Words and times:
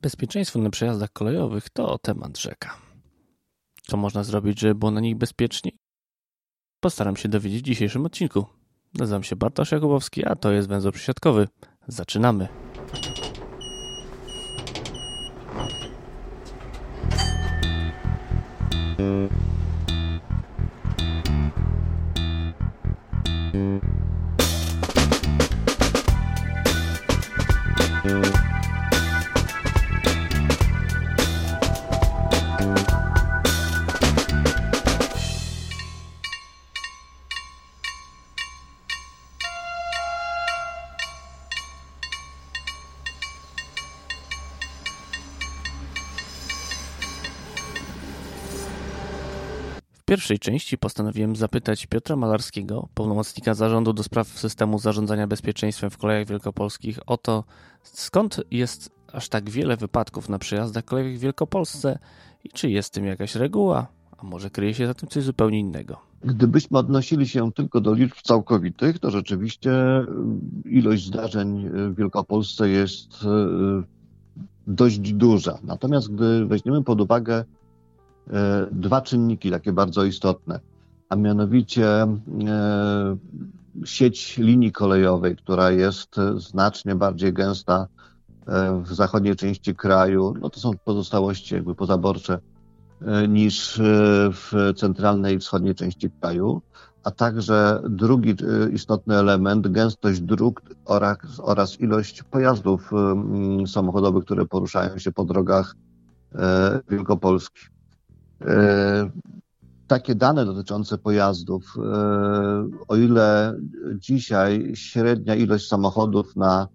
Bezpieczeństwo 0.00 0.58
na 0.58 0.70
przejazdach 0.70 1.12
kolejowych 1.12 1.70
to 1.70 1.98
temat 1.98 2.38
rzeka. 2.38 2.76
Co 3.82 3.96
można 3.96 4.24
zrobić, 4.24 4.60
żeby 4.60 4.74
było 4.74 4.90
na 4.90 5.00
nich 5.00 5.16
bezpieczniej? 5.16 5.78
Postaram 6.80 7.16
się 7.16 7.28
dowiedzieć 7.28 7.60
w 7.60 7.66
dzisiejszym 7.66 8.06
odcinku. 8.06 8.46
Nazywam 8.94 9.22
się 9.22 9.36
Bartosz 9.36 9.72
Jakubowski, 9.72 10.26
a 10.26 10.36
to 10.36 10.52
jest 10.52 10.68
węzeł 10.68 10.92
przysiadkowy. 10.92 11.48
Zaczynamy! 11.88 12.69
Pierwszej 50.30 50.52
części 50.52 50.78
postanowiłem 50.78 51.36
zapytać 51.36 51.86
Piotra 51.86 52.16
Malarskiego, 52.16 52.88
pełnomocnika 52.94 53.54
zarządu 53.54 53.92
do 53.92 54.02
spraw 54.02 54.28
systemu 54.28 54.78
zarządzania 54.78 55.26
bezpieczeństwem 55.26 55.90
w 55.90 55.98
kolejach 55.98 56.26
wielkopolskich, 56.26 56.98
o 57.06 57.16
to, 57.16 57.44
skąd 57.82 58.40
jest 58.50 58.90
aż 59.12 59.28
tak 59.28 59.50
wiele 59.50 59.76
wypadków 59.76 60.28
na 60.28 60.38
przejazdach 60.38 60.84
kolejowych 60.84 61.18
w 61.18 61.22
Wielkopolsce 61.22 61.98
i 62.44 62.48
czy 62.48 62.70
jest 62.70 62.92
tym 62.92 63.04
jakaś 63.04 63.34
reguła, 63.34 63.86
a 64.18 64.24
może 64.24 64.50
kryje 64.50 64.74
się 64.74 64.86
za 64.86 64.94
tym 64.94 65.08
coś 65.08 65.24
zupełnie 65.24 65.58
innego. 65.58 65.96
Gdybyśmy 66.24 66.78
odnosili 66.78 67.28
się 67.28 67.52
tylko 67.52 67.80
do 67.80 67.94
liczb 67.94 68.16
całkowitych, 68.22 68.98
to 68.98 69.10
rzeczywiście 69.10 69.72
ilość 70.64 71.06
zdarzeń 71.06 71.68
w 71.68 71.94
Wielkopolsce 71.94 72.68
jest 72.68 73.24
e, 73.24 73.82
dość 74.66 75.12
duża. 75.12 75.58
Natomiast 75.62 76.14
gdy 76.14 76.46
weźmiemy 76.46 76.84
pod 76.84 77.00
uwagę 77.00 77.44
dwa 78.72 79.00
czynniki 79.00 79.50
takie 79.50 79.72
bardzo 79.72 80.04
istotne, 80.04 80.60
a 81.08 81.16
mianowicie 81.16 81.86
e, 81.86 82.16
sieć 83.84 84.38
linii 84.38 84.72
kolejowej, 84.72 85.36
która 85.36 85.70
jest 85.70 86.16
znacznie 86.36 86.94
bardziej 86.94 87.32
gęsta 87.32 87.86
e, 88.46 88.82
w 88.82 88.92
zachodniej 88.94 89.36
części 89.36 89.74
kraju, 89.74 90.34
no 90.40 90.50
to 90.50 90.60
są 90.60 90.70
pozostałości 90.84 91.54
jakby 91.54 91.74
pozaborcze 91.74 92.38
niż 93.28 93.80
w 94.32 94.72
centralnej 94.76 95.36
i 95.36 95.38
wschodniej 95.38 95.74
części 95.74 96.10
kraju, 96.10 96.62
a 97.04 97.10
także 97.10 97.82
drugi 97.88 98.34
istotny 98.72 99.16
element, 99.16 99.68
gęstość 99.68 100.20
dróg 100.20 100.62
oraz, 100.84 101.18
oraz 101.38 101.80
ilość 101.80 102.22
pojazdów 102.22 102.90
samochodowych, 103.66 104.24
które 104.24 104.46
poruszają 104.46 104.98
się 104.98 105.12
po 105.12 105.24
drogach 105.24 105.74
Wielkopolski. 106.88 107.60
E, 108.46 109.10
takie 109.86 110.14
dane 110.14 110.44
dotyczące 110.44 110.98
pojazdów, 110.98 111.76
e, 111.76 112.68
o 112.88 112.96
ile 112.96 113.54
dzisiaj 113.94 114.72
średnia 114.74 115.34
ilość 115.34 115.68
samochodów 115.68 116.36
na 116.36 116.68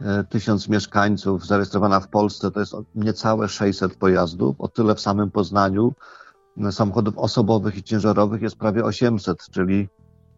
e, 0.00 0.24
tysiąc 0.24 0.68
mieszkańców 0.68 1.46
zarejestrowana 1.46 2.00
w 2.00 2.08
Polsce 2.08 2.50
to 2.50 2.60
jest 2.60 2.74
niecałe 2.94 3.48
600 3.48 3.94
pojazdów, 3.94 4.60
o 4.60 4.68
tyle 4.68 4.94
w 4.94 5.00
samym 5.00 5.30
Poznaniu 5.30 5.92
samochodów 6.70 7.18
osobowych 7.18 7.76
i 7.76 7.82
ciężarowych 7.82 8.42
jest 8.42 8.56
prawie 8.56 8.84
800, 8.84 9.48
czyli 9.50 9.88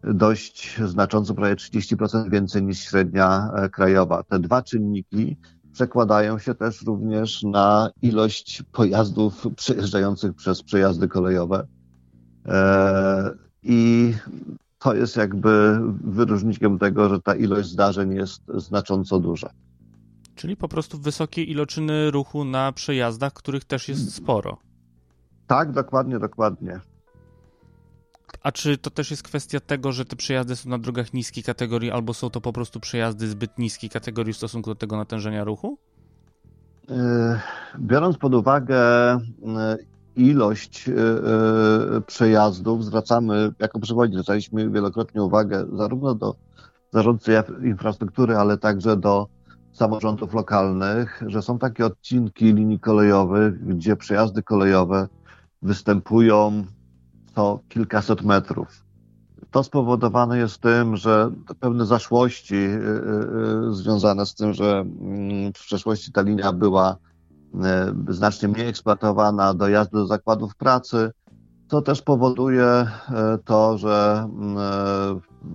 dość 0.03 0.81
znacząco, 0.85 1.33
prawie 1.33 1.55
30% 1.55 2.29
więcej 2.29 2.63
niż 2.63 2.79
średnia 2.79 3.51
krajowa. 3.71 4.23
Te 4.23 4.39
dwa 4.39 4.61
czynniki 4.61 5.37
przekładają 5.75 6.39
się 6.39 6.55
też 6.55 6.81
również 6.81 7.43
na 7.43 7.89
ilość 8.01 8.63
pojazdów 8.71 9.47
przejeżdżających 9.55 10.33
przez 10.33 10.63
przejazdy 10.63 11.07
kolejowe. 11.07 11.67
E, 12.45 13.31
I 13.63 14.13
to 14.79 14.95
jest 14.95 15.15
jakby 15.15 15.79
wyróżnikiem 16.03 16.79
tego, 16.79 17.09
że 17.09 17.21
ta 17.21 17.35
ilość 17.35 17.69
zdarzeń 17.69 18.13
jest 18.13 18.41
znacząco 18.55 19.19
duża. 19.19 19.49
Czyli 20.35 20.57
po 20.57 20.67
prostu 20.67 20.99
wysokie 20.99 21.43
iloczyny 21.43 22.11
ruchu 22.11 22.45
na 22.45 22.71
przejazdach, 22.71 23.33
których 23.33 23.65
też 23.65 23.89
jest 23.89 24.15
sporo. 24.15 24.57
Tak, 25.47 25.71
dokładnie, 25.71 26.19
dokładnie. 26.19 26.79
A 28.45 28.51
czy 28.51 28.77
to 28.77 28.89
też 28.89 29.11
jest 29.11 29.23
kwestia 29.23 29.59
tego, 29.59 29.91
że 29.91 30.05
te 30.05 30.15
przejazdy 30.15 30.55
są 30.55 30.69
na 30.69 30.77
drogach 30.77 31.13
niskiej 31.13 31.43
kategorii, 31.43 31.91
albo 31.91 32.13
są 32.13 32.29
to 32.29 32.41
po 32.41 32.53
prostu 32.53 32.79
przejazdy 32.79 33.27
zbyt 33.27 33.57
niskiej 33.57 33.89
kategorii 33.89 34.33
w 34.33 34.37
stosunku 34.37 34.69
do 34.69 34.75
tego 34.75 34.97
natężenia 34.97 35.43
ruchu? 35.43 35.77
E, 36.89 37.39
biorąc 37.79 38.17
pod 38.17 38.33
uwagę 38.33 38.77
e, 38.77 39.19
ilość 40.15 40.89
e, 40.89 40.93
przejazdów, 42.01 42.85
zwracamy, 42.85 43.53
jako 43.59 43.79
przewodnik, 43.79 44.15
zwracaliśmy 44.15 44.69
wielokrotnie 44.69 45.23
uwagę 45.23 45.65
zarówno 45.73 46.15
do 46.15 46.35
zarządcy 46.93 47.43
infrastruktury, 47.63 48.35
ale 48.35 48.57
także 48.57 48.97
do 48.97 49.27
samorządów 49.71 50.33
lokalnych, 50.33 51.23
że 51.27 51.41
są 51.41 51.59
takie 51.59 51.85
odcinki 51.85 52.53
linii 52.53 52.79
kolejowych, 52.79 53.67
gdzie 53.67 53.95
przejazdy 53.95 54.43
kolejowe 54.43 55.07
występują 55.61 56.65
to 57.35 57.59
kilkaset 57.69 58.21
metrów. 58.21 58.85
To 59.51 59.63
spowodowane 59.63 60.37
jest 60.37 60.61
tym, 60.61 60.97
że 60.97 61.31
pewne 61.59 61.85
zaszłości 61.85 62.55
y, 62.55 62.59
y, 62.59 63.69
y, 63.69 63.73
związane 63.73 64.25
z 64.25 64.35
tym, 64.35 64.53
że 64.53 64.79
mm, 64.79 65.53
w 65.53 65.59
przeszłości 65.59 66.11
ta 66.11 66.21
linia 66.21 66.53
była 66.53 66.97
znacznie 68.09 68.47
mniej 68.47 68.67
eksploatowana, 68.67 69.53
dojazdy 69.53 69.97
do 69.97 70.07
zakładów 70.07 70.55
pracy, 70.55 71.11
to 71.67 71.81
też 71.81 72.01
powoduje 72.01 72.87
to, 73.45 73.77
że 73.77 74.27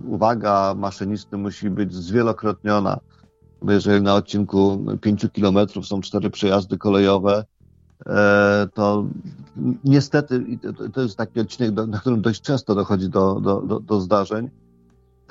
uwaga 0.07 0.73
maszynisty 0.77 1.37
musi 1.37 1.69
być 1.69 1.93
zwielokrotniona. 1.93 2.99
Jeżeli 3.67 4.01
na 4.01 4.15
odcinku 4.15 4.85
5 5.01 5.27
kilometrów 5.33 5.87
są 5.87 6.01
cztery 6.01 6.29
przejazdy 6.29 6.77
kolejowe, 6.77 7.45
to 8.73 9.05
niestety, 9.83 10.45
to 10.93 11.01
jest 11.01 11.17
taki 11.17 11.39
odcinek, 11.39 11.87
na 11.87 11.99
którym 11.99 12.21
dość 12.21 12.41
często 12.41 12.75
dochodzi 12.75 13.09
do, 13.09 13.39
do, 13.39 13.61
do, 13.61 13.79
do 13.79 14.01
zdarzeń, 14.01 14.49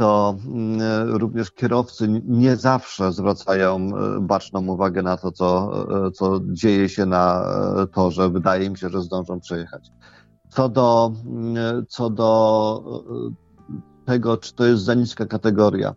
to 0.01 0.37
mm, 0.47 0.81
również 1.17 1.51
kierowcy 1.51 2.23
nie 2.27 2.57
zawsze 2.57 3.13
zwracają 3.13 3.77
e, 3.77 4.21
baczną 4.21 4.67
uwagę 4.67 5.03
na 5.03 5.17
to, 5.17 5.33
co, 5.33 5.73
e, 6.07 6.11
co 6.11 6.41
dzieje 6.53 6.89
się 6.89 7.07
na 7.07 7.45
torze. 7.93 8.31
Wydaje 8.31 8.71
mi 8.71 8.79
się, 8.79 8.89
że 8.89 9.03
zdążą 9.03 9.41
przejechać. 9.41 9.91
Co 10.49 10.69
do, 10.69 11.13
mm, 11.27 11.87
co 11.89 12.11
do 12.11 13.03
tego, 14.05 14.37
czy 14.37 14.55
to 14.55 14.65
jest 14.65 14.83
za 14.83 14.95
niska 14.95 15.27
kategoria. 15.27 15.95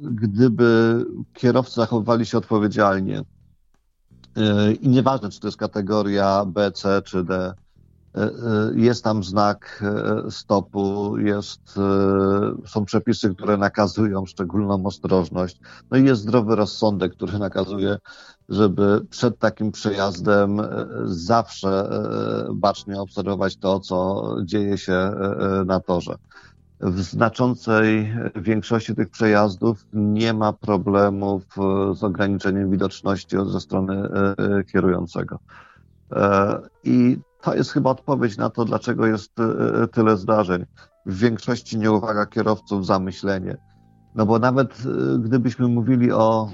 Gdyby 0.00 1.04
kierowcy 1.32 1.74
zachowywali 1.74 2.26
się 2.26 2.38
odpowiedzialnie, 2.38 3.22
i 4.80 4.88
nieważne, 4.88 5.30
czy 5.30 5.40
to 5.40 5.48
jest 5.48 5.58
kategoria 5.58 6.44
B, 6.46 6.72
C 6.72 7.02
czy 7.04 7.24
D, 7.24 7.34
e, 7.34 8.22
e, 8.22 8.30
jest 8.74 9.04
tam 9.04 9.24
znak 9.24 9.84
e, 10.26 10.30
stopu, 10.30 11.18
jest, 11.18 11.78
są 12.66 12.84
przepisy, 12.84 13.34
które 13.34 13.56
nakazują 13.56 14.26
szczególną 14.26 14.86
ostrożność. 14.86 15.60
No 15.90 15.96
i 15.96 16.04
jest 16.04 16.22
zdrowy 16.22 16.56
rozsądek, 16.56 17.12
który 17.12 17.38
nakazuje, 17.38 17.96
żeby 18.48 19.06
przed 19.10 19.38
takim 19.38 19.72
przejazdem 19.72 20.60
zawsze 21.04 21.90
bacznie 22.54 23.00
obserwować 23.00 23.56
to, 23.56 23.80
co 23.80 24.26
dzieje 24.44 24.78
się 24.78 25.12
na 25.66 25.80
torze 25.80 26.14
w 26.82 27.00
znaczącej 27.00 28.14
większości 28.36 28.94
tych 28.94 29.10
przejazdów 29.10 29.86
nie 29.92 30.32
ma 30.32 30.52
problemów 30.52 31.44
e, 31.58 31.94
z 31.94 32.04
ograniczeniem 32.04 32.70
widoczności 32.70 33.36
ze 33.46 33.60
strony 33.60 33.94
e, 33.94 34.34
e, 34.58 34.64
kierującego. 34.64 35.38
I 36.84 37.18
to 37.42 37.54
jest 37.54 37.70
chyba 37.70 37.90
odpowiedź 37.90 38.36
na 38.36 38.50
to, 38.50 38.64
dlaczego 38.64 39.06
jest 39.06 39.32
tyle 39.92 40.16
zdarzeń. 40.16 40.66
W 41.06 41.18
większości 41.18 41.78
nieuwaga 41.78 42.26
kierowców, 42.26 42.86
zamyślenie. 42.86 43.56
No 44.14 44.26
bo 44.26 44.38
nawet 44.38 44.82
gdybyśmy 45.18 45.68
mówili 45.68 46.12
o 46.12 46.48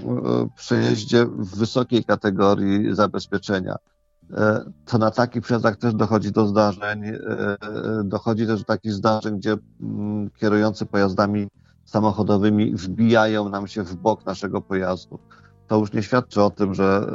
przejeździe 0.56 1.26
w 1.26 1.58
wysokiej 1.58 2.04
kategorii 2.04 2.94
zabezpieczenia, 2.94 3.76
to 4.84 4.98
na 4.98 5.10
takich 5.10 5.42
przejazdach 5.42 5.76
też 5.76 5.94
dochodzi 5.94 6.32
do 6.32 6.46
zdarzeń. 6.46 7.04
E, 7.04 7.16
dochodzi 8.04 8.46
też 8.46 8.58
do 8.58 8.64
takich 8.64 8.92
zdarzeń, 8.92 9.38
gdzie 9.38 9.56
mm, 9.80 10.30
kierujący 10.30 10.86
pojazdami 10.86 11.48
samochodowymi 11.84 12.74
wbijają 12.74 13.48
nam 13.48 13.66
się 13.68 13.82
w 13.82 13.96
bok 13.96 14.26
naszego 14.26 14.60
pojazdu. 14.60 15.18
to 15.66 15.78
już 15.78 15.92
nie 15.92 16.02
świadczy 16.02 16.42
o 16.42 16.50
tym, 16.50 16.74
że 16.74 17.06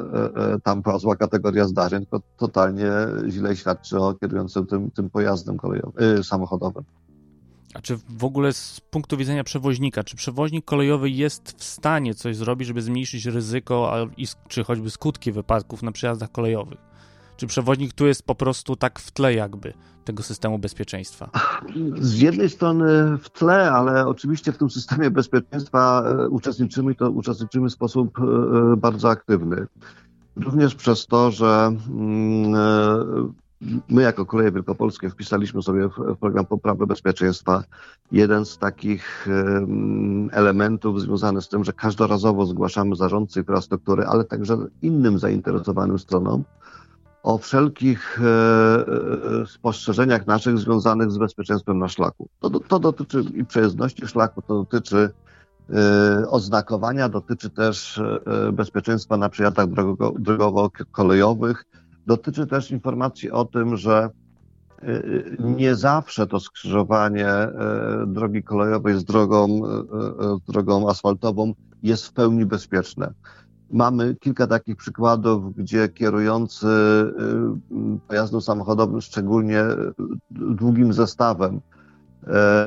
tam 0.63 0.81
była 0.81 0.97
zła 0.97 1.15
kategoria 1.15 1.67
zdarzeń, 1.67 1.99
tylko 1.99 2.21
totalnie 2.37 2.91
źle 3.29 3.55
świadczy 3.55 3.99
o 3.99 4.13
kierującym 4.13 4.65
tym, 4.65 4.91
tym 4.91 5.09
pojazdem 5.09 5.57
kolejowym, 5.57 6.23
samochodowym. 6.23 6.83
A 7.73 7.81
czy 7.81 7.97
w 8.09 8.23
ogóle 8.23 8.53
z 8.53 8.81
punktu 8.89 9.17
widzenia 9.17 9.43
przewoźnika, 9.43 10.03
czy 10.03 10.15
przewoźnik 10.15 10.65
kolejowy 10.65 11.09
jest 11.09 11.55
w 11.57 11.63
stanie 11.63 12.15
coś 12.15 12.35
zrobić, 12.35 12.67
żeby 12.67 12.81
zmniejszyć 12.81 13.25
ryzyko, 13.25 14.07
czy 14.47 14.63
choćby 14.63 14.89
skutki 14.89 15.31
wypadków 15.31 15.83
na 15.83 15.91
przejazdach 15.91 16.31
kolejowych? 16.31 16.92
Czy 17.43 17.47
przewoźnik 17.47 17.93
tu 17.93 18.07
jest 18.07 18.25
po 18.25 18.35
prostu 18.35 18.75
tak 18.75 18.99
w 18.99 19.11
tle 19.11 19.33
jakby 19.33 19.73
tego 20.05 20.23
systemu 20.23 20.59
bezpieczeństwa? 20.59 21.29
Z 21.99 22.19
jednej 22.19 22.49
strony 22.49 23.17
w 23.17 23.29
tle, 23.29 23.71
ale 23.71 24.07
oczywiście 24.07 24.51
w 24.51 24.57
tym 24.57 24.69
systemie 24.69 25.11
bezpieczeństwa 25.11 26.03
e, 26.05 26.29
uczestniczymy 26.29 26.91
i 26.91 26.95
to 26.95 27.11
uczestniczymy 27.11 27.69
w 27.69 27.73
sposób 27.73 28.19
e, 28.19 28.23
e, 28.23 28.77
bardzo 28.77 29.09
aktywny. 29.09 29.67
Również 30.35 30.75
przez 30.75 31.07
to, 31.07 31.31
że 31.31 31.75
mm, 31.89 33.33
My 33.89 34.01
jako 34.01 34.25
Koleje 34.25 34.51
Wielkopolskie 34.51 35.09
wpisaliśmy 35.09 35.61
sobie 35.61 35.89
w 35.89 36.17
program 36.19 36.45
poprawy 36.45 36.87
bezpieczeństwa 36.87 37.63
jeden 38.11 38.45
z 38.45 38.57
takich 38.57 39.27
elementów 40.31 41.01
związany 41.01 41.41
z 41.41 41.49
tym, 41.49 41.63
że 41.63 41.73
każdorazowo 41.73 42.45
zgłaszamy 42.45 42.95
zarządcy 42.95 43.39
infrastruktury, 43.39 44.05
ale 44.05 44.23
także 44.23 44.57
innym 44.81 45.19
zainteresowanym 45.19 45.99
stronom 45.99 46.43
o 47.23 47.37
wszelkich 47.37 48.21
e, 48.21 48.25
e, 49.41 49.45
spostrzeżeniach 49.45 50.27
naszych 50.27 50.57
związanych 50.57 51.11
z 51.11 51.17
bezpieczeństwem 51.17 51.79
na 51.79 51.87
szlaku. 51.87 52.29
To, 52.39 52.49
to 52.49 52.79
dotyczy 52.79 53.23
i 53.33 53.45
przejezdności 53.45 54.07
szlaku, 54.07 54.41
to 54.41 54.55
dotyczy 54.55 55.09
e, 55.69 56.29
oznakowania, 56.29 57.09
dotyczy 57.09 57.49
też 57.49 58.01
bezpieczeństwa 58.53 59.17
na 59.17 59.29
przejazdach 59.29 59.67
drogowo-kolejowych, 60.19 61.65
Dotyczy 62.07 62.47
też 62.47 62.71
informacji 62.71 63.31
o 63.31 63.45
tym, 63.45 63.77
że 63.77 64.09
nie 65.39 65.75
zawsze 65.75 66.27
to 66.27 66.39
skrzyżowanie 66.39 67.27
drogi 68.07 68.43
kolejowej 68.43 68.99
z 68.99 69.03
drogą, 69.03 69.61
z 70.37 70.51
drogą 70.51 70.89
asfaltową 70.89 71.53
jest 71.83 72.07
w 72.07 72.13
pełni 72.13 72.45
bezpieczne. 72.45 73.13
Mamy 73.73 74.15
kilka 74.15 74.47
takich 74.47 74.75
przykładów, 74.75 75.55
gdzie 75.55 75.89
kierujący 75.89 76.67
pojazdem 78.07 78.41
samochodowym, 78.41 79.01
szczególnie 79.01 79.63
długim 80.31 80.93
zestawem, 80.93 81.61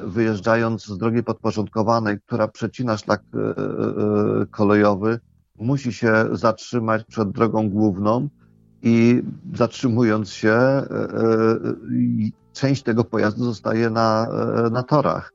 wyjeżdżając 0.05 0.87
z 0.87 0.99
drogi 0.99 1.23
podporządkowanej, 1.23 2.21
która 2.21 2.49
przecina 2.49 2.97
szlak 2.97 3.23
kolejowy, 4.51 5.21
musi 5.59 5.93
się 5.93 6.13
zatrzymać 6.33 7.05
przed 7.05 7.31
drogą 7.31 7.71
główną, 7.71 8.29
i 8.83 9.23
zatrzymując 9.55 10.31
się, 10.31 10.51
e, 10.51 10.85
e, 10.85 11.59
część 12.53 12.83
tego 12.83 13.05
pojazdu 13.05 13.45
zostaje 13.45 13.91
na, 13.91 14.29
e, 14.67 14.71
na 14.71 14.83
torach. 14.83 15.33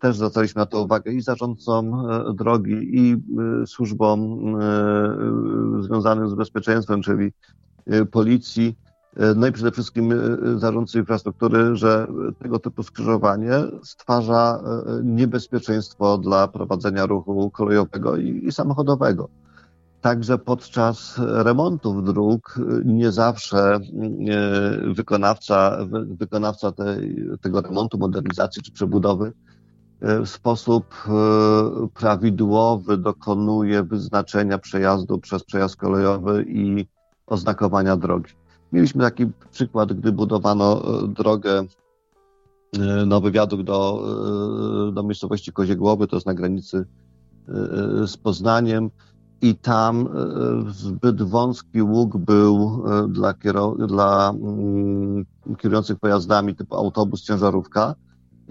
Też 0.00 0.16
zwracaliśmy 0.16 0.60
na 0.60 0.66
to 0.66 0.82
uwagę 0.82 1.12
i 1.12 1.20
zarządcom 1.20 2.06
drogi, 2.34 2.98
i 2.98 3.16
służbom 3.66 4.40
związanym 5.80 6.28
z 6.28 6.34
bezpieczeństwem, 6.34 7.02
czyli 7.02 7.32
policji, 8.10 8.78
no 9.36 9.46
i 9.46 9.52
przede 9.52 9.70
wszystkim 9.70 10.14
zarządcy 10.56 10.98
infrastruktury, 10.98 11.76
że 11.76 12.06
tego 12.38 12.58
typu 12.58 12.82
skrzyżowanie 12.82 13.52
stwarza 13.82 14.62
niebezpieczeństwo 15.04 16.18
dla 16.18 16.48
prowadzenia 16.48 17.06
ruchu 17.06 17.50
kolejowego 17.50 18.16
i, 18.16 18.46
i 18.46 18.52
samochodowego. 18.52 19.28
Także 20.00 20.38
podczas 20.38 21.14
remontów 21.18 22.04
dróg 22.04 22.60
nie 22.84 23.12
zawsze 23.12 23.74
e, 23.74 23.80
wykonawca, 24.94 25.78
wykonawca 26.06 26.72
tej, 26.72 27.28
tego 27.40 27.60
remontu, 27.60 27.98
modernizacji 27.98 28.62
czy 28.62 28.72
przebudowy 28.72 29.26
e, 29.26 29.49
w 30.00 30.28
sposób 30.28 30.84
e, 31.08 31.88
prawidłowy 31.94 32.96
dokonuje 32.96 33.82
wyznaczenia 33.82 34.58
przejazdu 34.58 35.18
przez 35.18 35.44
przejazd 35.44 35.76
kolejowy 35.76 36.44
i 36.48 36.86
oznakowania 37.26 37.96
drogi. 37.96 38.32
Mieliśmy 38.72 39.04
taki 39.04 39.26
przykład, 39.50 39.92
gdy 39.92 40.12
budowano 40.12 40.82
drogę, 41.08 41.64
nowy 43.06 43.30
wiadukt 43.30 43.62
do, 43.62 44.04
do 44.92 45.02
miejscowości 45.02 45.52
Koziegłowy, 45.52 46.06
to 46.06 46.16
jest 46.16 46.26
na 46.26 46.34
granicy 46.34 46.86
z 48.06 48.16
Poznaniem 48.16 48.90
i 49.42 49.54
tam 49.54 50.06
e, 50.06 50.72
zbyt 50.72 51.22
wąski 51.22 51.82
łuk 51.82 52.16
był 52.16 52.84
e, 52.86 53.08
dla, 53.08 53.32
kierow- 53.32 53.86
dla 53.86 54.30
mm, 54.30 55.26
kierujących 55.58 55.98
pojazdami 55.98 56.56
typu 56.56 56.76
autobus, 56.76 57.22
ciężarówka 57.22 57.94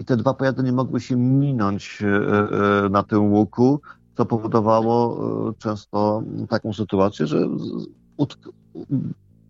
i 0.00 0.04
te 0.04 0.16
dwa 0.16 0.34
pojazdy 0.34 0.62
nie 0.62 0.72
mogły 0.72 1.00
się 1.00 1.16
minąć 1.16 2.02
e, 2.02 2.88
na 2.88 3.02
tym 3.02 3.32
łuku, 3.32 3.80
co 4.16 4.26
powodowało 4.26 5.18
często 5.58 6.22
taką 6.48 6.72
sytuację, 6.72 7.26
że 7.26 7.48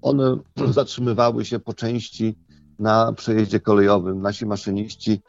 one 0.02 0.36
zatrzymywały 0.78 1.44
się 1.44 1.58
po 1.58 1.74
części 1.74 2.38
na 2.78 3.12
przejeździe 3.12 3.60
kolejowym. 3.60 4.22
Nasi 4.22 4.46
maszyniści 4.46 5.20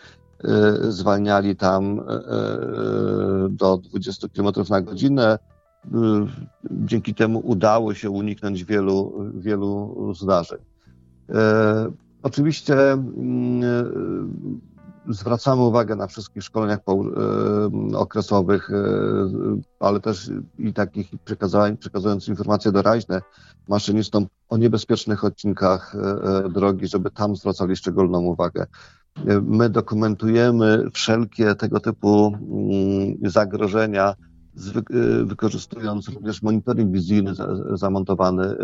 zwalniali 0.90 1.56
tam 1.56 2.02
do 3.50 3.78
20 3.78 4.28
km 4.30 4.48
na 4.70 4.82
godzinę, 4.82 5.40
dzięki 6.72 7.14
temu 7.14 7.40
udało 7.40 7.94
się 7.94 8.10
uniknąć 8.10 8.66
wielu, 8.66 9.14
wielu 9.34 10.14
zdarzeń. 10.14 10.60
E, 11.30 11.92
oczywiście 12.24 12.92
mm, 12.92 13.64
e, 13.64 13.84
zwracamy 15.10 15.62
uwagę 15.62 15.96
na 15.96 16.08
wszystkich 16.08 16.44
szkoleniach 16.44 16.80
e, 16.80 17.98
okresowych, 17.98 18.70
ale 19.80 20.00
też 20.00 20.32
i 20.60 20.74
takich 20.74 21.08
przekazując 21.80 22.28
informacje 22.28 22.72
doraźne 22.72 23.22
maszynistom 23.68 24.28
o 24.50 24.58
niebezpiecznych 24.58 25.24
odcinkach 25.24 25.96
drogi, 26.50 26.88
żeby 26.88 27.12
tam 27.12 27.36
zwracali 27.36 27.76
szczególną 27.76 28.20
uwagę. 28.20 28.66
My 29.42 29.70
dokumentujemy 29.70 30.84
wszelkie 30.94 31.56
tego 31.56 31.80
typu 31.80 32.28
mm, 32.28 33.32
zagrożenia 33.32 34.14
Y, 34.58 35.26
wykorzystując 35.26 36.10
również 36.10 36.42
monitoring 36.42 36.92
wizyjny 36.92 37.34
zamontowany 37.74 38.44
y, 38.44 38.56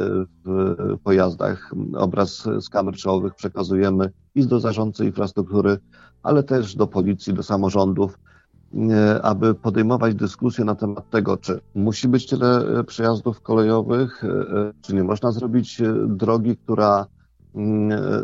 w 0.46 0.76
pojazdach. 1.04 1.72
Obraz 1.98 2.48
z 2.60 2.70
kamer 2.70 2.96
czołowych 2.96 3.36
przekazujemy 3.36 4.12
i 4.36 4.48
do 4.48 4.60
zarządcy 4.60 5.06
infrastruktury, 5.06 5.78
ale 6.24 6.44
też 6.44 6.76
do 6.76 6.88
policji, 6.88 7.34
do 7.34 7.44
samorządów, 7.44 8.20
y, 8.74 9.22
aby 9.22 9.56
podejmować 9.56 10.16
dyskusję 10.16 10.66
na 10.66 10.76
temat 10.76 11.10
tego, 11.10 11.38
czy 11.38 11.60
musi 11.76 12.08
być 12.08 12.28
tyle 12.28 12.84
przejazdów 12.84 13.42
kolejowych, 13.42 14.24
czy 14.82 14.96
nie 14.96 15.04
można 15.04 15.32
zrobić 15.32 15.82
drogi, 16.08 16.58
która 16.58 17.06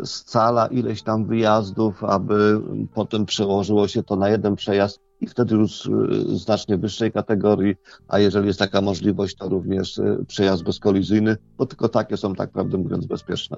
scala 0.04 0.66
ileś 0.66 1.02
tam 1.02 1.26
wyjazdów, 1.26 2.04
aby 2.04 2.60
potem 2.94 3.26
przełożyło 3.26 3.88
się 3.88 4.02
to 4.02 4.16
na 4.16 4.28
jeden 4.28 4.56
przejazd 4.56 5.00
i 5.24 5.26
wtedy 5.26 5.54
już 5.54 5.86
y, 5.86 6.38
znacznie 6.38 6.76
wyższej 6.76 7.12
kategorii, 7.12 7.74
a 8.08 8.18
jeżeli 8.18 8.46
jest 8.46 8.58
taka 8.58 8.80
możliwość, 8.80 9.36
to 9.36 9.48
również 9.48 9.98
y, 9.98 10.24
przejazd 10.28 10.64
bezkolizyjny, 10.64 11.36
bo 11.58 11.66
tylko 11.66 11.88
takie 11.88 12.16
są, 12.16 12.34
tak 12.34 12.50
prawdę 12.50 12.78
mówiąc, 12.78 13.06
bezpieczne. 13.06 13.56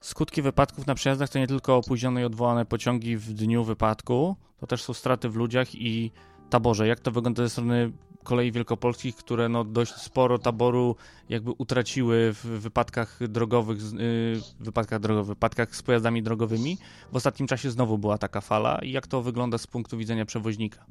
Skutki 0.00 0.42
wypadków 0.42 0.86
na 0.86 0.94
przejazdach 0.94 1.28
to 1.30 1.38
nie 1.38 1.46
tylko 1.46 1.76
opóźnione 1.76 2.20
i 2.22 2.24
odwołane 2.24 2.64
pociągi 2.64 3.16
w 3.16 3.32
dniu 3.32 3.64
wypadku, 3.64 4.36
to 4.60 4.66
też 4.66 4.82
są 4.82 4.94
straty 4.94 5.28
w 5.28 5.36
ludziach 5.36 5.74
i 5.74 6.12
taborze. 6.50 6.86
Jak 6.86 7.00
to 7.00 7.10
wygląda 7.10 7.42
ze 7.42 7.50
strony 7.50 7.92
kolei 8.26 8.52
wielkopolskich, 8.52 9.16
które 9.16 9.48
no 9.48 9.64
dość 9.64 9.94
sporo 9.94 10.38
taboru 10.38 10.96
jakby 11.28 11.50
utraciły 11.50 12.32
w 12.32 12.46
wypadkach 12.46 13.18
drogowych, 13.28 13.78
yy, 13.92 14.40
wypadkach 14.60 15.00
drogowych, 15.00 15.28
wypadkach 15.28 15.76
z 15.76 15.82
pojazdami 15.82 16.22
drogowymi. 16.22 16.78
W 17.12 17.16
ostatnim 17.16 17.48
czasie 17.48 17.70
znowu 17.70 17.98
była 17.98 18.18
taka 18.18 18.40
fala. 18.40 18.78
I 18.78 18.92
jak 18.92 19.06
to 19.06 19.22
wygląda 19.22 19.58
z 19.58 19.66
punktu 19.66 19.98
widzenia 19.98 20.24
przewoźnika? 20.24 20.84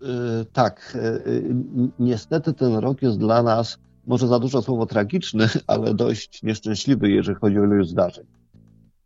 Yy, 0.00 0.08
tak. 0.52 0.98
Yy, 1.26 1.54
niestety 1.98 2.52
ten 2.52 2.74
rok 2.74 3.02
jest 3.02 3.18
dla 3.18 3.42
nas, 3.42 3.78
może 4.06 4.28
za 4.28 4.38
dużo 4.38 4.62
słowo 4.62 4.86
tragiczny, 4.86 5.48
ale 5.66 5.94
dość 5.94 6.42
nieszczęśliwy, 6.42 7.10
jeżeli 7.10 7.38
chodzi 7.38 7.58
o 7.58 7.64
ilość 7.64 7.90
zdarzeń. 7.90 8.24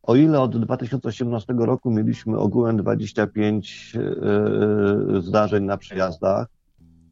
O 0.02 0.16
ile 0.16 0.40
od 0.40 0.64
2018 0.64 1.54
roku 1.58 1.90
mieliśmy 1.90 2.38
ogółem 2.38 2.76
25 2.76 3.94
yy, 3.94 5.20
zdarzeń 5.20 5.64
na 5.64 5.76
przejazdach, 5.76 6.55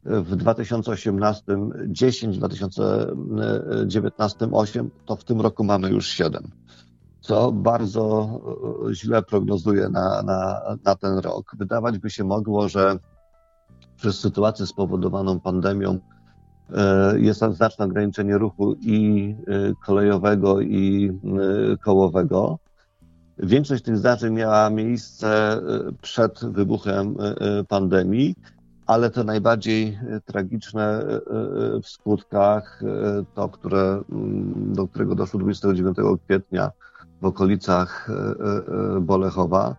w 0.04 0.36
2018 0.36 1.42
10, 1.86 2.36
w 2.36 2.38
2019 2.38 4.48
8, 4.52 4.90
to 5.06 5.16
w 5.16 5.24
tym 5.24 5.40
roku 5.40 5.64
mamy 5.64 5.90
już 5.90 6.08
7. 6.08 6.50
Co 7.20 7.52
bardzo 7.52 8.28
e, 8.90 8.94
źle 8.94 9.22
prognozuje 9.22 9.88
na, 9.88 10.22
na, 10.22 10.60
na 10.84 10.94
ten 10.94 11.18
rok. 11.18 11.56
Wydawać 11.58 11.98
by 11.98 12.10
się 12.10 12.24
mogło, 12.24 12.68
że 12.68 12.98
przez 13.96 14.20
sytuację 14.20 14.66
spowodowaną 14.66 15.40
pandemią 15.40 15.98
jest 17.16 17.40
tam 17.40 17.54
znaczne 17.54 17.84
ograniczenie 17.84 18.38
ruchu 18.38 18.74
i 18.80 19.34
kolejowego, 19.86 20.60
i 20.60 21.12
kołowego. 21.82 22.58
Większość 23.38 23.84
tych 23.84 23.96
zdarzeń 23.96 24.34
miała 24.34 24.70
miejsce 24.70 25.60
przed 26.02 26.44
wybuchem 26.44 27.16
pandemii, 27.68 28.34
ale 28.86 29.10
te 29.10 29.24
najbardziej 29.24 29.98
tragiczne 30.24 31.04
w 31.82 31.88
skutkach, 31.88 32.82
to, 33.34 33.48
które, 33.48 34.02
mm, 34.12 34.72
do 34.74 34.88
którego 34.88 35.14
doszło 35.14 35.40
29 35.40 35.96
kwietnia 36.26 36.70
w 37.22 37.24
okolicach 37.24 38.08
Bolechowa, 39.00 39.76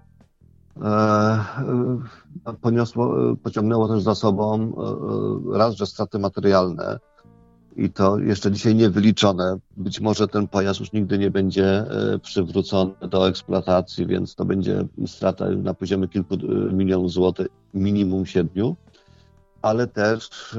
poniosło, 2.62 3.16
pociągnęło 3.44 3.88
też 3.88 4.04
za 4.04 4.16
sobą 4.16 4.74
raz, 5.54 5.76
że 5.76 5.86
straty 5.86 6.20
materialne 6.20 7.00
i 7.76 7.90
to 7.90 8.20
jeszcze 8.20 8.52
dzisiaj 8.52 8.76
nie 8.76 8.90
wyliczone. 8.90 9.58
Być 9.78 10.02
może 10.02 10.28
ten 10.28 10.48
pojazd 10.48 10.80
już 10.80 10.92
nigdy 10.92 11.18
nie 11.18 11.32
będzie 11.32 11.86
przywrócony 12.22 12.94
do 13.10 13.28
eksploatacji, 13.28 14.08
więc 14.08 14.36
to 14.36 14.46
będzie 14.46 14.86
strata 15.06 15.50
na 15.50 15.74
poziomie 15.74 16.08
kilku 16.08 16.36
milionów 16.72 17.12
złotych, 17.12 17.48
minimum 17.74 18.26
siedmiu 18.26 18.76
ale 19.66 19.88
też 19.88 20.56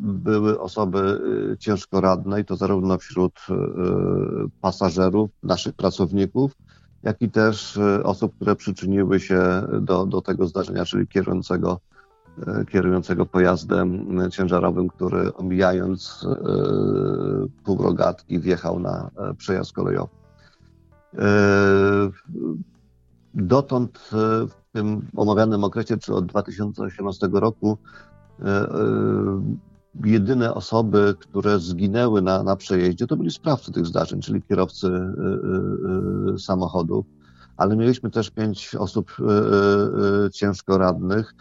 były 0.00 0.60
osoby 0.60 1.20
ciężko 1.58 2.00
radne 2.00 2.40
i 2.40 2.44
to 2.44 2.56
zarówno 2.56 2.98
wśród 2.98 3.32
pasażerów, 4.60 5.30
naszych 5.42 5.74
pracowników, 5.74 6.52
jak 7.02 7.22
i 7.22 7.30
też 7.30 7.76
e, 7.76 8.02
osób, 8.02 8.36
które 8.36 8.56
przyczyniły 8.56 9.20
się 9.20 9.62
do, 9.80 10.06
do 10.06 10.20
tego 10.20 10.46
zdarzenia, 10.46 10.84
czyli 10.84 11.06
kierującego, 11.06 11.80
e, 12.46 12.64
kierującego 12.64 13.26
pojazdem 13.26 14.18
ciężarowym, 14.30 14.88
który 14.88 15.34
omijając 15.34 16.26
e, 16.28 16.36
półrogatki 17.64 18.40
wjechał 18.40 18.78
na 18.78 19.10
przejazd 19.38 19.72
kolejowy. 19.72 20.10
Dotąd 23.34 24.10
tym 24.76 25.06
omawianym 25.16 25.64
okresie, 25.64 25.96
czy 25.96 26.14
od 26.14 26.26
2018 26.26 27.28
roku, 27.32 27.78
jedyne 30.04 30.54
osoby, 30.54 31.14
które 31.18 31.58
zginęły 31.58 32.22
na, 32.22 32.42
na 32.42 32.56
przejeździe, 32.56 33.06
to 33.06 33.16
byli 33.16 33.30
sprawcy 33.30 33.72
tych 33.72 33.86
zdarzeń, 33.86 34.20
czyli 34.20 34.42
kierowcy 34.42 34.86
y, 36.34 36.38
samochodów, 36.38 37.06
ale 37.56 37.76
mieliśmy 37.76 38.10
też 38.10 38.30
pięć 38.30 38.74
osób 38.74 39.16
ciężko 40.32 40.78
radnych 40.78 41.34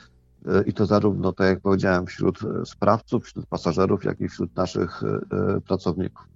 i 0.65 0.73
to 0.73 0.85
zarówno, 0.85 1.33
tak 1.33 1.47
jak 1.47 1.59
powiedziałem, 1.59 2.05
wśród 2.05 2.39
sprawców, 2.65 3.25
wśród 3.25 3.45
pasażerów, 3.45 4.03
jak 4.03 4.21
i 4.21 4.29
wśród 4.29 4.55
naszych 4.55 5.03
pracowników. 5.67 6.34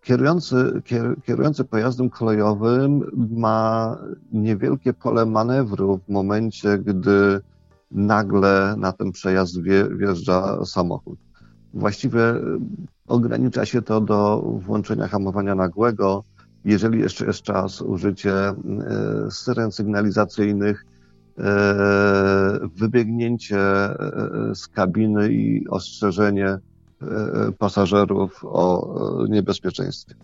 Kierujący, 0.00 0.82
kierujący 1.24 1.64
pojazdem 1.64 2.10
kolejowym 2.10 3.10
ma 3.30 3.98
niewielkie 4.32 4.92
pole 4.92 5.26
manewru 5.26 6.00
w 6.06 6.12
momencie, 6.12 6.78
gdy 6.78 7.40
nagle 7.90 8.74
na 8.78 8.92
ten 8.92 9.12
przejazd 9.12 9.62
wjeżdża 9.98 10.64
samochód. 10.64 11.18
Właściwie 11.74 12.20
ogranicza 13.06 13.66
się 13.66 13.82
to 13.82 14.00
do 14.00 14.40
włączenia 14.40 15.08
hamowania 15.08 15.54
nagłego. 15.54 16.24
Jeżeli 16.64 17.00
jeszcze 17.00 17.26
jest 17.26 17.42
czas, 17.42 17.80
użycie 17.80 18.34
e, 18.34 18.54
syren 19.30 19.72
sygnalizacyjnych, 19.72 20.84
e, 21.38 21.44
wybiegnięcie 22.76 23.58
z 24.54 24.68
kabiny 24.68 25.32
i 25.32 25.68
ostrzeżenie 25.68 26.58
pasażerów 27.58 28.44
o 28.44 28.94
niebezpieczeństwie. 29.28 30.14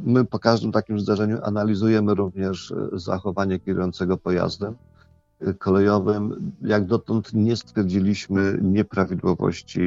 My 0.00 0.24
po 0.24 0.38
każdym 0.38 0.72
takim 0.72 1.00
zdarzeniu 1.00 1.38
analizujemy 1.42 2.14
również 2.14 2.74
zachowanie 2.92 3.58
kierującego 3.58 4.16
pojazdem 4.16 4.74
kolejowym, 5.58 6.52
jak 6.62 6.86
dotąd 6.86 7.34
nie 7.34 7.56
stwierdziliśmy 7.56 8.58
nieprawidłowości 8.62 9.80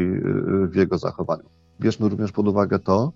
w 0.69 0.75
jego 0.75 0.97
zachowaniu. 0.97 1.43
Bierzmy 1.81 2.09
również 2.09 2.31
pod 2.31 2.47
uwagę 2.47 2.79
to, 2.79 3.11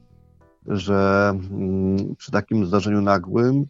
że 0.67 1.29
mm, 1.51 2.15
przy 2.15 2.31
takim 2.31 2.65
zdarzeniu 2.65 3.01
nagłym 3.01 3.65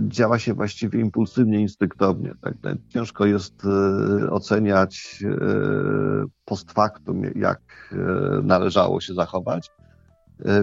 działa 0.00 0.38
się 0.38 0.54
właściwie 0.54 1.00
impulsywnie, 1.00 1.60
instynktownie. 1.60 2.34
Tak? 2.40 2.54
Ciężko 2.88 3.26
jest 3.26 3.62
oceniać 4.30 5.24
post 6.44 6.72
factum, 6.72 7.22
jak 7.34 7.94
należało 8.42 9.00
się 9.00 9.14
zachować, 9.14 9.70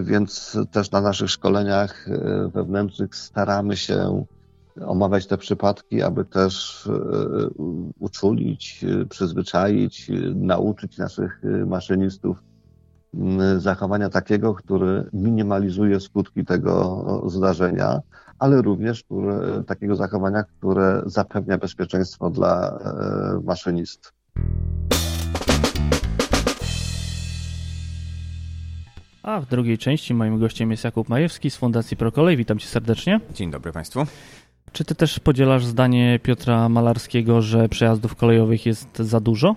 więc 0.02 0.58
też 0.72 0.92
na 0.92 1.02
naszych 1.02 1.30
szkoleniach 1.30 2.10
wewnętrznych 2.54 3.16
staramy 3.16 3.78
się 3.78 4.26
omawiać 4.82 5.28
te 5.28 5.38
przypadki, 5.38 6.02
aby 6.02 6.26
też 6.26 6.88
e, 6.88 6.92
uczulić, 8.00 8.86
e, 9.02 9.06
przyzwyczaić, 9.06 10.10
e, 10.10 10.14
nauczyć 10.36 10.98
naszych 10.98 11.42
maszynistów 11.68 12.38
zachowania 13.58 14.10
takiego, 14.10 14.54
który 14.54 15.10
minimalizuje 15.14 16.00
skutki 16.00 16.46
tego 16.46 17.06
zdarzenia, 17.28 18.00
ale 18.40 18.62
również 18.62 19.04
które, 19.04 19.64
takiego 19.68 19.96
zachowania, 19.96 20.44
które 20.44 21.02
zapewnia 21.06 21.58
bezpieczeństwo 21.58 22.30
dla 22.30 22.80
maszynistów. 23.44 24.14
A 29.24 29.42
w 29.42 29.46
drugiej 29.46 29.78
części 29.78 30.14
moim 30.14 30.40
gościem 30.40 30.72
jest 30.72 30.84
Jakub 30.84 31.10
Majewski 31.10 31.50
z 31.50 31.56
Fundacji 31.56 31.98
Prokolej. 31.98 32.38
Witam 32.38 32.60
cię 32.60 32.68
serdecznie. 32.68 33.20
Dzień 33.34 33.52
dobry 33.52 33.72
Państwu. 33.72 34.00
Czy 34.72 34.86
ty 34.86 34.96
też 34.96 35.20
podzielasz 35.20 35.66
zdanie 35.66 36.20
Piotra 36.24 36.70
Malarskiego, 36.70 37.42
że 37.42 37.70
przejazdów 37.70 38.16
kolejowych 38.16 38.66
jest 38.66 38.98
za 39.00 39.20
dużo? 39.20 39.56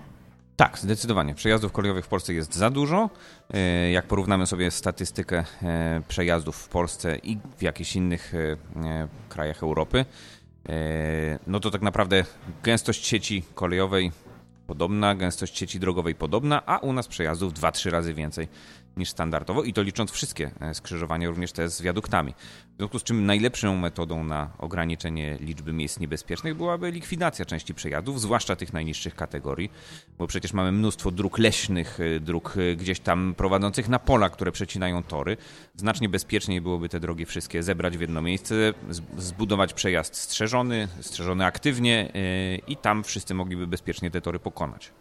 Tak, 0.57 0.79
zdecydowanie. 0.79 1.35
Przejazdów 1.35 1.71
kolejowych 1.71 2.05
w 2.05 2.07
Polsce 2.07 2.33
jest 2.33 2.55
za 2.55 2.69
dużo. 2.69 3.09
E, 3.53 3.91
jak 3.91 4.07
porównamy 4.07 4.45
sobie 4.47 4.71
statystykę 4.71 5.45
e, 5.63 6.01
przejazdów 6.07 6.55
w 6.55 6.67
Polsce 6.67 7.17
i 7.17 7.37
w 7.57 7.61
jakichś 7.61 7.95
innych 7.95 8.33
e, 8.35 9.07
krajach 9.29 9.63
Europy, 9.63 10.05
no 11.47 11.59
to 11.59 11.71
tak 11.71 11.81
naprawdę 11.81 12.23
gęstość 12.63 13.05
sieci 13.05 13.43
kolejowej 13.55 14.11
podobna, 14.67 15.15
gęstość 15.15 15.57
sieci 15.57 15.79
drogowej 15.79 16.15
podobna, 16.15 16.65
a 16.65 16.77
u 16.77 16.93
nas 16.93 17.07
przejazdów 17.07 17.53
2-3 17.53 17.89
razy 17.89 18.13
więcej 18.13 18.47
niż 18.97 19.09
standardowo 19.09 19.63
i 19.63 19.73
to 19.73 19.81
licząc 19.81 20.11
wszystkie 20.11 20.51
e, 20.59 20.73
skrzyżowania, 20.73 21.29
również 21.29 21.51
te 21.51 21.69
z 21.69 21.81
wiaduktami. 21.81 22.33
W 22.73 22.77
związku 22.77 22.99
z 22.99 23.03
czym 23.03 23.25
najlepszą 23.25 23.77
metodą 23.77 24.23
na 24.23 24.49
ograniczenie 24.57 25.37
liczby 25.39 25.73
miejsc 25.73 25.99
niebezpiecznych 25.99 26.55
byłaby 26.55 26.91
likwidacja 26.91 27.45
części 27.45 27.73
przejazdów, 27.73 28.21
zwłaszcza 28.21 28.55
tych 28.55 28.73
najniższych 28.73 29.15
kategorii, 29.15 29.71
bo 30.17 30.27
przecież 30.27 30.53
mamy 30.53 30.71
mnóstwo 30.71 31.11
dróg 31.11 31.37
leśnych, 31.37 31.99
e, 31.99 32.19
dróg 32.19 32.57
e, 32.57 32.75
gdzieś 32.75 32.99
tam 32.99 33.33
prowadzących 33.37 33.89
na 33.89 33.99
pola, 33.99 34.29
które 34.29 34.51
przecinają 34.51 35.03
tory. 35.03 35.37
Znacznie 35.75 36.09
bezpieczniej 36.09 36.61
byłoby 36.61 36.89
te 36.89 36.99
drogi 36.99 37.25
wszystkie 37.25 37.63
zebrać 37.63 37.97
w 37.97 38.01
jedno 38.01 38.21
miejsce, 38.21 38.55
zbudować 39.17 39.73
przejazd 39.73 40.15
strzeżony, 40.15 40.87
strzeżony 41.01 41.45
aktywnie 41.45 42.11
i 42.67 42.77
tam 42.77 43.03
wszyscy 43.03 43.33
mogliby 43.33 43.67
bezpiecznie 43.67 44.11
te 44.11 44.21
tory 44.21 44.39
pokonać. 44.39 44.91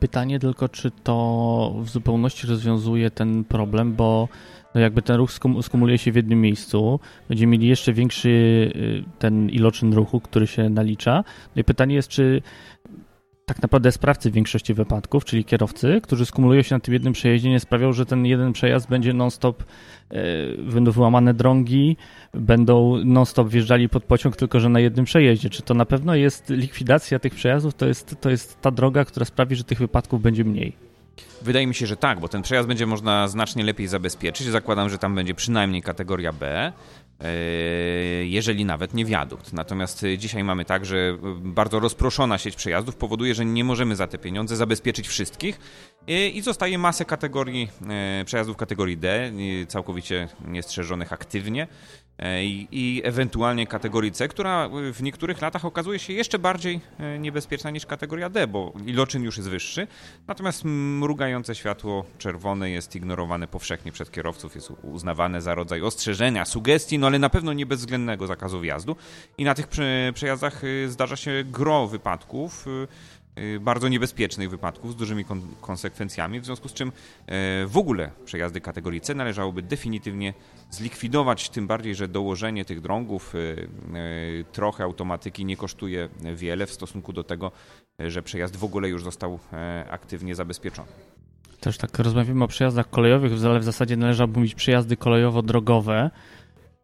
Pytanie 0.00 0.38
tylko, 0.38 0.68
czy 0.68 0.90
to 0.90 1.74
w 1.78 1.88
zupełności 1.90 2.46
rozwiązuje 2.46 3.10
ten 3.10 3.44
problem, 3.44 3.94
bo 3.94 4.28
no 4.74 4.80
jakby 4.80 5.02
ten 5.02 5.16
ruch 5.16 5.32
skum 5.32 5.62
skumuluje 5.62 5.98
się 5.98 6.12
w 6.12 6.16
jednym 6.16 6.40
miejscu, 6.40 7.00
będziemy 7.28 7.52
mieli 7.52 7.68
jeszcze 7.68 7.92
większy 7.92 8.28
y, 8.28 9.04
ten 9.18 9.50
iloczyn 9.50 9.94
ruchu, 9.94 10.20
który 10.20 10.46
się 10.46 10.68
nalicza. 10.68 11.24
No 11.56 11.60
i 11.60 11.64
pytanie 11.64 11.94
jest, 11.94 12.08
czy 12.08 12.42
tak 13.46 13.62
naprawdę 13.62 13.92
sprawcy 13.92 14.30
w 14.30 14.34
większości 14.34 14.74
wypadków, 14.74 15.24
czyli 15.24 15.44
kierowcy, 15.44 16.00
którzy 16.02 16.26
skumulują 16.26 16.62
się 16.62 16.74
na 16.74 16.80
tym 16.80 16.94
jednym 16.94 17.12
przejeździe, 17.12 17.50
nie 17.50 17.60
sprawią, 17.60 17.92
że 17.92 18.06
ten 18.06 18.26
jeden 18.26 18.52
przejazd 18.52 18.88
będzie 18.88 19.12
non-stop, 19.12 19.62
e, 20.10 20.22
będą 20.72 20.90
wyłamane 20.90 21.34
drągi, 21.34 21.96
będą 22.32 23.04
non-stop 23.04 23.48
wjeżdżali 23.48 23.88
pod 23.88 24.04
pociąg, 24.04 24.36
tylko 24.36 24.60
że 24.60 24.68
na 24.68 24.80
jednym 24.80 25.04
przejeździe. 25.04 25.50
Czy 25.50 25.62
to 25.62 25.74
na 25.74 25.84
pewno 25.84 26.14
jest 26.14 26.50
likwidacja 26.50 27.18
tych 27.18 27.34
przejazdów? 27.34 27.74
To 27.74 27.86
jest, 27.86 28.16
to 28.20 28.30
jest 28.30 28.60
ta 28.60 28.70
droga, 28.70 29.04
która 29.04 29.26
sprawi, 29.26 29.56
że 29.56 29.64
tych 29.64 29.78
wypadków 29.78 30.22
będzie 30.22 30.44
mniej. 30.44 30.76
Wydaje 31.42 31.66
mi 31.66 31.74
się, 31.74 31.86
że 31.86 31.96
tak, 31.96 32.20
bo 32.20 32.28
ten 32.28 32.42
przejazd 32.42 32.68
będzie 32.68 32.86
można 32.86 33.28
znacznie 33.28 33.64
lepiej 33.64 33.86
zabezpieczyć. 33.86 34.46
Zakładam, 34.46 34.90
że 34.90 34.98
tam 34.98 35.14
będzie 35.14 35.34
przynajmniej 35.34 35.82
kategoria 35.82 36.32
B. 36.32 36.72
E, 37.20 37.26
jeżeli 38.24 38.64
nawet 38.64 38.94
nie 38.94 39.04
wiadukt. 39.04 39.52
Natomiast 39.52 40.04
e, 40.04 40.18
dzisiaj 40.18 40.44
mamy 40.44 40.64
tak, 40.64 40.84
że 40.84 41.18
bardzo 41.42 41.80
rozproszona 41.80 42.38
sieć 42.38 42.56
przejazdów 42.56 42.96
powoduje, 42.96 43.34
że 43.34 43.44
nie 43.44 43.64
możemy 43.64 43.96
za 43.96 44.06
te 44.06 44.18
pieniądze 44.18 44.56
zabezpieczyć 44.56 45.08
wszystkich 45.08 45.60
I 46.08 46.42
zostaje 46.42 46.78
masę 46.78 47.04
kategorii, 47.04 47.70
przejazdów 48.24 48.56
kategorii 48.56 48.96
D, 48.96 49.32
całkowicie 49.68 50.28
niestrzeżonych 50.48 51.12
aktywnie. 51.12 51.66
E, 52.18 52.44
i, 52.44 52.68
i, 52.72 53.02
ewentualnie 53.04 53.66
kategorii 53.66 54.12
C, 54.12 54.28
która 54.28 54.68
w 54.92 55.02
niektórych 55.02 55.40
latach 55.40 55.64
okazuje 55.64 55.98
się 55.98 56.12
jeszcze 56.12 56.38
bardziej 56.38 56.80
e, 56.98 57.18
niebezpieczna 57.18 57.70
niż 57.70 57.86
kategoria 57.86 58.30
D, 58.30 58.46
bo 58.46 58.72
iloczyn 58.86 59.22
już 59.22 59.36
jest 59.36 59.48
wyższy, 59.48 59.86
natomiast 60.26 60.62
mrugające 60.64 61.54
światło 61.54 62.04
czerwone 62.18 62.70
jest 62.70 62.96
ignorowane 62.96 63.48
powszechnie 63.48 63.92
przez 63.92 64.10
kierowców, 64.10 64.54
jest 64.54 64.72
uznawane 64.82 65.42
za 65.42 65.54
rodzaj 65.54 65.82
ostrzeżenia, 65.82 66.44
sugestii, 66.44 66.98
no 66.98 67.06
ale 67.06 67.18
na 67.18 67.30
pewno 67.30 67.52
nie 67.52 67.66
bezwzględnego 67.66 68.26
zakazu 68.26 68.60
wjazdu. 68.60 68.96
I 69.38 69.44
na 69.44 69.54
tych 69.54 69.68
przejazdach 70.14 70.64
y, 70.64 70.90
zdarza 70.90 71.16
się 71.16 71.44
gro 71.46 71.86
wypadków, 71.86 72.66
y, 72.66 72.88
bardzo 73.60 73.88
niebezpiecznych 73.88 74.50
wypadków 74.50 74.92
z 74.92 74.96
dużymi 74.96 75.24
kon 75.24 75.42
konsekwencjami, 75.60 76.40
w 76.40 76.44
związku 76.44 76.68
z 76.68 76.72
czym 76.72 76.88
e, 76.88 76.92
w 77.66 77.76
ogóle 77.76 78.10
przejazdy 78.24 78.60
kategorii 78.60 79.00
C 79.00 79.14
należałoby 79.14 79.62
definitywnie 79.62 80.34
zlikwidować, 80.70 81.48
tym 81.48 81.66
bardziej, 81.66 81.94
że 81.94 82.08
dołożenie 82.08 82.64
tych 82.64 82.80
drągów, 82.80 83.34
e, 83.34 84.44
trochę 84.52 84.84
automatyki 84.84 85.44
nie 85.44 85.56
kosztuje 85.56 86.08
wiele 86.36 86.66
w 86.66 86.72
stosunku 86.72 87.12
do 87.12 87.24
tego, 87.24 87.52
że 87.98 88.22
przejazd 88.22 88.56
w 88.56 88.64
ogóle 88.64 88.88
już 88.88 89.04
został 89.04 89.38
aktywnie 89.90 90.34
zabezpieczony. 90.34 90.88
Też 91.60 91.78
tak 91.78 91.98
rozmawiamy 91.98 92.44
o 92.44 92.48
przejazdach 92.48 92.90
kolejowych, 92.90 93.32
ale 93.44 93.60
w 93.60 93.64
zasadzie 93.64 93.96
należałoby 93.96 94.40
mieć 94.40 94.54
przejazdy 94.54 94.96
kolejowo-drogowe. 94.96 96.10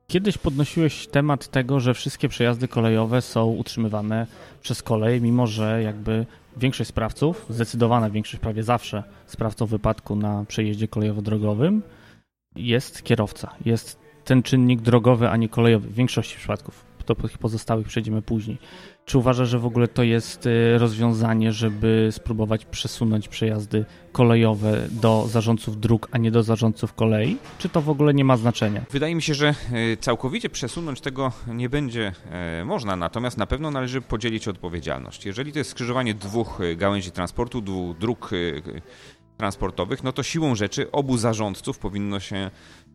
Kiedyś 0.07 0.39
podnosiłeś 0.39 1.07
temat 1.07 1.49
tego, 1.49 1.81
że 1.81 1.95
wszystkie 1.95 2.29
przejazdy 2.29 2.69
kolejowe 2.69 3.23
są 3.23 3.47
utrzymywane 3.47 4.27
przez 4.63 4.83
kolej, 4.83 5.21
mimo 5.21 5.47
że 5.47 5.83
jakby 5.83 6.27
większość 6.57 6.91
sprawców, 6.91 7.47
zdecydowana 7.49 8.11
większość, 8.11 8.41
prawie 8.41 8.63
zawsze 8.63 9.05
sprawcą 9.27 9.67
wypadku 9.67 10.17
na 10.17 10.45
przejeździe 10.45 10.89
kolejowo-drogowym 10.89 11.81
jest 12.57 13.03
kierowca. 13.03 13.55
Jest 13.65 14.01
ten 14.25 14.43
czynnik 14.43 14.81
drogowy, 14.81 15.29
a 15.29 15.37
nie 15.37 15.49
kolejowy 15.49 15.89
w 15.89 15.95
większości 15.95 16.37
przypadków. 16.37 16.85
Do 17.07 17.15
tych 17.15 17.39
pozostałych 17.39 17.87
przejdziemy 17.87 18.23
później. 18.23 18.59
Czy 19.11 19.19
uważasz, 19.19 19.49
że 19.49 19.59
w 19.59 19.67
ogóle 19.67 19.89
to 19.89 20.03
jest 20.03 20.47
y, 20.47 20.79
rozwiązanie, 20.79 21.53
żeby 21.53 22.09
spróbować 22.13 22.65
przesunąć 22.65 23.29
przejazdy 23.29 23.85
kolejowe 24.13 24.89
do 24.91 25.27
zarządców 25.29 25.81
dróg, 25.81 26.09
a 26.13 26.19
nie 26.19 26.31
do 26.31 26.43
zarządców 26.43 26.95
kolei? 26.95 27.37
Czy 27.59 27.69
to 27.69 27.81
w 27.81 27.91
ogóle 27.91 28.15
nie 28.15 28.25
ma 28.25 28.37
znaczenia? 28.37 28.83
Wydaje 28.91 29.15
mi 29.15 29.23
się, 29.23 29.35
że 29.35 29.55
y, 29.73 29.97
całkowicie 30.01 30.51
przesunąć 30.51 31.01
tego 31.01 31.33
nie 31.47 31.69
będzie 31.69 32.13
y, 32.61 32.65
można, 32.65 32.97
natomiast 32.97 33.39
na 33.39 33.47
pewno 33.47 33.71
należy 33.71 34.01
podzielić 34.01 34.49
odpowiedzialność. 34.49 35.27
Jeżeli 35.27 35.53
to 35.53 35.59
jest 35.59 35.71
skrzyżowanie 35.71 36.15
dwóch 36.15 36.59
gałęzi 36.77 37.11
transportu, 37.11 37.61
dwóch 37.61 37.99
dróg 37.99 38.31
transportowych, 39.41 40.03
no 40.05 40.13
to 40.13 40.23
siłą 40.23 40.55
rzeczy 40.55 40.91
obu 40.91 41.17
zarządców 41.17 41.79
powinno 41.79 42.21
się 42.21 42.51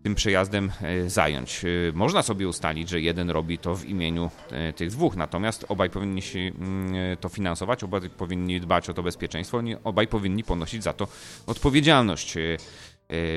tym 0.05 0.15
przejazdem 0.15 0.71
e, 0.81 1.09
zająć. 1.09 1.65
E, 1.65 1.67
można 1.93 2.23
sobie 2.23 2.47
ustalić, 2.47 2.89
że 2.89 3.01
jeden 3.01 3.29
robi 3.29 3.57
to 3.57 3.75
w 3.75 3.85
imieniu 3.85 4.31
e, 4.51 4.73
tych 4.73 4.89
dwóch, 4.89 5.15
natomiast 5.15 5.65
obaj 5.69 5.89
powinni 5.89 6.21
się 6.21 6.39
mm, 6.39 7.17
to 7.17 7.29
finansować, 7.29 7.83
obaj 7.83 8.09
powinni 8.09 8.61
dbać 8.61 8.89
o 8.89 8.93
to 8.93 9.03
bezpieczeństwo, 9.03 9.61
obaj 9.83 10.07
powinni 10.07 10.43
ponosić 10.43 10.83
za 10.83 10.93
to 10.93 11.07
odpowiedzialność. 11.47 12.33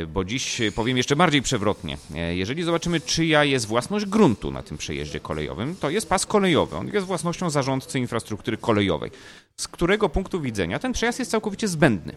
Bo 0.08 0.24
dziś 0.24 0.60
powiem 0.74 0.96
jeszcze 0.96 1.16
bardziej 1.16 1.42
przewrotnie. 1.42 1.98
Jeżeli 2.30 2.62
zobaczymy, 2.62 3.00
czyja 3.00 3.44
jest 3.44 3.66
własność 3.66 4.06
gruntu 4.06 4.50
na 4.50 4.62
tym 4.62 4.78
przejeździe 4.78 5.20
kolejowym, 5.20 5.76
to 5.76 5.90
jest 5.90 6.08
pas 6.08 6.26
kolejowy. 6.26 6.76
On 6.76 6.88
jest 6.88 7.06
własnością 7.06 7.50
zarządcy 7.50 7.98
infrastruktury 7.98 8.56
kolejowej, 8.56 9.10
z 9.56 9.68
którego 9.68 10.08
punktu 10.08 10.40
widzenia 10.40 10.78
ten 10.78 10.92
przejazd 10.92 11.18
jest 11.18 11.30
całkowicie 11.30 11.68
zbędny. 11.68 12.12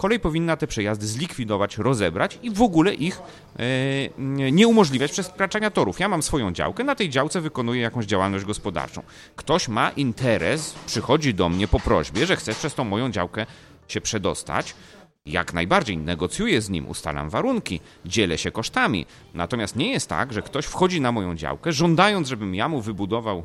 Kolej 0.00 0.20
powinna 0.20 0.56
te 0.56 0.66
przejazdy 0.66 1.06
zlikwidować, 1.06 1.78
rozebrać 1.78 2.38
i 2.42 2.50
w 2.50 2.62
ogóle 2.62 2.94
ich 2.94 3.20
e, 3.58 3.62
nie 4.52 4.68
umożliwiać 4.68 5.12
przekraczania 5.12 5.70
torów. 5.70 6.00
Ja 6.00 6.08
mam 6.08 6.22
swoją 6.22 6.52
działkę, 6.52 6.84
na 6.84 6.94
tej 6.94 7.10
działce 7.10 7.40
wykonuję 7.40 7.82
jakąś 7.82 8.06
działalność 8.06 8.44
gospodarczą. 8.44 9.02
Ktoś 9.36 9.68
ma 9.68 9.90
interes, 9.90 10.74
przychodzi 10.86 11.34
do 11.34 11.48
mnie 11.48 11.68
po 11.68 11.80
prośbie, 11.80 12.26
że 12.26 12.36
chce 12.36 12.54
przez 12.54 12.74
tą 12.74 12.84
moją 12.84 13.10
działkę 13.10 13.46
się 13.88 14.00
przedostać 14.00 14.74
jak 15.26 15.54
najbardziej 15.54 15.98
negocjuję 15.98 16.60
z 16.60 16.70
nim, 16.70 16.88
ustalam 16.88 17.30
warunki, 17.30 17.80
dzielę 18.04 18.38
się 18.38 18.50
kosztami. 18.50 19.06
Natomiast 19.34 19.76
nie 19.76 19.90
jest 19.90 20.08
tak, 20.08 20.32
że 20.32 20.42
ktoś 20.42 20.66
wchodzi 20.66 21.00
na 21.00 21.12
moją 21.12 21.34
działkę, 21.34 21.72
żądając, 21.72 22.28
żebym 22.28 22.54
ja 22.54 22.68
mu 22.68 22.80
wybudował 22.80 23.44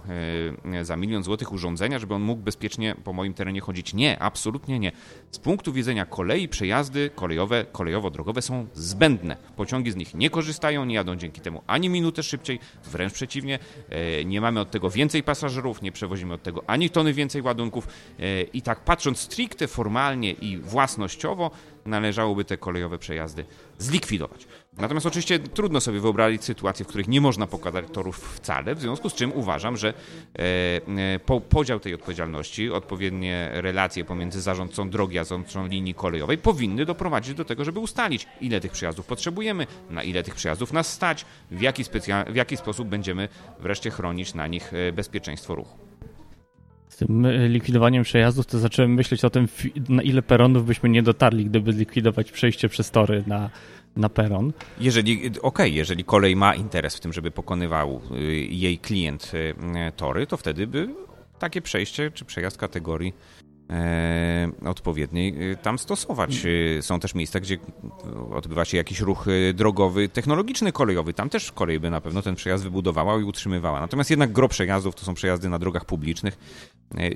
e, 0.73 0.85
za 0.85 0.97
milion 0.97 1.23
złotych 1.23 1.51
urządzenia, 1.51 1.99
żeby 1.99 2.13
on 2.13 2.21
mógł 2.21 2.41
bezpiecznie 2.41 2.95
po 3.03 3.13
moim 3.13 3.33
terenie 3.33 3.61
chodzić. 3.61 3.93
Nie, 3.93 4.19
absolutnie 4.19 4.79
nie. 4.79 4.91
Z 5.31 5.39
punktu 5.39 5.73
widzenia 5.73 6.05
kolei 6.05 6.47
przejazdy 6.47 7.09
kolejowe, 7.15 7.65
kolejowo-drogowe 7.71 8.41
są 8.41 8.67
zbędne. 8.73 9.37
Pociągi 9.55 9.91
z 9.91 9.95
nich 9.95 10.13
nie 10.13 10.29
korzystają, 10.29 10.85
nie 10.85 10.95
jadą 10.95 11.15
dzięki 11.15 11.41
temu 11.41 11.61
ani 11.67 11.89
minutę 11.89 12.23
szybciej, 12.23 12.59
wręcz 12.85 13.13
przeciwnie, 13.13 13.59
e, 13.89 14.25
nie 14.25 14.41
mamy 14.41 14.59
od 14.59 14.71
tego 14.71 14.89
więcej 14.89 15.23
pasażerów, 15.23 15.81
nie 15.81 15.91
przewozimy 15.91 16.33
od 16.33 16.43
tego 16.43 16.63
ani 16.67 16.89
tony 16.89 17.13
więcej 17.13 17.41
ładunków. 17.41 17.87
E, 18.19 18.41
I 18.41 18.61
tak 18.61 18.79
patrząc 18.79 19.19
stricte 19.19 19.67
formalnie 19.67 20.31
i 20.31 20.57
własnościowo, 20.57 21.51
należałoby 21.85 22.45
te 22.45 22.57
kolejowe 22.57 22.97
przejazdy 22.97 23.45
zlikwidować. 23.77 24.47
Natomiast 24.77 25.05
oczywiście 25.05 25.39
trudno 25.39 25.81
sobie 25.81 25.99
wyobrazić 25.99 26.43
sytuacje, 26.43 26.85
w 26.85 26.87
których 26.87 27.07
nie 27.07 27.21
można 27.21 27.47
pokazać 27.47 27.85
torów 27.93 28.17
wcale, 28.17 28.75
w 28.75 28.81
związku 28.81 29.09
z 29.09 29.13
czym 29.13 29.33
uważam, 29.33 29.77
że 29.77 29.87
e, 29.89 30.41
e, 30.43 31.19
po, 31.25 31.41
podział 31.41 31.79
tej 31.79 31.93
odpowiedzialności, 31.93 32.71
odpowiednie 32.71 33.49
relacje 33.53 34.05
pomiędzy 34.05 34.41
zarządcą 34.41 34.89
drogi 34.89 35.19
a 35.19 35.23
zarządcą 35.23 35.67
linii 35.67 35.93
kolejowej 35.93 36.37
powinny 36.37 36.85
doprowadzić 36.85 37.33
do 37.33 37.45
tego, 37.45 37.65
żeby 37.65 37.79
ustalić, 37.79 38.27
ile 38.41 38.61
tych 38.61 38.71
przejazdów 38.71 39.05
potrzebujemy, 39.05 39.67
na 39.89 40.03
ile 40.03 40.23
tych 40.23 40.35
przejazdów 40.35 40.73
nas 40.73 40.93
stać, 40.93 41.25
w 41.51 41.61
jaki, 41.61 41.83
w 42.27 42.35
jaki 42.35 42.57
sposób 42.57 42.87
będziemy 42.87 43.29
wreszcie 43.59 43.91
chronić 43.91 44.33
na 44.33 44.47
nich 44.47 44.73
e, 44.73 44.91
bezpieczeństwo 44.91 45.55
ruchu 45.55 45.84
z 46.89 46.97
tym 46.97 47.25
e, 47.25 47.47
likwidowaniem 47.49 48.03
przejazdów, 48.03 48.45
to 48.45 48.59
zacząłem 48.59 48.93
myśleć 48.93 49.25
o 49.25 49.29
tym, 49.29 49.47
na 49.89 50.03
ile 50.03 50.21
peronów 50.21 50.65
byśmy 50.65 50.89
nie 50.89 51.03
dotarli, 51.03 51.45
gdyby 51.45 51.73
zlikwidować 51.73 52.31
przejście 52.31 52.69
przez 52.69 52.91
tory 52.91 53.23
na, 53.27 53.49
na 53.95 54.09
peron. 54.09 54.53
Jeżeli, 54.79 55.27
okej, 55.27 55.39
okay, 55.41 55.69
jeżeli 55.69 56.03
kolej 56.03 56.35
ma 56.35 56.55
interes 56.55 56.95
w 56.95 56.99
tym, 56.99 57.13
żeby 57.13 57.31
pokonywał 57.31 58.01
y, 58.11 58.23
jej 58.35 58.77
klient 58.77 59.31
y, 59.33 59.55
tory, 59.95 60.27
to 60.27 60.37
wtedy 60.37 60.67
by 60.67 60.89
takie 61.39 61.61
przejście 61.61 62.11
czy 62.11 62.25
przejazd 62.25 62.57
kategorii 62.57 63.13
odpowiedniej 64.65 65.51
y, 65.51 65.57
tam 65.57 65.79
stosować. 65.79 66.43
Są 66.81 66.99
też 66.99 67.15
miejsca, 67.15 67.39
gdzie 67.39 67.57
odbywa 68.33 68.65
się 68.65 68.77
jakiś 68.77 68.99
ruch 68.99 69.25
drogowy, 69.53 70.09
technologiczny, 70.09 70.71
kolejowy. 70.71 71.13
Tam 71.13 71.29
też 71.29 71.51
kolej 71.51 71.79
by 71.79 71.89
na 71.89 72.01
pewno 72.01 72.21
ten 72.21 72.35
przejazd 72.35 72.63
wybudowała 72.63 73.19
i 73.19 73.23
utrzymywała. 73.23 73.79
Natomiast 73.79 74.09
jednak 74.09 74.31
gro 74.31 74.47
przejazdów 74.47 74.95
to 74.95 75.05
są 75.05 75.13
przejazdy 75.13 75.49
na 75.49 75.59
drogach 75.59 75.85
publicznych 75.85 76.37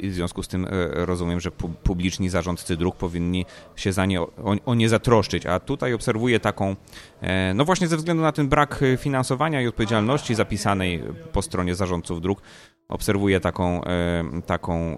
i 0.02 0.10
w 0.10 0.14
związku 0.14 0.44
z 0.44 0.48
tym 0.48 0.66
e, 0.66 0.70
rozumiem, 1.06 1.40
że 1.40 1.52
publiczni 1.84 2.30
zarządcy 2.30 2.78
dróg 2.78 2.96
powinni 2.96 3.46
się 3.76 3.94
za 3.94 4.06
nie, 4.06 4.22
o, 4.22 4.56
o 4.66 4.76
nie 4.76 4.90
zatroszczyć. 4.90 5.46
A 5.46 5.60
tutaj 5.60 5.94
obserwuję 5.94 6.40
taką, 6.40 6.76
e, 7.22 7.54
no 7.54 7.66
właśnie 7.66 7.88
ze 7.88 7.98
względu 7.98 8.24
na 8.24 8.32
ten 8.32 8.50
brak 8.50 8.84
finansowania 8.98 9.62
i 9.62 9.68
odpowiedzialności 9.68 10.36
zapisanej 10.36 11.04
po 11.32 11.42
stronie 11.42 11.76
zarządców 11.76 12.22
dróg, 12.22 12.42
obserwuję 12.90 13.40
taką, 13.40 13.84
e, 13.84 14.24
taką 14.46 14.98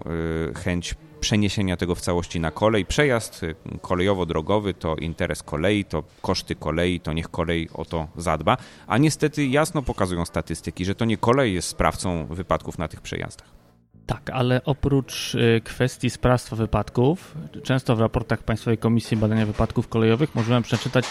chęć 0.64 0.94
przeniesienia 1.20 1.76
tego 1.76 1.94
w 1.94 2.00
całości 2.00 2.40
na 2.40 2.50
kolej. 2.50 2.86
Przejazd 2.86 3.40
kolejowo-drogowy 3.82 4.74
to 4.74 4.96
interes 4.96 5.42
kolei, 5.42 5.84
to 5.84 6.02
koszty 6.22 6.54
kolei, 6.54 7.00
to 7.00 7.12
niech 7.12 7.28
kolej 7.28 7.68
o 7.74 7.84
to 7.84 8.08
zadba. 8.16 8.56
A 8.86 8.98
niestety 8.98 9.46
jasno 9.46 9.82
pokazują 9.82 10.24
statystyki, 10.24 10.84
że 10.84 10.94
to 10.94 11.04
nie 11.04 11.16
kolej 11.16 11.54
jest 11.54 11.68
sprawcą 11.68 12.26
wypadków 12.26 12.78
na 12.78 12.88
tych 12.88 13.00
przejazdach. 13.00 13.48
Tak, 14.06 14.30
ale 14.30 14.64
oprócz 14.64 15.36
kwestii 15.64 16.10
sprawstwa 16.10 16.56
wypadków, 16.56 17.34
często 17.62 17.96
w 17.96 18.00
raportach 18.00 18.42
Państwowej 18.42 18.78
Komisji 18.78 19.16
Badania 19.16 19.46
Wypadków 19.46 19.88
Kolejowych 19.88 20.34
możemy 20.34 20.62
przeczytać 20.62 21.04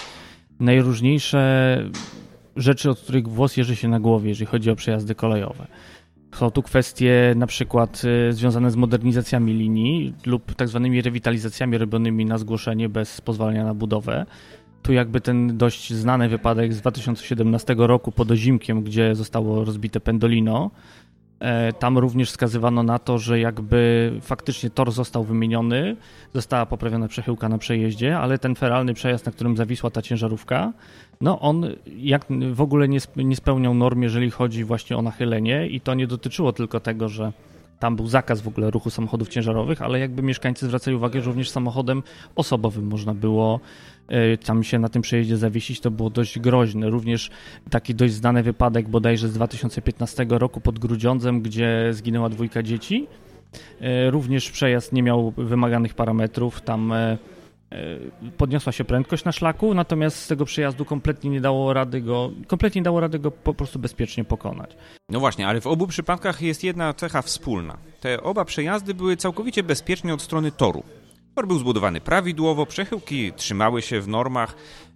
najróżniejsze 0.60 1.78
rzeczy, 2.56 2.90
od 2.90 3.00
których 3.00 3.28
włos 3.28 3.58
jeży 3.58 3.76
się 3.76 3.88
na 3.88 4.00
głowie, 4.00 4.30
jeżeli 4.30 4.46
chodzi 4.46 4.72
o 4.72 4.76
przejazdy 4.76 5.16
kolejowe. 5.16 5.68
Są 6.36 6.52
tu 6.52 6.64
kwestie 6.64 7.34
na 7.36 7.48
przykład 7.48 8.02
y, 8.30 8.34
związane 8.34 8.72
z 8.72 8.76
modernizacjami 8.76 9.54
linii 9.54 10.14
lub 10.26 10.56
tak 10.56 10.68
zwanymi 10.68 11.02
rewitalizacjami 11.02 11.78
robionymi 11.78 12.26
na 12.26 12.38
zgłoszenie 12.38 12.90
bez 12.90 13.22
pozwolenia 13.22 13.66
na 13.66 13.74
budowę. 13.74 14.26
Tu 14.82 14.94
jakby 14.94 15.22
ten 15.22 15.58
dość 15.58 15.94
znany 15.94 16.30
wypadek 16.30 16.74
z 16.74 16.82
2017 16.82 17.76
roku 17.78 18.12
pod 18.12 18.32
Ozimkiem, 18.32 18.84
gdzie 18.84 19.16
zostało 19.16 19.66
rozbite 19.66 20.00
Pendolino, 20.00 20.72
E, 21.42 21.74
tam 21.74 21.98
również 21.98 22.30
wskazywano 22.30 22.84
na 22.84 23.00
to, 23.00 23.18
że 23.18 23.40
jakby 23.40 24.12
faktycznie 24.22 24.70
tor 24.70 24.92
został 24.92 25.24
wymieniony, 25.24 25.96
została 26.34 26.66
poprawiona 26.66 27.08
przechyłka 27.08 27.50
na 27.50 27.58
przejeździe, 27.58 28.18
ale 28.18 28.38
ten 28.38 28.56
feralny 28.56 28.94
przejazd, 28.94 29.26
na 29.26 29.32
którym 29.32 29.58
zawisła 29.58 29.90
ta 29.90 30.02
ciężarówka, 30.02 30.74
no 31.22 31.40
on 31.40 31.66
jak 31.98 32.26
w 32.54 32.62
ogóle 32.62 32.88
nie, 32.88 33.00
nie 33.16 33.36
spełniał 33.36 33.74
norm, 33.74 34.02
jeżeli 34.02 34.32
chodzi 34.32 34.64
właśnie 34.64 34.98
o 34.98 35.02
nachylenie 35.02 35.68
i 35.68 35.82
to 35.82 35.94
nie 35.94 36.08
dotyczyło 36.08 36.54
tylko 36.54 36.80
tego, 36.80 37.10
że 37.10 37.32
tam 37.82 37.96
był 37.96 38.08
zakaz 38.08 38.42
w 38.42 38.48
ogóle 38.48 38.72
ruchu 38.72 38.90
samochodów 38.90 39.30
ciężarowych, 39.30 39.82
ale 39.82 40.00
jakby 40.00 40.24
mieszkańcy 40.24 40.66
zwracali 40.66 40.98
uwagę, 40.98 41.22
że 41.22 41.26
również 41.26 41.50
samochodem 41.50 42.04
osobowym 42.36 42.88
można 42.88 43.14
było 43.14 43.60
e, 44.08 44.38
tam 44.38 44.64
się 44.64 44.80
na 44.80 44.90
tym 44.90 45.02
przejeździe 45.02 45.38
zawiesić, 45.38 45.80
to 45.80 45.92
było 45.92 46.10
dość 46.10 46.40
groźne. 46.40 46.90
Również 46.90 47.30
taki 47.70 47.96
dość 47.96 48.14
znany 48.14 48.44
wypadek 48.44 48.90
bodajże 48.90 49.28
z 49.28 49.34
2015 49.34 50.26
roku 50.30 50.62
pod 50.62 50.80
Grudziądzem, 50.80 51.42
gdzie 51.42 51.88
zginęła 51.92 52.30
dwójka 52.30 52.64
dzieci. 52.64 53.08
E, 53.82 54.12
również 54.12 54.52
przejazd 54.52 54.94
nie 54.94 55.04
miał 55.04 55.32
wymaganych 55.38 55.94
parametrów, 55.94 56.62
tam 56.62 56.92
e, 56.92 57.18
podniosła 58.38 58.72
się 58.72 58.84
prędkość 58.84 59.26
na 59.26 59.32
szlaku, 59.32 59.74
natomiast 59.74 60.18
z 60.18 60.28
tego 60.28 60.46
przejazdu 60.46 60.86
kompletnie 60.86 61.30
nie 61.30 61.42
dało 61.42 61.74
rady 61.74 62.02
go, 62.02 62.32
kompletnie 62.48 62.80
nie 62.80 62.84
dało 62.84 63.00
rady 63.00 63.20
go 63.20 63.32
po 63.32 63.54
prostu 63.54 63.80
bezpiecznie 63.80 64.24
pokonać. 64.24 64.78
No 65.10 65.20
właśnie, 65.20 65.48
ale 65.48 65.62
w 65.62 65.68
obu 65.68 65.88
przypadkach 65.88 66.42
jest 66.42 66.64
jedna 66.64 66.94
cecha 66.94 67.22
wspólna. 67.22 67.78
Te 68.02 68.24
oba 68.24 68.46
przejazdy 68.46 68.94
były 68.94 69.18
całkowicie 69.18 69.64
bezpieczne 69.64 70.14
od 70.14 70.22
strony 70.22 70.52
toru. 70.52 70.84
Tor 71.36 71.48
był 71.48 71.60
zbudowany 71.60 72.02
prawidłowo, 72.02 72.66
przechyłki 72.66 73.34
trzymały 73.34 73.82
się 73.82 74.02
w 74.02 74.08
normach, 74.08 74.56
E, 74.56 74.91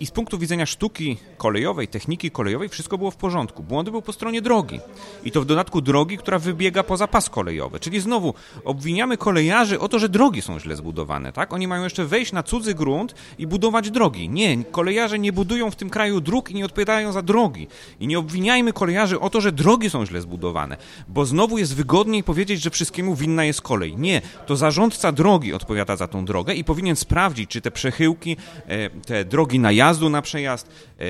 I 0.00 0.06
z 0.06 0.10
punktu 0.10 0.38
widzenia 0.38 0.66
sztuki 0.66 1.16
kolejowej, 1.36 1.88
techniki 1.88 2.30
kolejowej, 2.30 2.68
wszystko 2.68 2.98
było 2.98 3.10
w 3.10 3.16
porządku. 3.16 3.62
Błąd 3.62 3.90
był 3.90 4.02
po 4.02 4.12
stronie 4.12 4.42
drogi. 4.42 4.80
I 5.24 5.30
to 5.30 5.40
w 5.40 5.46
dodatku 5.46 5.80
drogi, 5.80 6.18
która 6.18 6.38
wybiega 6.38 6.82
poza 6.82 7.06
pas 7.08 7.30
kolejowy. 7.30 7.80
Czyli 7.80 8.00
znowu 8.00 8.34
obwiniamy 8.64 9.16
kolejarzy 9.16 9.80
o 9.80 9.88
to, 9.88 9.98
że 9.98 10.08
drogi 10.08 10.42
są 10.42 10.60
źle 10.60 10.76
zbudowane. 10.76 11.32
Tak? 11.32 11.52
Oni 11.52 11.68
mają 11.68 11.84
jeszcze 11.84 12.04
wejść 12.04 12.32
na 12.32 12.42
cudzy 12.42 12.74
grunt 12.74 13.14
i 13.38 13.46
budować 13.46 13.90
drogi. 13.90 14.28
Nie, 14.28 14.64
kolejarze 14.64 15.18
nie 15.18 15.32
budują 15.32 15.70
w 15.70 15.76
tym 15.76 15.90
kraju 15.90 16.20
dróg 16.20 16.50
i 16.50 16.54
nie 16.54 16.64
odpowiadają 16.64 17.12
za 17.12 17.22
drogi. 17.22 17.68
I 18.00 18.06
nie 18.06 18.18
obwiniajmy 18.18 18.72
kolejarzy 18.72 19.20
o 19.20 19.30
to, 19.30 19.40
że 19.40 19.52
drogi 19.52 19.90
są 19.90 20.06
źle 20.06 20.20
zbudowane. 20.20 20.76
Bo 21.08 21.26
znowu 21.26 21.58
jest 21.58 21.74
wygodniej 21.74 22.24
powiedzieć, 22.24 22.62
że 22.62 22.70
wszystkiemu 22.70 23.14
winna 23.14 23.44
jest 23.44 23.62
kolej. 23.62 23.96
Nie, 23.96 24.22
to 24.46 24.56
zarządca 24.56 25.12
drogi 25.12 25.54
odpowiada 25.54 25.96
za 25.96 26.08
tą 26.08 26.24
drogę 26.24 26.54
i 26.54 26.64
powinien 26.64 26.96
sprawdzić, 26.96 27.50
czy 27.50 27.60
te 27.60 27.70
przechyłki, 27.70 28.36
e, 28.66 28.90
te 28.90 29.27
drogi 29.28 29.58
najazdu 29.58 30.08
na 30.08 30.22
przejazd 30.22 30.68
e, 30.68 31.04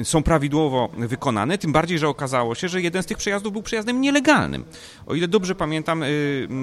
e, 0.00 0.04
są 0.04 0.22
prawidłowo 0.22 0.88
wykonane, 0.96 1.58
tym 1.58 1.72
bardziej, 1.72 1.98
że 1.98 2.08
okazało 2.08 2.54
się, 2.54 2.68
że 2.68 2.82
jeden 2.82 3.02
z 3.02 3.06
tych 3.06 3.18
przejazdów 3.18 3.52
był 3.52 3.62
przejazdem 3.62 4.00
nielegalnym. 4.00 4.64
O 5.06 5.14
ile 5.14 5.28
dobrze 5.28 5.54
pamiętam 5.54 6.02
e, 6.02 6.06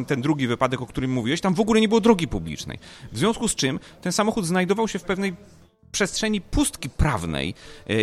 ten 0.08 0.22
drugi 0.22 0.48
wypadek, 0.48 0.82
o 0.82 0.86
którym 0.86 1.12
mówiłeś, 1.12 1.42
tam 1.42 1.54
w 1.54 1.60
ogóle 1.60 1.82
nie 1.82 1.88
było 1.88 2.02
drogi 2.02 2.28
publicznej. 2.28 2.80
W 3.12 3.18
związku 3.18 3.48
z 3.48 3.56
czym 3.56 3.80
ten 4.02 4.12
samochód 4.12 4.46
znajdował 4.46 4.88
się 4.88 5.00
w 5.00 5.04
pewnej 5.04 5.34
przestrzeni 5.92 6.42
pustki 6.42 6.90
prawnej 6.90 7.54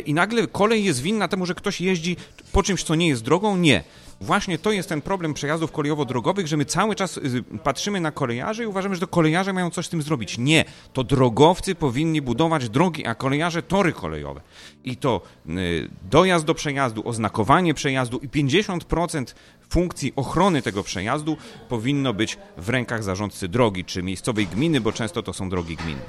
i 0.07 0.15
nagle 0.15 0.47
kolej 0.47 0.85
jest 0.85 1.03
winna 1.03 1.29
temu, 1.29 1.47
że 1.47 1.55
ktoś 1.55 1.81
jeździ 1.81 2.17
po 2.53 2.63
czymś, 2.63 2.83
co 2.83 2.95
nie 2.95 3.09
jest 3.09 3.23
drogą? 3.23 3.57
Nie. 3.57 3.85
Właśnie 4.21 4.59
to 4.59 4.73
jest 4.73 4.89
ten 4.89 5.03
problem 5.03 5.35
przejazdów 5.35 5.73
kolejowo-drogowych, 5.73 6.47
że 6.47 6.57
my 6.57 6.65
cały 6.65 6.95
czas 6.95 7.17
y, 7.17 7.43
patrzymy 7.65 8.01
na 8.01 8.11
kolejarzy 8.11 8.63
i 8.63 8.67
uważamy, 8.67 8.95
że 8.95 9.01
to 9.01 9.07
kolejarze 9.07 9.53
mają 9.53 9.71
coś 9.71 9.87
z 9.87 9.89
tym 9.89 10.03
zrobić. 10.03 10.39
Nie, 10.39 10.65
to 10.93 11.05
drogowcy 11.05 11.75
powinni 11.75 12.23
budować 12.23 12.69
drogi, 12.69 13.07
a 13.07 13.15
kolejarze 13.15 13.63
tory 13.63 13.93
kolejowe. 13.93 14.41
I 14.85 14.97
to 14.97 15.21
y, 15.49 15.91
dojazd 16.11 16.45
do 16.45 16.55
przejazdu, 16.55 17.09
oznakowanie 17.09 17.75
przejazdu 17.75 18.19
i 18.19 18.29
50% 18.29 19.35
funkcji 19.71 20.13
ochrony 20.17 20.63
tego 20.63 20.83
przejazdu 20.83 21.37
powinno 21.69 22.15
być 22.15 22.39
w 22.57 22.69
rękach 22.69 23.03
zarządcy 23.03 23.49
drogi, 23.49 23.85
czy 23.85 24.03
miejscowej 24.03 24.47
gminy, 24.47 24.81
bo 24.81 24.93
często 24.93 25.23
to 25.23 25.33
są 25.33 25.49
drogi 25.49 25.77
gminne. 25.77 26.03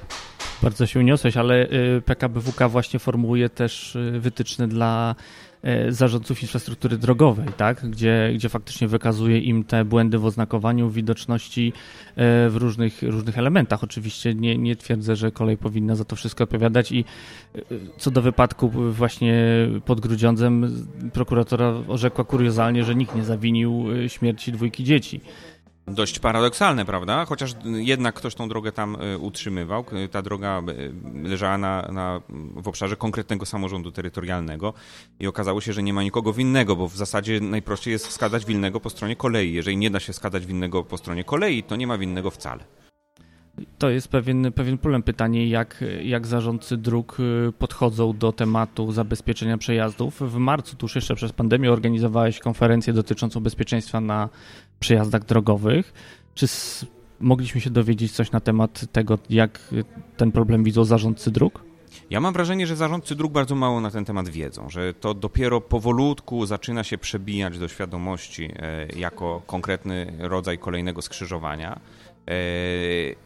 Bardzo 0.61 0.85
się 0.85 0.99
uniosłeś, 0.99 1.37
ale 1.37 1.69
y, 1.69 2.01
PKBWK 2.05 2.69
właśnie 2.69 2.99
formułuje 2.99 3.49
też 3.49 3.97
wytyczne 4.19 4.67
dla 4.67 5.15
E, 5.63 5.91
zarządców 5.91 6.41
infrastruktury 6.41 6.97
drogowej, 6.97 7.47
tak? 7.57 7.89
gdzie, 7.89 8.31
gdzie 8.35 8.49
faktycznie 8.49 8.87
wykazuje 8.87 9.39
im 9.39 9.63
te 9.63 9.85
błędy 9.85 10.17
w 10.17 10.25
oznakowaniu, 10.25 10.89
widoczności 10.89 11.73
w 12.49 12.53
różnych, 12.55 13.01
różnych 13.01 13.37
elementach. 13.37 13.83
Oczywiście 13.83 14.35
nie, 14.35 14.57
nie 14.57 14.75
twierdzę, 14.75 15.15
że 15.15 15.31
kolej 15.31 15.57
powinna 15.57 15.95
za 15.95 16.05
to 16.05 16.15
wszystko 16.15 16.43
odpowiadać 16.43 16.91
i 16.91 17.05
co 17.97 18.11
do 18.11 18.21
wypadku 18.21 18.69
właśnie 18.69 19.43
pod 19.85 19.99
Grudziądzem 19.99 20.85
prokuratora 21.13 21.73
orzekła 21.87 22.23
kuriozalnie, 22.23 22.83
że 22.83 22.95
nikt 22.95 23.15
nie 23.15 23.23
zawinił 23.23 23.85
śmierci 24.07 24.51
dwójki 24.51 24.83
dzieci. 24.83 25.21
Dość 25.91 26.19
paradoksalne, 26.19 26.85
prawda? 26.85 27.25
Chociaż 27.25 27.55
jednak 27.65 28.15
ktoś 28.15 28.35
tą 28.35 28.49
drogę 28.49 28.71
tam 28.71 28.97
e, 28.99 29.17
utrzymywał. 29.17 29.85
Ta 30.11 30.21
droga 30.21 30.61
e, 30.61 31.27
leżała 31.29 31.57
na, 31.57 31.87
na, 31.91 32.21
w 32.55 32.67
obszarze 32.67 32.95
konkretnego 32.95 33.45
samorządu 33.45 33.91
terytorialnego 33.91 34.73
i 35.19 35.27
okazało 35.27 35.61
się, 35.61 35.73
że 35.73 35.83
nie 35.83 35.93
ma 35.93 36.03
nikogo 36.03 36.33
winnego, 36.33 36.75
bo 36.75 36.87
w 36.87 36.95
zasadzie 36.95 37.39
najprościej 37.39 37.91
jest 37.91 38.07
wskazać 38.07 38.45
winnego 38.45 38.79
po 38.79 38.89
stronie 38.89 39.15
kolei. 39.15 39.53
Jeżeli 39.53 39.77
nie 39.77 39.89
da 39.89 39.99
się 39.99 40.13
wskazać 40.13 40.45
winnego 40.45 40.83
po 40.83 40.97
stronie 40.97 41.23
kolei, 41.23 41.63
to 41.63 41.75
nie 41.75 41.87
ma 41.87 41.97
winnego 41.97 42.31
wcale. 42.31 42.63
To 43.77 43.89
jest 43.89 44.07
pewien, 44.07 44.51
pewien 44.51 44.77
problem. 44.77 45.03
Pytanie, 45.03 45.47
jak, 45.47 45.83
jak 46.03 46.27
zarządcy 46.27 46.77
dróg 46.77 47.17
y, 47.19 47.51
podchodzą 47.59 48.17
do 48.17 48.31
tematu 48.31 48.91
zabezpieczenia 48.91 49.57
przejazdów. 49.57 50.21
W 50.21 50.37
marcu, 50.37 50.75
tuż 50.75 50.95
jeszcze 50.95 51.15
przez 51.15 51.31
pandemię, 51.31 51.71
organizowałeś 51.71 52.39
konferencję 52.39 52.93
dotyczącą 52.93 53.39
bezpieczeństwa 53.39 54.01
na 54.01 54.29
przejazdach 54.81 55.25
drogowych. 55.25 55.93
Czy 56.35 56.47
mogliśmy 57.19 57.61
się 57.61 57.69
dowiedzieć 57.69 58.11
coś 58.11 58.31
na 58.31 58.39
temat 58.39 58.85
tego, 58.91 59.19
jak 59.29 59.59
ten 60.17 60.31
problem 60.31 60.63
widzą 60.63 60.85
zarządcy 60.85 61.31
dróg? 61.31 61.63
Ja 62.09 62.19
mam 62.19 62.33
wrażenie, 62.33 62.67
że 62.67 62.75
zarządcy 62.75 63.15
dróg 63.15 63.31
bardzo 63.31 63.55
mało 63.55 63.81
na 63.81 63.91
ten 63.91 64.05
temat 64.05 64.29
wiedzą, 64.29 64.69
że 64.69 64.93
to 64.93 65.13
dopiero 65.13 65.61
powolutku 65.61 66.45
zaczyna 66.45 66.83
się 66.83 66.97
przebijać 66.97 67.59
do 67.59 67.67
świadomości 67.67 68.51
e, 68.55 68.87
jako 68.99 69.41
konkretny 69.47 70.13
rodzaj 70.19 70.57
kolejnego 70.57 71.01
skrzyżowania. 71.01 71.79
E, 72.27 72.33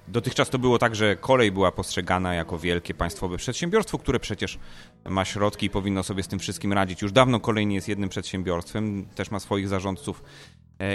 dotychczas 0.08 0.50
to 0.50 0.60
było 0.60 0.80
tak, 0.80 0.96
że 0.96 1.16
kolej 1.16 1.52
była 1.52 1.72
postrzegana 1.72 2.34
jako 2.34 2.60
wielkie 2.60 2.94
państwowe 2.94 3.38
przedsiębiorstwo, 3.38 3.98
które 3.98 4.20
przecież 4.20 4.60
ma 5.06 5.26
środki 5.26 5.66
i 5.66 5.70
powinno 5.70 6.04
sobie 6.04 6.24
z 6.24 6.28
tym 6.28 6.40
wszystkim 6.40 6.74
radzić. 6.74 7.02
Już 7.02 7.12
dawno 7.12 7.40
kolej 7.40 7.68
nie 7.68 7.76
jest 7.76 7.88
jednym 7.88 8.10
przedsiębiorstwem, 8.10 9.06
też 9.16 9.32
ma 9.32 9.40
swoich 9.40 9.68
zarządców 9.68 10.24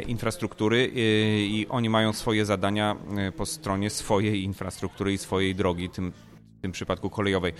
infrastruktury 0.06 0.78
e, 0.78 1.00
i 1.40 1.66
oni 1.68 1.90
mają 1.90 2.12
swoje 2.12 2.44
zadania 2.44 2.96
po 3.36 3.46
stronie 3.46 3.90
swojej 3.90 4.42
infrastruktury 4.42 5.12
i 5.12 5.18
swojej 5.18 5.54
drogi, 5.54 5.88
tym, 5.88 6.12
w 6.58 6.60
tym 6.60 6.72
przypadku 6.72 7.10
kolejowej. 7.10 7.52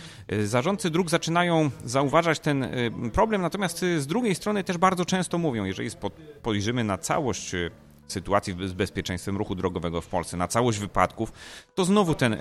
Zarządcy 0.45 0.91
dróg 0.91 1.11
zaczynają 1.11 1.71
zauważać 1.85 2.41
ten 2.41 2.69
problem, 3.13 3.43
natomiast 3.43 3.79
z 3.79 4.07
drugiej 4.07 4.35
strony 4.35 4.65
też 4.65 4.79
bardzo 4.79 5.05
często 5.05 5.39
mówią, 5.39 5.65
jeżeli 5.65 5.91
spojrzymy 5.91 6.85
na 6.85 6.99
całość 6.99 7.53
sytuacji 8.13 8.57
z 8.69 8.73
bezpieczeństwem 8.73 9.37
ruchu 9.37 9.55
drogowego 9.55 10.01
w 10.01 10.07
Polsce, 10.07 10.37
na 10.37 10.49
całość 10.49 10.79
wypadków, 10.79 11.33
to 11.75 11.85
znowu 11.85 12.15
ten 12.15 12.33
e, 12.33 12.39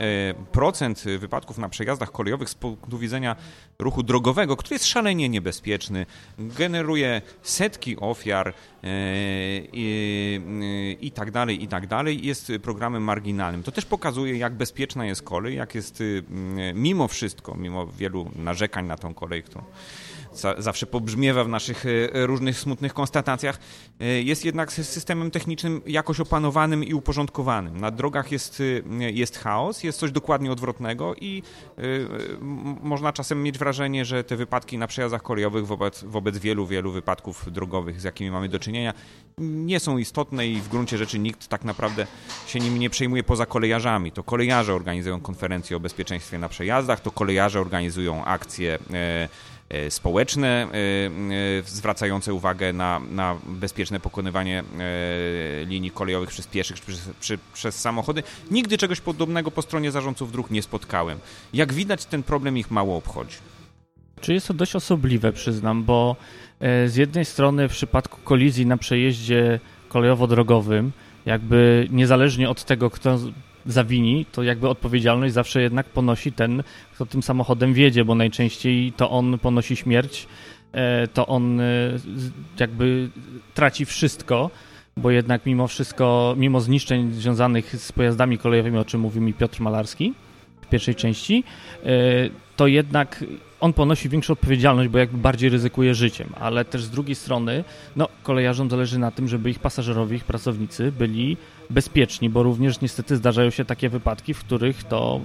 procent 0.52 1.04
wypadków 1.20 1.58
na 1.58 1.70
przejazdach 1.70 2.12
kolejowych 2.12 2.50
z 2.50 2.56
punktu 2.56 2.98
widzenia 2.98 3.36
ruchu 3.80 4.04
drogowego, 4.04 4.58
który 4.58 4.76
jest 4.76 4.86
szalenie 4.86 5.30
niebezpieczny, 5.30 6.06
generuje 6.40 7.22
setki 7.42 7.98
ofiar 7.98 8.48
e, 8.48 8.54
i, 9.74 10.42
e, 10.62 10.92
i 10.92 11.12
tak 11.12 11.32
dalej, 11.32 11.64
i 11.64 11.68
tak 11.68 11.88
dalej, 11.88 12.26
jest 12.26 12.52
programem 12.64 13.04
marginalnym. 13.04 13.64
To 13.64 13.72
też 13.72 13.86
pokazuje, 13.86 14.38
jak 14.38 14.54
bezpieczna 14.54 15.06
jest 15.06 15.22
kolej, 15.22 15.56
jak 15.56 15.76
jest 15.76 16.04
mimo 16.74 17.08
wszystko, 17.08 17.56
mimo 17.56 17.88
wielu 17.88 18.32
narzekań 18.36 18.86
na 18.86 18.98
tą 18.98 19.14
kolej, 19.14 19.44
którą 19.44 19.64
zawsze 20.58 20.86
pobrzmiewa 20.86 21.44
w 21.44 21.48
naszych 21.48 21.86
e, 21.86 22.28
różnych 22.28 22.60
smutnych 22.60 22.94
konstatacjach, 22.94 23.60
e, 24.00 24.06
jest 24.22 24.46
jednak 24.46 24.72
systemem 24.72 25.32
technicznym 25.32 25.82
jakoś 25.86 26.20
opanowanym 26.20 26.84
i 26.84 26.94
uporządkowanym. 26.94 27.80
Na 27.80 27.92
drogach 27.92 28.32
jest, 28.32 28.64
e, 29.00 29.12
jest 29.12 29.38
chaos, 29.38 29.84
jest 29.84 30.00
coś 30.00 30.12
dokładnie 30.12 30.52
odwrotnego 30.52 31.16
i 31.16 31.44
można 32.82 33.14
czasem 33.14 33.44
mieć 33.44 33.58
wrażenie, 33.58 34.06
że 34.06 34.24
te 34.24 34.36
wypadki 34.36 34.78
na 34.78 34.88
przejazdach 34.88 35.22
kolejowych 35.22 35.68
wobec, 35.68 36.04
wobec 36.04 36.38
wielu, 36.38 36.66
wielu 36.66 36.92
wypadków 36.92 37.52
drogowych, 37.52 38.02
z 38.02 38.04
jakimi 38.04 38.32
mamy 38.32 38.50
do 38.50 38.60
czynienia, 38.60 38.94
nie 39.38 39.80
są 39.80 39.98
istotne 39.98 40.48
i 40.48 40.62
w 40.62 40.68
gruncie 40.68 40.98
rzeczy 40.98 41.20
nikt 41.20 41.48
tak 41.48 41.64
naprawdę 41.64 42.08
się 42.48 42.60
nimi 42.60 42.80
nie 42.80 42.90
przejmuje 42.90 43.24
poza 43.24 43.46
kolejarzami. 43.46 44.12
To 44.12 44.24
kolejarze 44.24 44.74
organizują 44.74 45.22
konferencje 45.22 45.78
o 45.78 45.80
bezpieczeństwie 45.80 46.40
na 46.40 46.50
przejazdach, 46.50 47.02
to 47.02 47.12
kolejarze 47.12 47.62
organizują 47.62 48.26
akcje 48.26 48.80
E, 48.94 49.30
społeczne, 49.90 50.48
e, 50.48 50.76
e, 51.60 51.64
zwracające 51.66 52.34
uwagę 52.34 52.74
na, 52.74 53.02
na 53.12 53.38
bezpieczne 53.46 54.00
pokonywanie 54.00 54.64
linii 55.66 55.92
kolejowych 55.92 56.30
przez 56.30 56.48
pieszych 56.48 56.78
czy 57.20 57.38
przez 57.54 57.80
samochody. 57.80 58.24
Nigdy 58.52 58.78
czegoś 58.78 59.02
podobnego 59.02 59.52
po 59.52 59.62
stronie 59.62 59.92
zarządców 59.92 60.32
dróg 60.32 60.52
nie 60.52 60.62
spotkałem. 60.62 61.20
Jak 61.54 61.74
widać, 61.74 62.06
ten 62.06 62.24
problem 62.24 62.58
ich 62.58 62.72
mało 62.72 62.98
obchodzi. 62.98 63.38
Czy 64.22 64.34
jest 64.34 64.48
to 64.48 64.54
dość 64.54 64.76
osobliwe, 64.76 65.34
przyznam, 65.34 65.84
bo 65.84 66.16
z 66.86 66.96
jednej 66.96 67.26
strony 67.26 67.70
w 67.70 67.72
przypadku 67.72 68.22
kolizji 68.24 68.66
na 68.66 68.78
przejeździe 68.78 69.60
kolejowo-drogowym, 69.90 70.92
jakby 71.26 71.88
niezależnie 71.92 72.50
od 72.50 72.66
tego, 72.66 72.90
kto 72.90 73.20
zawini, 73.72 74.26
to 74.32 74.44
jakby 74.44 74.70
odpowiedzialność 74.70 75.34
zawsze 75.34 75.62
jednak 75.62 75.86
ponosi 75.86 76.32
ten, 76.32 76.64
kto 76.94 77.06
tym 77.06 77.24
samochodem 77.24 77.74
wiedzie, 77.74 78.06
bo 78.06 78.16
najczęściej 78.16 78.92
to 78.92 79.10
on 79.10 79.40
ponosi 79.40 79.76
śmierć, 79.76 80.28
e, 80.72 81.08
to 81.08 81.28
on 81.28 81.60
e, 81.60 81.64
jakby 82.60 83.10
traci 83.54 83.86
wszystko. 83.86 84.50
bo 84.98 85.12
jednak 85.12 85.46
mimo 85.46 85.68
wszystko, 85.68 86.36
mimo 86.38 86.62
zniszczeń 86.62 87.14
związanych 87.14 87.76
z 87.76 87.92
pojazdami 87.92 88.38
kolejowymi, 88.38 88.78
o 88.78 88.86
czym 88.86 89.02
mówił 89.02 89.22
mi 89.22 89.34
Piotr 89.34 89.62
Malarski 89.62 90.14
w 90.62 90.68
pierwszej 90.68 90.96
części, 90.96 91.44
to 92.56 92.68
jednak 92.68 93.24
on 93.60 93.74
ponosi 93.74 94.10
większą 94.10 94.34
odpowiedzialność, 94.34 94.90
bo 94.90 94.98
jakby 94.98 95.18
bardziej 95.18 95.50
ryzykuje 95.50 95.96
życiem, 95.96 96.30
ale 96.40 96.66
też 96.66 96.84
z 96.84 96.90
drugiej 96.90 97.16
strony, 97.16 97.64
no, 97.96 98.08
kolejarzom 98.24 98.70
zależy 98.70 99.00
na 99.00 99.12
tym, 99.12 99.28
żeby 99.28 99.50
ich 99.50 99.60
pasażerowie, 99.60 100.16
ich 100.16 100.24
pracownicy 100.24 100.92
byli 100.92 101.38
bezpieczni, 101.70 102.30
bo 102.30 102.44
również 102.44 102.82
niestety 102.82 103.16
zdarzają 103.18 103.50
się 103.50 103.66
takie 103.66 103.90
wypadki, 103.90 104.34
w 104.34 104.40
których 104.40 104.84
to 104.84 105.22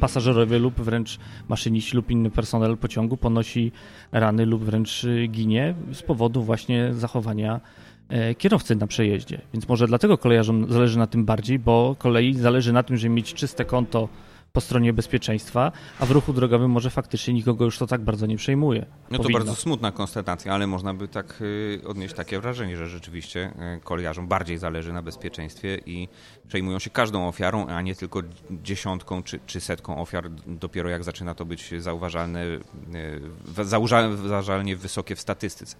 pasażerowie 0.00 0.58
lub 0.58 0.80
wręcz 0.80 1.18
maszyniści 1.48 1.96
lub 1.96 2.10
inny 2.10 2.30
personel 2.30 2.76
pociągu 2.76 3.16
ponosi 3.16 3.72
rany 4.12 4.46
lub 4.46 4.64
wręcz 4.64 5.06
ginie 5.28 5.74
z 5.92 6.02
powodu 6.02 6.42
właśnie 6.42 6.94
zachowania 6.94 7.60
e, 8.08 8.34
kierowcy 8.34 8.76
na 8.76 8.86
przejeździe. 8.86 9.40
Więc 9.52 9.68
może 9.68 9.86
dlatego 9.86 10.18
kolejarzom 10.18 10.72
zależy 10.72 10.98
na 10.98 11.06
tym 11.06 11.24
bardziej, 11.24 11.58
bo 11.58 11.96
kolei 11.98 12.34
zależy 12.34 12.72
na 12.72 12.82
tym, 12.82 12.96
żeby 12.96 13.14
mieć 13.14 13.34
czyste 13.34 13.64
konto 13.64 14.08
po 14.52 14.60
stronie 14.60 14.92
bezpieczeństwa, 14.92 15.72
a 15.98 16.06
w 16.06 16.10
ruchu 16.10 16.32
drogowym 16.32 16.70
może 16.70 16.90
faktycznie 16.90 17.34
nikogo 17.34 17.64
już 17.64 17.78
to 17.78 17.86
tak 17.86 18.00
bardzo 18.00 18.26
nie 18.26 18.36
przejmuje. 18.36 18.86
No 19.10 19.18
to 19.18 19.28
bardzo 19.28 19.54
smutna 19.54 19.92
konstatacja, 19.92 20.54
ale 20.54 20.66
można 20.66 20.94
by 20.94 21.08
tak 21.08 21.38
y, 21.40 21.80
odnieść 21.86 22.14
takie 22.14 22.40
wrażenie, 22.40 22.76
że 22.76 22.88
rzeczywiście 22.88 23.52
y, 23.76 23.80
kolejarzom 23.80 24.28
bardziej 24.28 24.58
zależy 24.58 24.92
na 24.92 25.02
bezpieczeństwie 25.02 25.78
i 25.86 26.08
przejmują 26.48 26.78
się 26.78 26.90
każdą 26.90 27.28
ofiarą, 27.28 27.66
a 27.66 27.82
nie 27.82 27.94
tylko 27.94 28.22
dziesiątką 28.50 29.22
czy, 29.22 29.40
czy 29.46 29.60
setką 29.60 30.00
ofiar, 30.00 30.30
dopiero 30.46 30.88
jak 30.88 31.04
zaczyna 31.04 31.34
to 31.34 31.44
być 31.44 31.74
zauważalne, 31.78 32.44
y, 32.44 33.64
zauważalnie 33.64 34.76
wysokie 34.76 35.16
w 35.16 35.20
statystyce. 35.20 35.76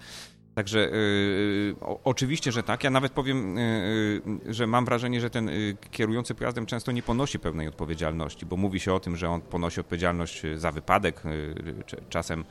Także 0.55 0.79
yy, 0.79 1.75
oczywiście, 2.03 2.51
że 2.51 2.63
tak. 2.63 2.83
Ja 2.83 2.89
nawet 2.89 3.11
powiem, 3.11 3.57
yy, 3.57 4.53
że 4.53 4.67
mam 4.67 4.85
wrażenie, 4.85 5.21
że 5.21 5.29
ten 5.29 5.49
kierujący 5.91 6.35
pojazdem 6.35 6.65
często 6.65 6.91
nie 6.91 7.03
ponosi 7.03 7.39
pełnej 7.39 7.67
odpowiedzialności, 7.67 8.45
bo 8.45 8.57
mówi 8.57 8.79
się 8.79 8.93
o 8.93 8.99
tym, 8.99 9.17
że 9.17 9.29
on 9.29 9.41
ponosi 9.41 9.79
odpowiedzialność 9.79 10.41
za 10.55 10.71
wypadek, 10.71 11.23
czasem 12.09 12.43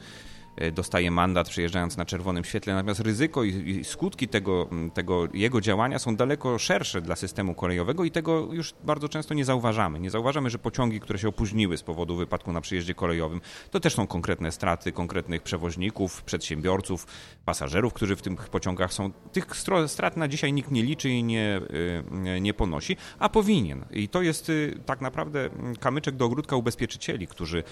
dostaje 0.73 1.11
mandat 1.11 1.49
przejeżdżając 1.49 1.97
na 1.97 2.05
czerwonym 2.05 2.45
świetle, 2.45 2.75
natomiast 2.75 3.01
ryzyko 3.01 3.45
i 3.45 3.85
skutki 3.85 4.29
tego, 4.29 4.69
tego 4.95 5.29
jego 5.35 5.61
działania 5.61 5.99
są 5.99 6.17
daleko 6.17 6.59
szersze 6.59 7.03
dla 7.03 7.17
systemu 7.17 7.55
kolejowego 7.55 8.05
i 8.05 8.11
tego 8.11 8.53
już 8.53 8.75
bardzo 8.85 9.09
często 9.09 9.35
nie 9.35 9.45
zauważamy. 9.45 10.01
Nie 10.01 10.11
zauważamy, 10.11 10.51
że 10.51 10.59
pociągi, 10.59 11.01
które 11.01 11.19
się 11.19 11.29
opóźniły 11.29 11.77
z 11.77 11.83
powodu 11.83 12.17
wypadku 12.17 12.53
na 12.53 12.61
przejeździe 12.61 12.95
kolejowym, 12.95 13.41
to 13.71 13.81
też 13.81 13.95
są 13.95 14.07
konkretne 14.07 14.53
straty 14.53 14.93
konkretnych 14.93 15.43
przewoźników, 15.43 16.23
przedsiębiorców, 16.23 17.07
pasażerów, 17.45 17.93
którzy 17.93 18.17
w 18.17 18.23
tych 18.23 18.49
pociągach 18.49 18.93
są. 18.93 19.13
Tych 19.33 19.47
strat 19.87 20.17
na 20.17 20.29
dzisiaj 20.29 20.53
nikt 20.53 20.71
nie 20.71 20.83
liczy 20.83 21.09
i 21.09 21.25
nie, 21.25 21.61
e, 22.25 22.41
nie 22.41 22.55
ponosi, 22.55 22.97
a 23.19 23.29
powinien. 23.29 23.85
I 23.91 24.09
to 24.09 24.23
jest 24.23 24.49
y, 24.49 24.81
tak 24.87 25.01
naprawdę 25.01 25.51
kamyczek 25.81 26.17
do 26.17 26.25
ogródka 26.25 26.57
ubezpieczycieli, 26.57 27.27
którzy 27.27 27.65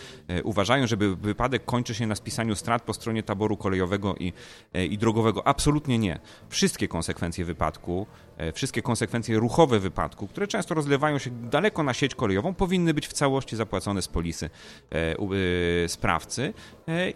uważają, 0.45 0.87
że 0.87 0.97
wypadek 0.97 1.65
kończy 1.65 1.95
się 1.95 2.07
na 2.07 2.15
spisaniu 2.15 2.55
strat 2.55 2.70
strat 2.71 2.83
po 2.83 2.95
stronie 2.95 3.23
taboru 3.23 3.57
kolejowego 3.57 4.15
i, 4.15 4.33
e, 4.75 4.87
i 4.87 4.99
drogowego. 4.99 5.47
Absolutnie 5.47 5.99
nie. 5.99 6.19
Wszystkie 6.49 6.89
konsekwencje 6.89 7.45
wypadku, 7.45 8.07
wszystkie 8.55 8.83
konsekwencje 8.83 9.39
ruchowe 9.39 9.81
wypadku, 9.81 10.29
które 10.29 10.47
często 10.47 10.75
rozlewają 10.75 11.19
się 11.19 11.31
daleko 11.31 11.83
na 11.83 11.95
sieć 11.95 12.15
kolejową, 12.15 12.55
powinny 12.55 12.95
być 12.95 13.09
w 13.09 13.13
całości 13.13 13.57
zapłacone 13.57 14.03
z 14.03 14.09
polisy 14.09 14.51
e, 14.91 15.89
sprawcy 15.89 16.55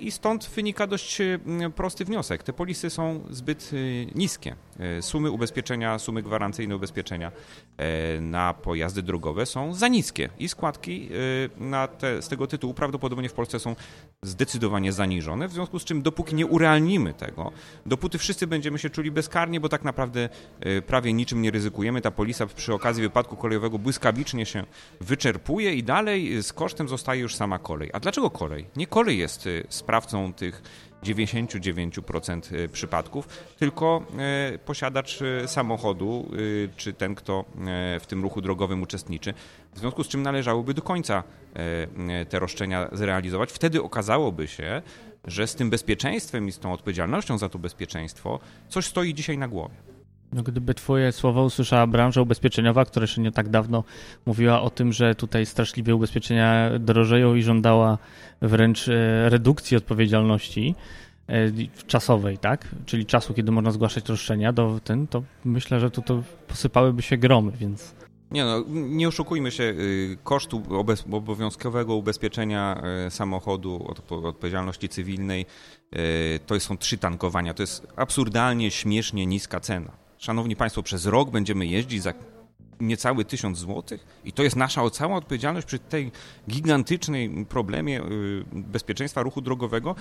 i 0.00 0.10
stąd 0.10 0.50
wynika 0.54 0.86
dość 0.86 1.18
prosty 1.74 2.04
wniosek. 2.04 2.42
Te 2.42 2.52
polisy 2.52 2.90
są 2.90 3.20
zbyt 3.30 3.70
niskie. 4.14 4.56
Sumy 5.00 5.30
ubezpieczenia, 5.30 5.98
sumy 5.98 6.22
gwarancyjne 6.22 6.76
ubezpieczenia 6.76 7.32
na 8.20 8.54
pojazdy 8.54 9.02
drogowe 9.02 9.46
są 9.46 9.74
za 9.74 9.88
niskie 9.88 10.28
i 10.38 10.48
składki 10.48 11.08
te, 11.98 12.22
z 12.22 12.28
tego 12.28 12.46
tytułu 12.46 12.74
prawdopodobnie 12.74 13.28
w 13.28 13.32
Polsce 13.32 13.60
są 13.60 13.76
zdecydowanie 14.22 14.92
zaniżone, 14.92 15.48
w 15.48 15.52
związku 15.52 15.78
z 15.78 15.84
czym 15.84 16.02
dopóki 16.02 16.34
nie 16.34 16.46
urealnimy 16.46 17.14
tego, 17.14 17.52
dopóty 17.86 18.18
wszyscy 18.18 18.46
będziemy 18.46 18.78
się 18.78 18.90
czuli 18.90 19.10
bezkarnie, 19.10 19.60
bo 19.60 19.68
tak 19.68 19.84
naprawdę 19.84 20.28
e, 20.60 20.82
niczym 21.16 21.42
nie 21.42 21.50
ryzykujemy. 21.50 22.00
Ta 22.00 22.10
polisa 22.10 22.46
przy 22.46 22.74
okazji 22.74 23.02
wypadku 23.02 23.36
kolejowego 23.36 23.78
błyskawicznie 23.78 24.46
się 24.46 24.64
wyczerpuje 25.00 25.74
i 25.74 25.82
dalej 25.82 26.42
z 26.42 26.52
kosztem 26.52 26.88
zostaje 26.88 27.20
już 27.20 27.34
sama 27.34 27.58
kolej. 27.58 27.90
A 27.92 28.00
dlaczego 28.00 28.30
kolej? 28.30 28.66
Nie 28.76 28.86
kolej 28.86 29.18
jest 29.18 29.46
e, 29.46 29.50
sprawcą 29.68 30.32
tych 30.32 30.62
99% 31.02 32.56
e, 32.56 32.68
przypadków, 32.68 33.28
tylko 33.58 34.06
posiadacz 34.64 35.18
samochodu, 35.46 36.30
czy 36.76 36.92
ten, 36.92 37.14
kto 37.14 37.44
w 38.00 38.06
tym 38.06 38.22
ruchu 38.22 38.40
drogowym 38.40 38.82
uczestniczy. 38.82 39.34
W 39.74 39.78
związku 39.78 40.04
z 40.04 40.08
czym 40.08 40.22
należałoby 40.22 40.74
do 40.74 40.82
końca 40.82 41.22
te 42.28 42.38
roszczenia 42.38 42.88
zrealizować. 42.92 43.52
Wtedy 43.52 43.82
okazałoby 43.82 44.48
się, 44.48 44.82
że 45.26 45.46
z 45.46 45.54
tym 45.54 45.70
bezpieczeństwem 45.70 46.48
i 46.48 46.52
z 46.52 46.58
tą 46.58 46.72
odpowiedzialnością 46.72 47.38
za 47.38 47.48
to 47.48 47.58
bezpieczeństwo 47.58 48.40
coś 48.68 48.86
stoi 48.86 49.14
dzisiaj 49.14 49.38
na 49.38 49.48
głowie. 49.48 49.93
No, 50.34 50.42
gdyby 50.42 50.74
Twoje 50.74 51.12
słowa 51.12 51.42
usłyszała 51.42 51.86
branża 51.86 52.20
ubezpieczeniowa, 52.20 52.84
która 52.84 53.04
jeszcze 53.04 53.20
nie 53.20 53.32
tak 53.32 53.48
dawno 53.48 53.84
mówiła 54.26 54.62
o 54.62 54.70
tym, 54.70 54.92
że 54.92 55.14
tutaj 55.14 55.46
straszliwie 55.46 55.94
ubezpieczenia 55.94 56.70
drożeją 56.78 57.34
i 57.34 57.42
żądała 57.42 57.98
wręcz 58.42 58.88
e, 58.88 59.28
redukcji 59.28 59.76
odpowiedzialności 59.76 60.74
e, 61.28 61.34
czasowej, 61.86 62.38
tak? 62.38 62.68
Czyli 62.86 63.06
czasu, 63.06 63.34
kiedy 63.34 63.52
można 63.52 63.70
zgłaszać 63.70 64.08
roszczenia, 64.08 64.52
do 64.52 64.80
ten, 64.84 65.06
to 65.06 65.22
myślę, 65.44 65.80
że 65.80 65.90
tu 65.90 66.02
to 66.02 66.22
posypałyby 66.48 67.02
się 67.02 67.16
gromy, 67.16 67.52
więc. 67.52 67.94
Nie 68.30 68.44
no, 68.44 68.64
nie 68.68 69.08
oszukujmy 69.08 69.50
się, 69.50 69.62
y, 69.62 70.18
kosztu 70.24 70.62
obowiązkowego 71.12 71.94
ubezpieczenia 71.94 72.82
y, 73.06 73.10
samochodu 73.10 73.86
od 73.88 74.12
odpowiedzialności 74.12 74.88
cywilnej 74.88 75.46
y, 75.96 76.40
to 76.46 76.60
są 76.60 76.76
trzy 76.76 76.98
tankowania. 76.98 77.54
To 77.54 77.62
jest 77.62 77.86
absurdalnie, 77.96 78.70
śmiesznie 78.70 79.26
niska 79.26 79.60
cena. 79.60 80.03
Szanowni 80.18 80.56
Państwo, 80.56 80.82
przez 80.82 81.06
rok 81.06 81.30
będziemy 81.30 81.66
jeździć 81.66 82.02
za 82.02 82.12
niecały 82.80 83.24
tysiąc 83.24 83.58
złotych 83.58 84.06
i 84.24 84.32
to 84.32 84.42
jest 84.42 84.56
nasza 84.56 84.90
cała 84.90 85.16
odpowiedzialność 85.16 85.66
przy 85.66 85.78
tej 85.78 86.12
gigantycznej 86.50 87.46
problemie 87.48 88.02
y, 88.02 88.44
bezpieczeństwa 88.52 89.22
ruchu 89.22 89.40
drogowego. 89.40 89.94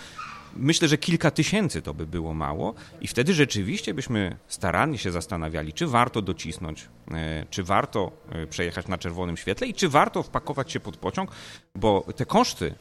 Myślę, 0.55 0.87
że 0.87 0.97
kilka 0.97 1.31
tysięcy 1.31 1.81
to 1.81 1.93
by 1.93 2.07
było 2.07 2.33
mało 2.33 2.73
i 3.01 3.07
wtedy 3.07 3.33
rzeczywiście 3.33 3.93
byśmy 3.93 4.37
starannie 4.47 4.97
się 4.97 5.11
zastanawiali, 5.11 5.73
czy 5.73 5.87
warto 5.87 6.21
docisnąć, 6.21 6.81
y, 6.83 7.13
czy 7.49 7.63
warto 7.63 8.11
y, 8.43 8.47
przejechać 8.47 8.87
na 8.87 8.97
czerwonym 8.97 9.37
świetle 9.37 9.67
i 9.67 9.73
czy 9.73 9.89
warto 9.89 10.23
wpakować 10.23 10.71
się 10.71 10.79
pod 10.79 10.97
pociąg, 10.97 11.31
bo 11.75 12.05
te 12.15 12.25
koszty 12.25 12.75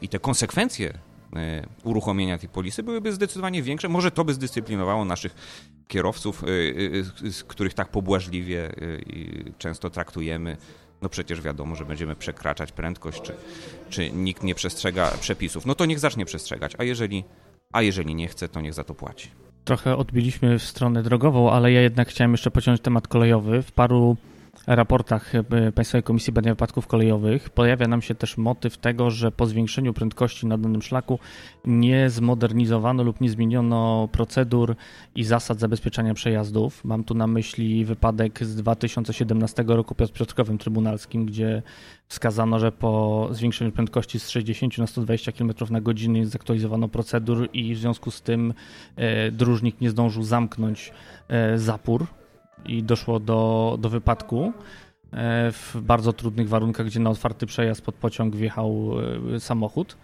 i 0.00 0.08
te 0.08 0.18
konsekwencje 0.18 0.98
uruchomienia 1.84 2.38
tej 2.38 2.48
polisy 2.48 2.82
byłyby 2.82 3.12
zdecydowanie 3.12 3.62
większe. 3.62 3.88
Może 3.88 4.10
to 4.10 4.24
by 4.24 4.34
zdyscyplinowało 4.34 5.04
naszych 5.04 5.34
kierowców, 5.88 6.44
y, 6.44 6.46
y, 6.46 7.26
y, 7.26 7.44
których 7.48 7.74
tak 7.74 7.88
pobłażliwie 7.88 8.72
często 9.58 9.90
traktujemy. 9.90 10.56
No 11.02 11.08
przecież 11.08 11.40
wiadomo, 11.40 11.74
że 11.74 11.84
będziemy 11.84 12.16
przekraczać 12.16 12.72
prędkość, 12.72 13.22
czy, 13.22 13.34
czy 13.90 14.10
nikt 14.10 14.42
nie 14.42 14.54
przestrzega 14.54 15.10
przepisów. 15.20 15.66
No 15.66 15.74
to 15.74 15.86
niech 15.86 15.98
zacznie 15.98 16.24
przestrzegać, 16.24 16.72
a 16.78 16.84
jeżeli, 16.84 17.24
a 17.72 17.82
jeżeli 17.82 18.14
nie 18.14 18.28
chce, 18.28 18.48
to 18.48 18.60
niech 18.60 18.74
za 18.74 18.84
to 18.84 18.94
płaci. 18.94 19.30
Trochę 19.64 19.96
odbiliśmy 19.96 20.58
w 20.58 20.62
stronę 20.62 21.02
drogową, 21.02 21.50
ale 21.50 21.72
ja 21.72 21.80
jednak 21.80 22.08
chciałem 22.08 22.32
jeszcze 22.32 22.50
pociągnąć 22.50 22.80
temat 22.80 23.08
kolejowy. 23.08 23.62
W 23.62 23.72
paru 23.72 24.16
raportach 24.66 25.34
e, 25.34 25.72
Państwowej 25.72 26.02
Komisji 26.02 26.32
Badania 26.32 26.54
Wypadków 26.54 26.86
Kolejowych 26.86 27.50
pojawia 27.50 27.88
nam 27.88 28.02
się 28.02 28.14
też 28.14 28.36
motyw 28.36 28.78
tego, 28.78 29.10
że 29.10 29.32
po 29.32 29.46
zwiększeniu 29.46 29.94
prędkości 29.94 30.46
na 30.46 30.58
danym 30.58 30.82
szlaku 30.82 31.18
nie 31.64 32.10
zmodernizowano 32.10 33.02
lub 33.02 33.20
nie 33.20 33.30
zmieniono 33.30 34.08
procedur 34.12 34.76
i 35.14 35.24
zasad 35.24 35.58
zabezpieczania 35.58 36.14
przejazdów. 36.14 36.84
Mam 36.84 37.04
tu 37.04 37.14
na 37.14 37.26
myśli 37.26 37.84
wypadek 37.84 38.44
z 38.44 38.56
2017 38.56 39.64
roku 39.66 39.94
pod 39.94 40.12
Piotrkowym 40.12 40.58
Trybunalskim, 40.58 41.26
gdzie 41.26 41.62
wskazano, 42.08 42.58
że 42.58 42.72
po 42.72 43.28
zwiększeniu 43.30 43.72
prędkości 43.72 44.20
z 44.20 44.28
60 44.28 44.78
na 44.78 44.86
120 44.86 45.32
km 45.32 45.52
na 45.70 45.80
godzinę 45.80 46.26
zaktualizowano 46.26 46.88
procedur 46.88 47.48
i 47.52 47.74
w 47.74 47.78
związku 47.78 48.10
z 48.10 48.22
tym 48.22 48.54
e, 48.96 49.30
dróżnik 49.30 49.80
nie 49.80 49.90
zdążył 49.90 50.22
zamknąć 50.22 50.92
e, 51.28 51.58
zapór 51.58 52.06
i 52.66 52.82
doszło 52.82 53.20
do, 53.20 53.76
do 53.80 53.88
wypadku 53.88 54.52
e, 55.12 55.52
w 55.52 55.76
bardzo 55.82 56.12
trudnych 56.12 56.48
warunkach, 56.48 56.86
gdzie 56.86 57.00
na 57.00 57.10
otwarty 57.10 57.46
przejazd 57.46 57.82
pod 57.82 57.94
pociąg 57.94 58.36
wjechał 58.36 58.94
e, 59.34 59.40
samochód. 59.40 59.96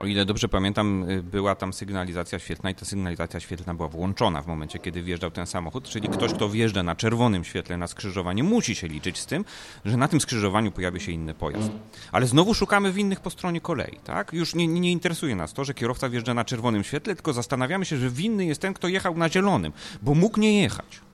O 0.00 0.06
ile 0.06 0.24
dobrze 0.24 0.48
pamiętam, 0.48 1.10
y, 1.10 1.22
była 1.22 1.54
tam 1.54 1.72
sygnalizacja 1.72 2.38
świetlna 2.38 2.70
i 2.70 2.74
ta 2.74 2.84
sygnalizacja 2.84 3.40
świetlna 3.40 3.74
była 3.74 3.88
włączona 3.88 4.42
w 4.42 4.46
momencie, 4.46 4.78
kiedy 4.78 5.02
wjeżdżał 5.02 5.30
ten 5.30 5.46
samochód, 5.46 5.88
czyli 5.88 6.08
ktoś, 6.08 6.32
kto 6.32 6.48
wjeżdża 6.48 6.82
na 6.82 6.96
czerwonym 6.96 7.44
świetle 7.44 7.76
na 7.76 7.86
skrzyżowaniu, 7.86 8.44
musi 8.44 8.74
się 8.74 8.88
liczyć 8.88 9.18
z 9.18 9.26
tym, 9.26 9.44
że 9.84 9.96
na 9.96 10.08
tym 10.08 10.20
skrzyżowaniu 10.20 10.72
pojawi 10.72 11.00
się 11.00 11.12
inny 11.12 11.34
pojazd. 11.34 11.70
Ale 12.12 12.26
znowu 12.26 12.54
szukamy 12.54 12.92
winnych 12.92 13.20
po 13.20 13.30
stronie 13.30 13.60
kolei, 13.60 13.98
tak? 14.04 14.32
Już 14.32 14.54
nie, 14.54 14.68
nie 14.68 14.92
interesuje 14.92 15.36
nas 15.36 15.52
to, 15.52 15.64
że 15.64 15.74
kierowca 15.74 16.08
wjeżdża 16.08 16.34
na 16.34 16.44
czerwonym 16.44 16.84
świetle, 16.84 17.14
tylko 17.14 17.32
zastanawiamy 17.32 17.84
się, 17.84 17.96
że 17.96 18.10
winny 18.10 18.44
jest 18.44 18.60
ten, 18.60 18.74
kto 18.74 18.88
jechał 18.88 19.16
na 19.16 19.28
zielonym, 19.28 19.72
bo 20.02 20.14
mógł 20.14 20.40
nie 20.40 20.62
jechać. 20.62 21.07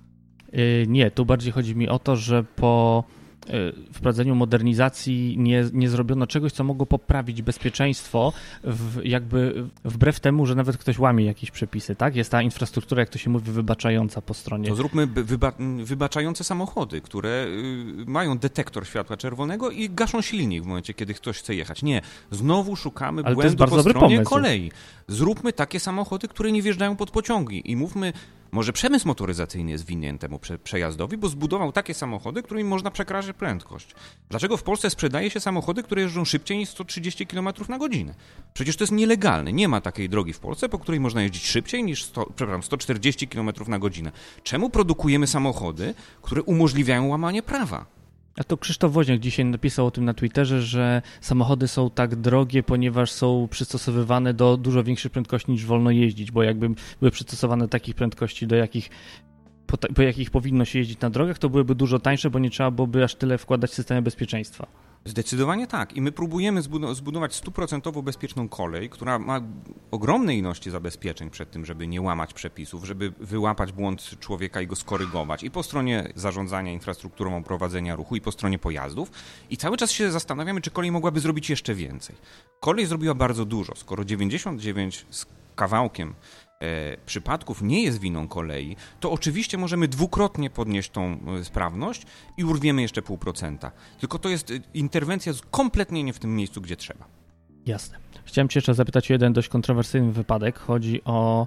Nie, 0.87 1.11
tu 1.11 1.25
bardziej 1.25 1.53
chodzi 1.53 1.77
mi 1.77 1.88
o 1.88 1.99
to, 1.99 2.17
że 2.17 2.45
po 2.57 3.05
E, 3.49 3.73
wprowadzeniu 3.93 4.35
modernizacji 4.35 5.37
nie, 5.38 5.64
nie 5.73 5.88
zrobiono 5.88 6.27
czegoś, 6.27 6.53
co 6.53 6.64
mogło 6.64 6.87
poprawić 6.87 7.43
bezpieczeństwo, 7.43 8.33
w, 8.64 9.05
jakby 9.05 9.64
wbrew 9.85 10.21
temu, 10.21 10.47
że 10.47 10.55
nawet 10.55 10.77
ktoś 10.77 10.99
łamie 10.99 11.25
jakieś 11.25 11.51
przepisy, 11.51 11.97
tak? 11.97 12.17
Jest 12.17 12.31
ta 12.31 12.43
infrastruktura, 12.43 13.01
jak 13.01 13.09
to 13.09 13.19
się 13.19 13.31
mówi, 13.31 13.53
wybaczająca 13.53 14.23
po 14.23 14.35
stronie. 14.35 14.69
To 14.69 14.75
zróbmy 14.75 15.07
wyba 15.07 15.53
wybaczające 15.85 16.45
samochody, 16.45 17.01
które 17.01 17.47
y, 17.47 18.05
mają 18.07 18.38
detektor 18.38 18.87
światła 18.87 19.17
czerwonego 19.17 19.71
i 19.71 19.90
gaszą 19.90 20.23
silnik 20.23 20.62
w 20.62 20.67
momencie, 20.67 20.95
kiedy 20.95 21.14
ktoś 21.14 21.38
chce 21.38 21.55
jechać. 21.55 21.83
Nie, 21.83 22.01
znowu 22.31 22.77
szukamy 22.77 23.23
Ale 23.25 23.35
błędu 23.35 23.67
po 23.67 23.81
stronie 23.81 24.01
pomysł. 24.01 24.31
kolei. 24.31 24.73
Zróbmy 25.09 25.53
takie 25.53 25.81
samochody, 25.81 26.29
które 26.29 26.53
nie 26.53 26.62
wjeżdżają 26.62 26.97
pod 26.97 27.11
pociągi 27.11 27.71
i 27.71 27.77
mówmy 27.77 28.12
może 28.55 28.73
przemysł 28.73 29.09
motoryzacyjny 29.09 29.71
jest 29.71 29.87
winien 29.87 30.19
temu 30.19 30.38
prze 30.38 30.59
przejazdowi, 30.59 31.17
bo 31.17 31.29
zbudował 31.29 31.73
takie 31.73 31.95
samochody, 31.95 32.43
którymi 32.43 32.69
można 32.69 32.90
przekraczać 32.90 33.37
prędkość. 33.37 33.95
Dlaczego 34.29 34.57
w 34.57 34.62
Polsce 34.62 34.90
sprzedaje 34.90 35.31
się 35.31 35.40
samochody, 35.40 35.83
które 35.83 36.03
jeżdżą 36.03 36.25
szybciej 36.25 36.59
niż 36.59 36.69
130 36.69 37.27
km 37.27 37.49
na 37.69 37.79
godzinę? 37.79 38.14
Przecież 38.55 38.77
to 38.77 38.85
jest 38.85 38.93
nielegalne. 38.93 39.53
Nie 39.53 39.69
ma 39.69 39.81
takiej 39.81 40.09
drogi 40.09 40.33
w 40.33 40.38
Polsce, 40.38 40.69
po 40.69 40.79
której 40.79 41.01
można 41.01 41.23
jeździć 41.23 41.47
szybciej 41.47 41.85
niż 41.85 42.05
100, 42.05 42.27
przepraszam, 42.37 42.62
140 42.62 43.29
km 43.29 43.51
na 43.69 43.79
godzinę. 43.79 44.12
Czemu 44.43 44.71
produkujemy 44.71 45.27
samochody, 45.27 45.95
które 46.23 46.43
umożliwiają 46.43 47.09
łamanie 47.09 47.43
prawa? 47.43 47.93
A 48.38 48.44
to 48.44 48.57
Krzysztof 48.57 48.92
Woźniak 48.92 49.20
dzisiaj 49.20 49.44
napisał 49.44 49.87
o 49.87 49.90
tym 49.90 50.05
na 50.05 50.14
Twitterze, 50.14 50.62
że 50.62 51.03
samochody 51.20 51.68
są 51.68 51.90
tak 51.90 52.16
drogie, 52.16 52.62
ponieważ 52.62 53.11
są 53.11 53.49
przystosowywane 53.51 54.35
do 54.35 54.57
dużo 54.57 54.85
większych 54.85 55.12
prędkości 55.12 55.53
niż 55.53 55.66
wolno 55.66 55.90
jeździć, 55.90 56.31
bo 56.31 56.42
jakby 56.42 56.68
były 57.01 57.11
przystosowane 57.11 57.64
do 57.64 57.68
takich 57.68 57.94
prędkości, 57.94 58.47
do 58.47 58.57
jakich 58.57 58.90
po, 59.66 59.77
po 59.94 60.03
jakich 60.03 60.31
powinno 60.31 60.64
się 60.64 60.79
jeździć 60.79 61.01
na 61.01 61.11
drogach, 61.11 61.38
to 61.38 61.51
byłyby 61.51 61.75
dużo 61.75 61.99
tańsze, 61.99 62.31
bo 62.31 62.38
nie 62.38 62.51
trzeba 62.51 62.70
byłoby 62.70 63.05
aż 63.05 63.14
tyle 63.14 63.38
wkładać 63.38 63.70
w 63.70 63.75
systemy 63.75 64.03
bezpieczeństwa. 64.03 64.66
Zdecydowanie 65.07 65.67
tak. 65.67 65.97
I 65.97 66.01
my 66.01 66.12
próbujemy 66.12 66.62
zbudować 66.93 67.35
stuprocentowo 67.35 68.03
bezpieczną 68.03 68.49
kolej, 68.49 68.90
która 68.90 69.19
ma 69.19 69.40
ogromne 69.90 70.37
ilości 70.37 70.71
zabezpieczeń 70.71 71.31
przed 71.31 71.51
tym, 71.51 71.64
żeby 71.64 71.87
nie 71.87 72.03
łamać 72.03 72.35
przepisów, 72.35 72.85
żeby 72.85 73.12
wyłapać 73.21 73.73
błąd 73.73 74.21
człowieka 74.21 74.61
i 74.61 74.67
go 74.67 74.77
skorygować. 74.77 75.43
I 75.43 75.51
po 75.51 75.62
stronie 75.62 76.12
zarządzania 76.14 76.73
infrastrukturą 76.73 77.43
prowadzenia 77.43 77.97
ruchu, 77.97 78.17
i 78.17 78.21
po 78.21 78.33
stronie 78.33 78.59
pojazdów. 78.59 79.11
I 79.51 79.57
cały 79.57 79.77
czas 79.77 79.90
się 79.90 80.12
zastanawiamy, 80.12 80.61
czy 80.61 80.71
kolej 80.71 80.90
mogłaby 80.90 81.21
zrobić 81.21 81.51
jeszcze 81.51 81.75
więcej. 81.75 82.17
Kolej 82.61 82.87
zrobiła 82.87 83.14
bardzo 83.14 83.45
dużo. 83.45 83.75
Skoro 83.77 84.05
99 84.05 85.07
z 85.11 85.27
kawałkiem 85.57 86.14
przypadków 87.07 87.62
nie 87.62 87.83
jest 87.83 88.01
winą 88.01 88.29
kolei, 88.29 88.77
to 89.01 89.11
oczywiście 89.12 89.59
możemy 89.59 89.88
dwukrotnie 89.88 90.51
podnieść 90.51 90.90
tą 90.90 91.19
e, 91.40 91.45
sprawność 91.45 92.03
i 92.37 92.45
urwiemy 92.45 92.83
jeszcze 92.83 93.03
pół 93.03 93.19
procenta. 93.19 93.71
Tylko 94.01 94.19
to 94.19 94.29
jest 94.29 94.51
e, 94.51 94.55
interwencja 94.75 95.33
kompletnie 95.51 96.05
nie 96.05 96.12
w 96.12 96.19
tym 96.19 96.37
miejscu, 96.37 96.61
gdzie 96.61 96.77
trzeba. 96.77 97.05
Jasne. 97.67 97.99
Chciałem 98.25 98.49
Cię 98.49 98.59
jeszcze 98.59 98.75
zapytać 98.75 99.11
o 99.11 99.14
jeden 99.14 99.33
dość 99.33 99.49
kontrowersyjny 99.49 100.12
wypadek. 100.12 100.59
Chodzi 100.59 101.05
o 101.05 101.47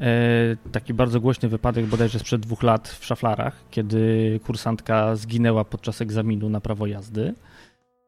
e, 0.00 0.56
taki 0.72 0.94
bardzo 0.94 1.20
głośny 1.20 1.48
wypadek 1.48 1.86
bodajże 1.86 2.18
sprzed 2.18 2.40
dwóch 2.40 2.62
lat 2.62 2.88
w 2.88 3.04
Szaflarach, 3.04 3.64
kiedy 3.70 4.40
kursantka 4.44 5.16
zginęła 5.16 5.64
podczas 5.64 6.00
egzaminu 6.00 6.48
na 6.48 6.60
prawo 6.60 6.86
jazdy. 6.86 7.34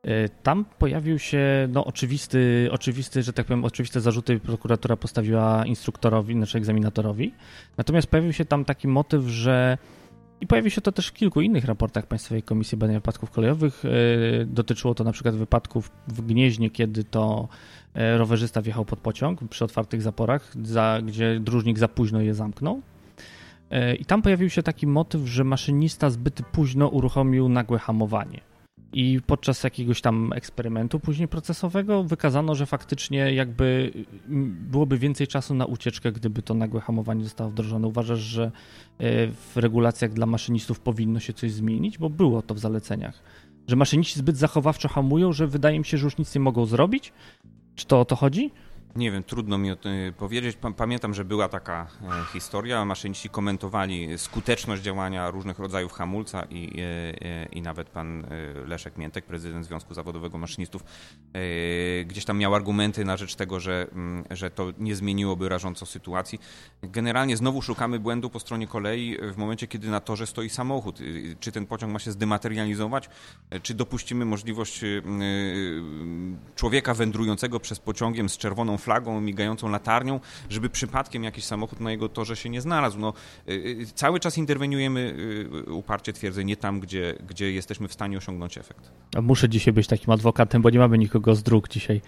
E, 0.08 0.28
tam 0.28 0.64
pojawił 0.78 1.18
się 1.18 1.68
no, 1.72 1.84
oczywisty, 1.84 2.68
oczywisty, 2.72 3.22
że 3.22 3.32
tak 3.32 3.46
powiem, 3.46 3.64
oczywiste 3.64 4.00
zarzuty 4.00 4.40
prokuratura 4.40 4.96
postawiła 4.96 5.66
instruktorowi, 5.66 6.34
znaczy 6.34 6.58
egzaminatorowi. 6.58 7.34
Natomiast 7.76 8.08
pojawił 8.08 8.32
się 8.32 8.44
tam 8.44 8.64
taki 8.64 8.88
motyw, 8.88 9.24
że 9.24 9.78
i 10.40 10.46
pojawi 10.46 10.70
się 10.70 10.80
to 10.80 10.92
też 10.92 11.08
w 11.08 11.12
kilku 11.12 11.40
innych 11.40 11.64
raportach 11.64 12.06
Państwowej 12.06 12.42
Komisji 12.42 12.78
Badania 12.78 12.98
Wypadków 12.98 13.30
Kolejowych. 13.30 13.84
E, 13.84 13.88
dotyczyło 14.44 14.94
to 14.94 15.04
na 15.04 15.12
przykład 15.12 15.34
wypadków 15.34 15.90
w 16.08 16.22
Gnieźnie, 16.22 16.70
kiedy 16.70 17.04
to 17.04 17.48
e, 17.94 18.18
rowerzysta 18.18 18.62
wjechał 18.62 18.84
pod 18.84 18.98
pociąg 18.98 19.48
przy 19.48 19.64
otwartych 19.64 20.02
zaporach, 20.02 20.52
za, 20.62 20.98
gdzie 21.04 21.40
dróżnik 21.40 21.78
za 21.78 21.88
późno 21.88 22.20
je 22.20 22.34
zamknął. 22.34 22.82
I 23.98 24.04
tam 24.04 24.22
pojawił 24.22 24.50
się 24.50 24.62
taki 24.62 24.86
motyw, 24.86 25.26
że 25.26 25.44
maszynista 25.44 26.10
zbyt 26.10 26.42
późno 26.52 26.88
uruchomił 26.88 27.48
nagłe 27.48 27.78
hamowanie. 27.78 28.47
I 28.92 29.20
podczas 29.26 29.64
jakiegoś 29.64 30.00
tam 30.00 30.32
eksperymentu 30.32 31.00
później 31.00 31.28
procesowego 31.28 32.04
wykazano, 32.04 32.54
że 32.54 32.66
faktycznie 32.66 33.34
jakby 33.34 33.92
byłoby 34.70 34.98
więcej 34.98 35.26
czasu 35.26 35.54
na 35.54 35.66
ucieczkę, 35.66 36.12
gdyby 36.12 36.42
to 36.42 36.54
nagłe 36.54 36.80
hamowanie 36.80 37.24
zostało 37.24 37.50
wdrożone. 37.50 37.86
Uważasz, 37.86 38.18
że 38.18 38.44
e, 38.44 38.50
w 39.26 39.56
regulacjach 39.56 40.12
dla 40.12 40.26
maszynistów 40.26 40.80
powinno 40.80 41.20
się 41.20 41.32
coś 41.32 41.52
zmienić? 41.52 41.98
Bo 41.98 42.10
było 42.10 42.42
to 42.42 42.54
w 42.54 42.58
zaleceniach. 42.58 43.22
Że 43.68 43.76
maszyniści 43.76 44.18
zbyt 44.18 44.36
zachowawczo 44.36 44.88
hamują, 44.88 45.32
że 45.32 45.46
wydaje 45.46 45.78
mi 45.78 45.84
się, 45.84 45.98
że 45.98 46.04
już 46.04 46.18
nic 46.18 46.34
nie 46.34 46.40
mogą 46.40 46.66
zrobić? 46.66 47.12
Czy 47.74 47.86
to 47.86 48.00
o 48.00 48.04
to 48.04 48.16
chodzi? 48.16 48.50
Nie 48.98 49.10
wiem, 49.10 49.22
trudno 49.22 49.58
mi 49.58 49.70
powiedzieć. 50.16 50.58
Pamiętam, 50.76 51.14
że 51.14 51.24
była 51.24 51.48
taka 51.48 51.86
e, 52.02 52.32
historia. 52.32 52.84
Maszyniści 52.84 53.28
komentowali 53.28 54.18
skuteczność 54.18 54.82
działania 54.82 55.30
różnych 55.30 55.58
rodzajów 55.58 55.92
hamulca 55.92 56.44
i, 56.50 56.80
e, 56.80 57.46
i 57.46 57.62
nawet 57.62 57.88
pan 57.88 58.24
e, 58.24 58.28
Leszek 58.66 58.96
Miętek, 58.96 59.24
prezydent 59.24 59.66
Związku 59.66 59.94
Zawodowego 59.94 60.38
Maszynistów, 60.38 60.84
gdzieś 62.06 62.24
tam 62.24 62.38
miał 62.38 62.54
argumenty 62.54 63.04
na 63.04 63.16
rzecz 63.16 63.34
tego, 63.34 63.60
że, 63.60 63.86
mm, 63.92 64.24
że 64.30 64.50
to 64.50 64.72
nie 64.78 64.96
zmieniłoby 64.96 65.48
rażąco 65.48 65.86
sytuacji. 65.86 66.40
Generalnie 66.82 67.36
znowu 67.36 67.62
szukamy 67.62 67.98
błędu 67.98 68.30
po 68.30 68.40
stronie 68.40 68.66
kolei 68.66 69.16
w 69.32 69.36
momencie, 69.36 69.66
kiedy 69.66 69.90
na 69.90 70.00
torze 70.00 70.26
stoi 70.26 70.48
samochód. 70.48 70.98
Czy 71.40 71.52
ten 71.52 71.66
pociąg 71.66 71.92
ma 71.92 71.98
się 71.98 72.12
zdematerializować, 72.12 73.08
czy 73.62 73.74
dopuścimy 73.74 74.24
możliwość 74.24 74.80
człowieka 76.56 76.94
wędrującego 76.94 77.60
przez 77.60 77.78
pociągiem 77.78 78.28
z 78.28 78.38
czerwoną 78.38 78.78
flagą, 78.78 78.87
migającą 79.20 79.68
latarnią, 79.68 80.20
żeby 80.48 80.68
przypadkiem 80.68 81.24
jakiś 81.24 81.44
samochód 81.44 81.80
na 81.80 81.90
jego 81.90 82.08
torze 82.08 82.36
się 82.36 82.48
nie 82.48 82.60
znalazł. 82.60 82.98
No, 82.98 83.12
y, 83.48 83.52
y, 83.52 83.86
cały 83.94 84.20
czas 84.20 84.38
interweniujemy, 84.38 85.14
y, 85.68 85.72
uparcie 85.72 86.12
twierdzę, 86.12 86.44
nie 86.44 86.56
tam, 86.56 86.80
gdzie, 86.80 87.14
gdzie 87.28 87.52
jesteśmy 87.52 87.88
w 87.88 87.92
stanie 87.92 88.18
osiągnąć 88.18 88.58
efekt. 88.58 88.90
Muszę 89.22 89.48
dzisiaj 89.48 89.74
być 89.74 89.86
takim 89.86 90.10
adwokatem, 90.10 90.62
bo 90.62 90.70
nie 90.70 90.78
mamy 90.78 90.98
nikogo 90.98 91.34
z 91.34 91.42
dróg 91.42 91.68
dzisiaj. 91.68 92.00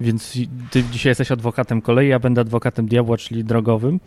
Więc 0.00 0.38
ty 0.70 0.84
dzisiaj 0.84 1.10
jesteś 1.10 1.32
adwokatem 1.32 1.82
kolei, 1.82 2.08
ja 2.08 2.18
będę 2.18 2.40
adwokatem 2.40 2.86
diabła, 2.86 3.16
czyli 3.16 3.44
drogowym, 3.44 4.00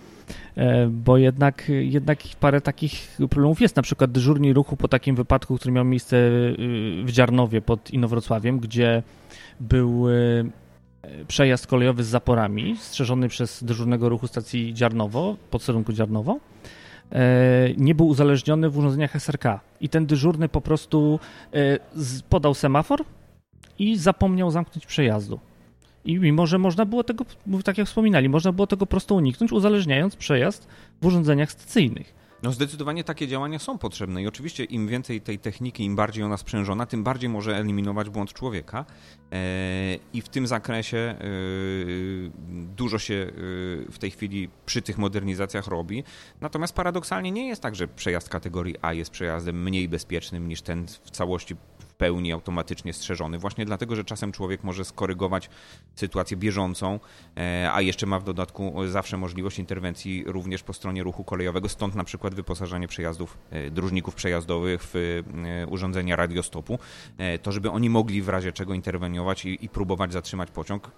e, 0.56 0.88
bo 0.88 1.18
jednak, 1.18 1.72
jednak 1.80 2.20
parę 2.40 2.62
takich 2.62 3.18
problemów 3.30 3.62
jest. 3.62 3.76
Na 3.76 3.82
przykład 3.82 4.12
dyżurni 4.12 4.54
ruchu 4.54 4.78
po 4.78 4.88
takim 4.88 5.16
wypadku, 5.16 5.58
który 5.58 5.72
miał 5.72 5.86
miejsce 5.86 6.18
w 7.06 7.12
Dziarnowie 7.12 7.62
pod 7.62 7.92
Inowrocławiem, 7.92 8.60
gdzie 8.60 9.04
był 9.60 10.06
przejazd 11.28 11.68
kolejowy 11.68 12.04
z 12.04 12.08
zaporami, 12.08 12.78
strzeżony 12.78 13.30
przez 13.30 13.64
dyżurnego 13.64 14.10
ruchu 14.10 14.28
stacji 14.28 14.74
Dziarnowo, 14.74 15.36
podsterunku 15.52 15.94
Dziarnowo, 15.94 16.40
e, 17.12 17.20
nie 17.78 17.96
był 17.96 18.08
uzależniony 18.08 18.70
w 18.70 18.78
urządzeniach 18.78 19.16
SRK. 19.16 19.60
I 19.82 19.90
ten 19.90 20.06
dyżurny 20.06 20.50
po 20.50 20.62
prostu 20.62 21.20
e, 21.54 21.80
podał 22.30 22.54
semafor 22.54 23.06
i 23.80 23.98
zapomniał 23.98 24.52
zamknąć 24.52 24.86
przejazdu. 24.86 25.40
I 26.06 26.20
mimo, 26.20 26.48
że 26.48 26.58
można 26.58 26.86
było 26.86 27.04
tego, 27.04 27.26
tak 27.64 27.78
jak 27.78 27.88
wspominali, 27.88 28.30
można 28.30 28.52
było 28.52 28.68
tego 28.68 28.86
prosto 28.86 29.16
uniknąć, 29.16 29.52
uzależniając 29.52 30.16
przejazd 30.16 30.68
w 31.02 31.06
urządzeniach 31.06 31.52
stacyjnych. 31.52 32.19
No 32.44 32.52
zdecydowanie 32.52 33.04
takie 33.04 33.28
działania 33.28 33.60
są 33.60 33.78
potrzebne 33.78 34.24
i 34.24 34.28
oczywiście 34.28 34.64
im 34.64 34.88
więcej 34.88 35.22
tej 35.22 35.40
techniki, 35.40 35.84
im 35.84 35.96
bardziej 35.96 36.24
ona 36.24 36.38
sprzężona, 36.38 36.86
tym 36.86 37.04
bardziej 37.04 37.30
może 37.30 37.58
eliminować 37.58 38.10
błąd 38.10 38.34
człowieka 38.34 38.86
e, 39.32 39.36
i 40.14 40.22
w 40.22 40.30
tym 40.30 40.48
zakresie 40.48 40.98
e, 40.98 41.18
dużo 42.76 43.00
się 43.00 43.14
e, 43.14 43.32
w 43.92 43.98
tej 44.00 44.12
chwili 44.12 44.50
przy 44.66 44.82
tych 44.82 44.98
modernizacjach 44.98 45.68
robi. 45.68 46.04
Natomiast 46.42 46.76
paradoksalnie 46.76 47.32
nie 47.32 47.48
jest 47.48 47.62
tak, 47.62 47.76
że 47.76 47.88
przejazd 47.88 48.30
kategorii 48.30 48.76
A 48.82 48.94
jest 48.94 49.12
przejazdem 49.12 49.64
mniej 49.64 49.90
bezpiecznym 49.90 50.48
niż 50.48 50.62
ten 50.62 50.88
w 50.88 51.12
całości 51.12 51.56
pełni 52.00 52.32
automatycznie 52.32 52.94
strzeżony, 52.94 53.40
właśnie 53.40 53.66
dlatego, 53.66 53.96
że 53.96 54.04
czasem 54.04 54.32
człowiek 54.32 54.64
może 54.64 54.86
skorygować 54.86 55.50
sytuację 55.96 56.38
bieżącą, 56.38 57.00
e, 57.38 57.70
a 57.74 57.82
jeszcze 57.82 58.06
ma 58.06 58.20
w 58.20 58.24
dodatku 58.24 58.88
zawsze 58.88 59.18
możliwość 59.18 59.60
interwencji 59.60 60.24
również 60.28 60.64
po 60.64 60.74
stronie 60.74 61.04
ruchu 61.04 61.24
kolejowego, 61.24 61.70
stąd 61.70 61.96
na 61.96 62.04
przykład 62.04 62.36
wyposażenie 62.36 62.88
przejazdów, 62.88 63.38
e, 63.50 63.72
dróżników 63.72 64.16
przejazdowych 64.16 64.84
w 64.84 64.96
e, 64.96 65.68
urządzenia 65.68 66.16
radiostopu, 66.16 66.80
to 67.44 67.52
żeby 67.52 67.72
oni 67.72 67.90
mogli 67.90 68.22
w 68.22 68.30
razie 68.30 68.52
czego 68.52 68.74
interweniować 68.74 69.46
i, 69.46 69.66
i 69.66 69.70
próbować 69.70 70.14
zatrzymać 70.14 70.52
pociąg, 70.52 70.92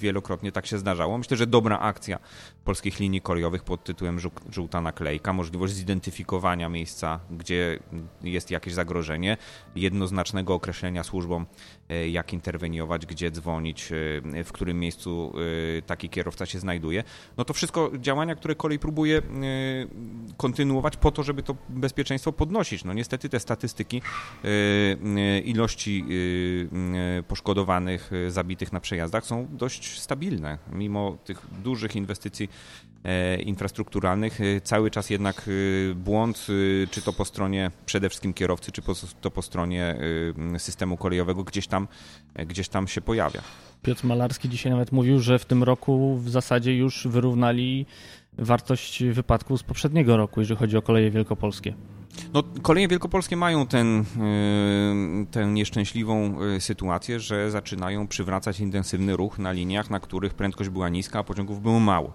wielokrotnie 0.00 0.52
tak 0.52 0.66
się 0.66 0.78
zdarzało. 0.78 1.18
Myślę, 1.18 1.36
że 1.36 1.46
dobra 1.46 1.78
akcja 1.78 2.18
polskich 2.64 3.00
linii 3.00 3.20
kolejowych 3.20 3.62
pod 3.62 3.84
tytułem 3.84 4.18
Żółta 4.50 4.80
naklejka, 4.80 5.32
możliwość 5.32 5.72
zidentyfikowania 5.72 6.68
miejsca, 6.68 7.20
gdzie 7.30 7.78
jest 8.22 8.50
jakieś 8.50 8.74
zagrożenie, 8.74 9.36
jednoznacznego 9.76 10.54
określenia 10.54 11.04
służbom 11.04 11.46
jak 12.10 12.32
interweniować, 12.32 13.06
gdzie 13.06 13.30
dzwonić, 13.30 13.88
w 14.44 14.52
którym 14.52 14.80
miejscu 14.80 15.32
taki 15.86 16.08
kierowca 16.08 16.46
się 16.46 16.58
znajduje. 16.58 17.04
No 17.36 17.44
to 17.44 17.54
wszystko 17.54 17.90
działania, 17.98 18.34
które 18.34 18.54
kolej 18.54 18.78
próbuje 18.78 19.22
kontynuować 20.36 20.96
po 20.96 21.10
to, 21.10 21.22
żeby 21.22 21.42
to 21.42 21.56
bezpieczeństwo 21.68 22.32
podnosić. 22.32 22.84
No 22.84 22.92
niestety 22.92 23.28
te 23.28 23.40
statystyki 23.40 24.02
ilości 25.44 26.04
poszkodowanych, 27.28 28.10
zabitych 28.28 28.72
na 28.72 28.80
przejazdach 28.80 29.26
są 29.26 29.46
dość 29.50 30.00
stabilne, 30.00 30.58
mimo 30.72 31.18
tych 31.24 31.46
dużych 31.62 31.96
inwestycji 31.96 32.48
E, 32.93 32.93
infrastrukturalnych. 33.44 34.40
E, 34.40 34.60
cały 34.60 34.90
czas 34.90 35.10
jednak 35.10 35.48
e, 35.90 35.94
błąd, 35.94 36.46
czy 36.90 37.02
to 37.02 37.12
po 37.12 37.24
stronie 37.24 37.70
przede 37.86 38.08
wszystkim 38.08 38.34
kierowcy, 38.34 38.72
czy 38.72 38.82
to 39.20 39.30
po 39.30 39.42
stronie 39.42 39.96
systemu 40.58 40.96
kolejowego 40.96 41.44
gdzieś 41.44 41.66
tam, 41.66 41.88
gdzieś 42.46 42.68
tam 42.68 42.88
się 42.88 43.00
pojawia. 43.00 43.40
Piotr 43.82 44.04
Malarski 44.04 44.48
dzisiaj 44.48 44.72
nawet 44.72 44.92
mówił, 44.92 45.20
że 45.20 45.38
w 45.38 45.44
tym 45.44 45.62
roku 45.62 46.16
w 46.16 46.30
zasadzie 46.30 46.76
już 46.76 47.06
wyrównali 47.06 47.86
wartość 48.38 49.04
wypadku 49.04 49.58
z 49.58 49.62
poprzedniego 49.62 50.16
roku, 50.16 50.40
jeżeli 50.40 50.58
chodzi 50.58 50.76
o 50.76 50.82
koleje 50.82 51.10
wielkopolskie. 51.10 51.74
No, 52.34 52.42
koleje 52.62 52.88
wielkopolskie 52.88 53.36
mają 53.36 53.66
ten, 53.66 54.04
tę 55.30 55.46
nieszczęśliwą 55.46 56.38
sytuację, 56.58 57.20
że 57.20 57.50
zaczynają 57.50 58.08
przywracać 58.08 58.60
intensywny 58.60 59.16
ruch 59.16 59.38
na 59.38 59.52
liniach, 59.52 59.90
na 59.90 60.00
których 60.00 60.34
prędkość 60.34 60.70
była 60.70 60.88
niska, 60.88 61.18
a 61.18 61.24
pociągów 61.24 61.62
było 61.62 61.80
mało. 61.80 62.12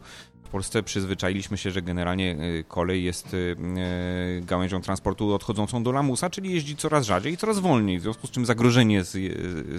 W 0.49 0.51
Polsce 0.51 0.83
przyzwyczailiśmy 0.83 1.57
się, 1.57 1.71
że 1.71 1.81
generalnie 1.81 2.37
y, 2.59 2.63
kolej 2.67 3.03
jest 3.03 3.33
y, 3.33 3.37
y, 3.37 4.41
gałęzią 4.41 4.81
transportu 4.81 5.33
odchodzącą 5.33 5.83
do 5.83 5.91
lamusa, 5.91 6.29
czyli 6.29 6.53
jeździ 6.53 6.75
coraz 6.75 7.05
rzadziej 7.05 7.33
i 7.33 7.37
coraz 7.37 7.59
wolniej, 7.59 7.99
w 7.99 8.01
związku 8.01 8.27
z 8.27 8.31
czym 8.31 8.45
zagrożenie 8.45 9.03
z, 9.03 9.11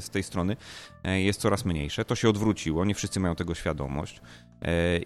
z 0.04 0.10
tej 0.10 0.22
strony 0.22 0.56
jest 1.04 1.40
coraz 1.40 1.64
mniejsze. 1.64 2.04
To 2.04 2.14
się 2.14 2.28
odwróciło, 2.28 2.84
nie 2.84 2.94
wszyscy 2.94 3.20
mają 3.20 3.34
tego 3.34 3.54
świadomość 3.54 4.20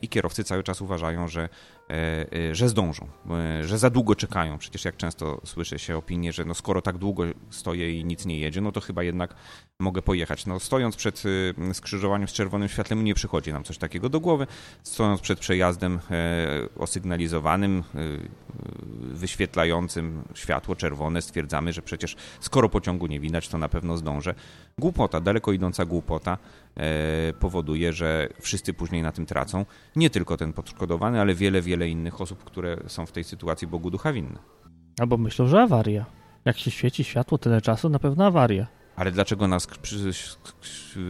i 0.02 0.08
kierowcy 0.08 0.44
cały 0.44 0.62
czas 0.62 0.80
uważają, 0.80 1.28
że 1.28 1.48
E, 1.83 1.83
e, 1.83 1.83
że 2.52 2.68
zdążą, 2.68 3.08
e, 3.30 3.64
że 3.64 3.78
za 3.78 3.90
długo 3.90 4.14
czekają. 4.14 4.58
Przecież 4.58 4.84
jak 4.84 4.96
często 4.96 5.40
słyszy 5.44 5.78
się 5.78 5.96
opinie, 5.96 6.32
że 6.32 6.44
no 6.44 6.54
skoro 6.54 6.82
tak 6.82 6.98
długo 6.98 7.24
stoję 7.50 8.00
i 8.00 8.04
nic 8.04 8.26
nie 8.26 8.38
jedzie, 8.38 8.60
no 8.60 8.72
to 8.72 8.80
chyba 8.80 9.02
jednak 9.02 9.34
mogę 9.80 10.02
pojechać. 10.02 10.46
No 10.46 10.60
stojąc 10.60 10.96
przed 10.96 11.22
skrzyżowaniem 11.72 12.28
z 12.28 12.32
czerwonym 12.32 12.68
światłem 12.68 13.04
nie 13.04 13.14
przychodzi 13.14 13.52
nam 13.52 13.64
coś 13.64 13.78
takiego 13.78 14.08
do 14.08 14.20
głowy. 14.20 14.46
Stojąc 14.82 15.20
przed 15.20 15.38
przejazdem 15.38 16.00
osygnalizowanym, 16.78 17.82
wyświetlającym 18.98 20.22
światło 20.34 20.76
czerwone, 20.76 21.22
stwierdzamy, 21.22 21.72
że 21.72 21.82
przecież 21.82 22.16
skoro 22.40 22.68
pociągu 22.68 23.06
nie 23.06 23.20
widać, 23.20 23.48
to 23.48 23.58
na 23.58 23.68
pewno 23.68 23.96
zdążę. 23.96 24.34
Głupota, 24.78 25.20
daleko 25.20 25.52
idąca 25.52 25.84
głupota 25.84 26.38
powoduje, 27.38 27.92
że 27.92 28.28
wszyscy 28.40 28.74
później 28.74 29.02
na 29.02 29.12
tym 29.12 29.26
tracą. 29.26 29.66
Nie 29.96 30.10
tylko 30.10 30.36
ten 30.36 30.52
poszkodowany, 30.52 31.20
ale 31.20 31.34
wiele, 31.34 31.62
wiele 31.62 31.88
innych 31.88 32.20
osób, 32.20 32.44
które 32.44 32.76
są 32.86 33.06
w 33.06 33.12
tej 33.12 33.24
sytuacji 33.24 33.66
Bogu 33.66 33.90
ducha 33.90 34.12
winne. 34.12 34.38
Albo 35.00 35.16
myślą, 35.16 35.46
że 35.46 35.62
awaria. 35.62 36.06
Jak 36.44 36.58
się 36.58 36.70
świeci 36.70 37.04
światło 37.04 37.38
tyle 37.38 37.60
czasu, 37.60 37.88
na 37.88 37.98
pewno 37.98 38.26
awaria. 38.26 38.66
Ale 38.96 39.10
dlaczego 39.10 39.48
nas 39.48 39.68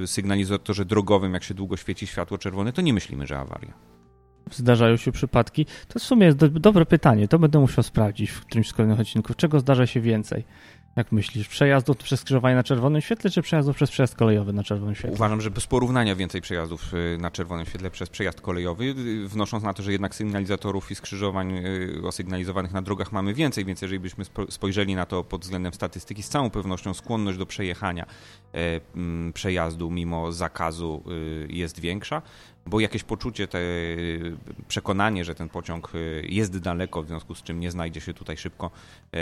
sygnalizatorze 0.07 0.85
drogowym, 0.85 1.35
jak 1.35 1.45
się 1.45 1.55
długo 1.55 1.77
świeci 1.77 2.07
światło 2.07 2.39
czerwone, 2.39 2.73
to 2.73 2.83
nie 2.83 2.95
myślimy, 2.95 3.27
że 3.27 3.39
awaria? 3.39 3.73
Zdarzają 4.51 4.97
się 4.97 5.13
przypadki. 5.13 5.67
To 5.89 5.99
w 5.99 6.03
sumie 6.03 6.27
jest 6.27 6.39
do, 6.39 6.49
dobre 6.49 6.87
pytanie. 6.87 7.29
To 7.29 7.39
będę 7.39 7.59
musiał 7.59 7.85
sprawdzić 7.85 8.31
w 8.31 8.41
którymś 8.41 8.69
z 8.69 8.73
kolejnych 8.73 9.01
odcinków. 9.01 9.37
Czego 9.37 9.61
zdarza 9.61 9.87
się 9.87 10.01
więcej? 10.01 10.45
Jak 10.97 11.13
myślisz, 11.13 11.49
przejazdów 11.49 11.97
przez 11.97 12.21
skrzyżowanie 12.21 12.57
na 12.57 12.63
czerwonym 12.63 13.01
świetle, 13.01 13.31
czy 13.31 13.43
przejazdów 13.43 13.77
przez 13.77 13.91
przejazd 13.91 14.15
kolejowy 14.15 14.53
na 14.53 14.65
czerwonym 14.65 14.95
świetle? 14.95 15.13
Uważam, 15.13 15.41
że 15.41 15.51
bez 15.51 15.67
porównania 15.67 16.17
więcej 16.17 16.41
przejazdów 16.41 16.95
y, 16.95 17.19
na 17.21 17.31
czerwonym 17.31 17.67
świetle 17.67 17.91
przez 17.91 18.09
przejazd 18.09 18.41
kolejowy, 18.41 18.85
y, 18.85 19.29
wnosząc 19.29 19.65
na 19.65 19.75
to, 19.75 19.83
że 19.83 19.93
jednak 19.93 20.15
sygnalizatorów 20.15 20.91
i 20.91 20.95
skrzyżowań 20.95 21.53
y, 21.59 22.03
osygnalizowanych 22.07 22.73
na 22.73 22.83
drogach 22.83 23.13
mamy 23.13 23.35
więcej, 23.35 23.65
więc 23.65 23.83
jeżeli 23.83 24.01
byśmy 24.01 24.25
spojrzeli 24.49 24.95
na 24.95 25.07
to 25.07 25.25
pod 25.25 25.43
względem 25.43 25.75
statystyki, 25.75 26.23
z 26.23 26.29
całą 26.29 26.51
pewnością 26.51 26.95
skłonność 26.95 27.39
do 27.39 27.47
przejechania 27.47 28.07
e, 28.55 28.81
przejazdu 29.33 29.91
mimo 29.91 30.33
zakazu 30.33 31.03
jest 31.49 31.81
większa 31.81 32.23
bo 32.67 32.81
jakieś 32.81 33.05
poczucie, 33.05 33.49
te 33.49 33.59
przekonanie, 34.69 35.25
że 35.25 35.35
ten 35.35 35.49
pociąg 35.49 35.93
jest 36.23 36.59
daleko, 36.59 37.03
w 37.03 37.07
związku 37.07 37.35
z 37.35 37.43
czym 37.43 37.61
nie 37.61 37.71
znajdzie 37.71 38.01
się 38.01 38.15
tutaj 38.15 38.37
szybko, 38.37 38.71
e, 39.15 39.19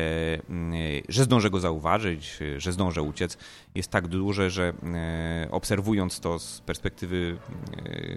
że 1.09 1.25
zdążę 1.25 1.51
go 1.51 1.61
zauważyć, 1.61 2.39
że 2.57 2.73
zdążę 2.73 3.03
uciec, 3.03 3.39
jest 3.75 3.91
tak 3.91 4.09
duże, 4.09 4.51
że 4.51 4.73
obserwując 5.51 6.21
to 6.21 6.39
z 6.39 6.61
perspektywy 6.61 7.39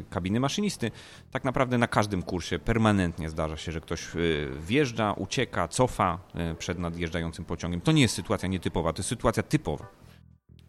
kabiny 0.10 0.40
maszynisty, 0.40 0.92
tak 1.32 1.44
naprawdę 1.44 1.78
na 1.78 1.88
każdym 1.88 2.24
kursie 2.24 2.60
permanentnie 2.60 3.30
zdarza 3.30 3.58
się, 3.58 3.72
że 3.72 3.82
ktoś 3.82 4.08
wjeżdża, 4.68 5.14
ucieka, 5.14 5.68
cofa 5.68 6.20
przed 6.60 6.80
nadjeżdżającym 6.80 7.46
pociągiem. 7.46 7.82
To 7.82 7.92
nie 7.92 8.02
jest 8.02 8.16
sytuacja 8.16 8.50
nietypowa, 8.50 8.94
to 8.94 9.00
jest 9.00 9.10
sytuacja 9.10 9.44
typowa. 9.44 10.05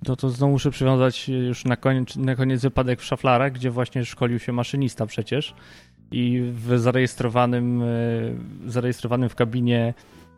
To, 0.04 0.16
to 0.16 0.30
znowu 0.30 0.52
muszę 0.52 0.70
przywiązać 0.70 1.28
już 1.28 1.64
na 1.64 1.76
koniec, 1.76 2.16
na 2.16 2.36
koniec 2.36 2.62
wypadek 2.62 3.00
w 3.00 3.04
szaflarach, 3.04 3.52
gdzie 3.52 3.70
właśnie 3.70 4.04
szkolił 4.04 4.38
się 4.38 4.52
maszynista 4.52 5.06
przecież 5.06 5.54
i 6.10 6.50
w 6.52 6.78
zarejestrowanym, 6.78 7.82
e, 7.82 7.86
zarejestrowanym 8.66 9.28
w 9.28 9.34
kabinie, 9.34 9.94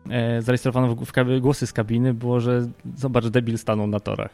e, 0.09 0.41
zarejestrowano 0.41 0.95
w, 0.95 1.05
w 1.05 1.39
głosy 1.39 1.67
z 1.67 1.73
kabiny 1.73 2.13
było, 2.13 2.39
że 2.39 2.67
zobacz, 2.95 3.27
debil 3.27 3.57
stanął 3.57 3.87
na 3.87 3.99
torach. 3.99 4.31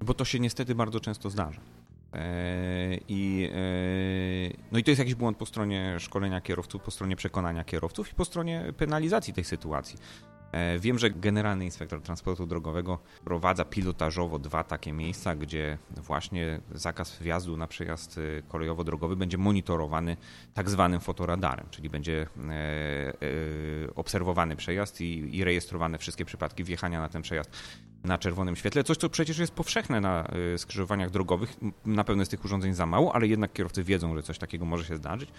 Bo 0.00 0.14
to 0.14 0.24
się 0.24 0.40
niestety 0.40 0.74
bardzo 0.74 1.00
często 1.00 1.30
zdarza. 1.30 1.60
E, 2.14 2.98
I, 3.08 3.50
no 4.72 4.78
i 4.78 4.84
to 4.84 4.90
jest 4.90 4.98
jakiś 4.98 5.14
błąd 5.14 5.36
po 5.36 5.46
stronie 5.46 5.96
szkolenia 5.98 6.40
kierowców, 6.40 6.82
po 6.82 6.90
stronie 6.90 7.16
przekonania 7.16 7.64
kierowców 7.64 8.12
i 8.12 8.14
po 8.14 8.24
stronie 8.24 8.72
penalizacji 8.76 9.34
tej 9.34 9.44
sytuacji. 9.44 9.98
E, 10.52 10.78
wiem, 10.78 10.98
że 10.98 11.10
Generalny 11.10 11.64
Inspektor 11.64 12.02
Transportu 12.02 12.46
Drogowego 12.46 12.98
prowadza 13.24 13.64
pilotażowo 13.64 14.38
dwa 14.38 14.64
takie 14.64 14.92
miejsca, 14.92 15.34
gdzie 15.34 15.78
właśnie 15.96 16.60
zakaz 16.74 17.18
wjazdu 17.22 17.56
na 17.56 17.66
przejazd 17.66 18.18
e, 18.18 18.42
kolejowo-drogowy 18.42 19.16
będzie 19.16 19.38
monitorowany 19.38 20.16
tak 20.54 20.70
zwanym 20.70 21.00
fotoradarem, 21.00 21.66
czyli 21.70 21.90
będzie 21.90 22.22
e, 22.22 23.94
obserwowany 23.94 24.56
przejazd 24.56 25.00
i, 25.00 25.36
i 25.36 25.44
rejestrowane 25.44 25.98
wszystkie 25.98 26.24
przypadki 26.24 26.64
wjechania 26.64 27.00
na 27.00 27.08
ten 27.08 27.22
przejazd 27.22 27.50
na 28.04 28.18
czerwonym 28.18 28.56
świetle. 28.56 28.84
Coś, 28.84 28.96
co 28.96 29.08
przecież 29.08 29.38
jest 29.38 29.52
powszechne 29.52 30.00
na 30.00 30.28
skrzyżowaniach 30.56 31.10
drogowych. 31.10 31.56
Na 31.86 32.04
pewno 32.04 32.22
jest 32.22 32.30
tych 32.30 32.44
urządzeń 32.44 32.74
za 32.74 32.86
mało, 32.86 33.14
ale 33.14 33.26
jednak 33.26 33.52
kierowcy 33.52 33.84
wiedzą, 33.84 34.16
że 34.16 34.22
coś 34.22 34.38
takiego 34.38 34.64
może 34.64 34.84
się 34.84 34.96
zdarzyć. 34.96 35.30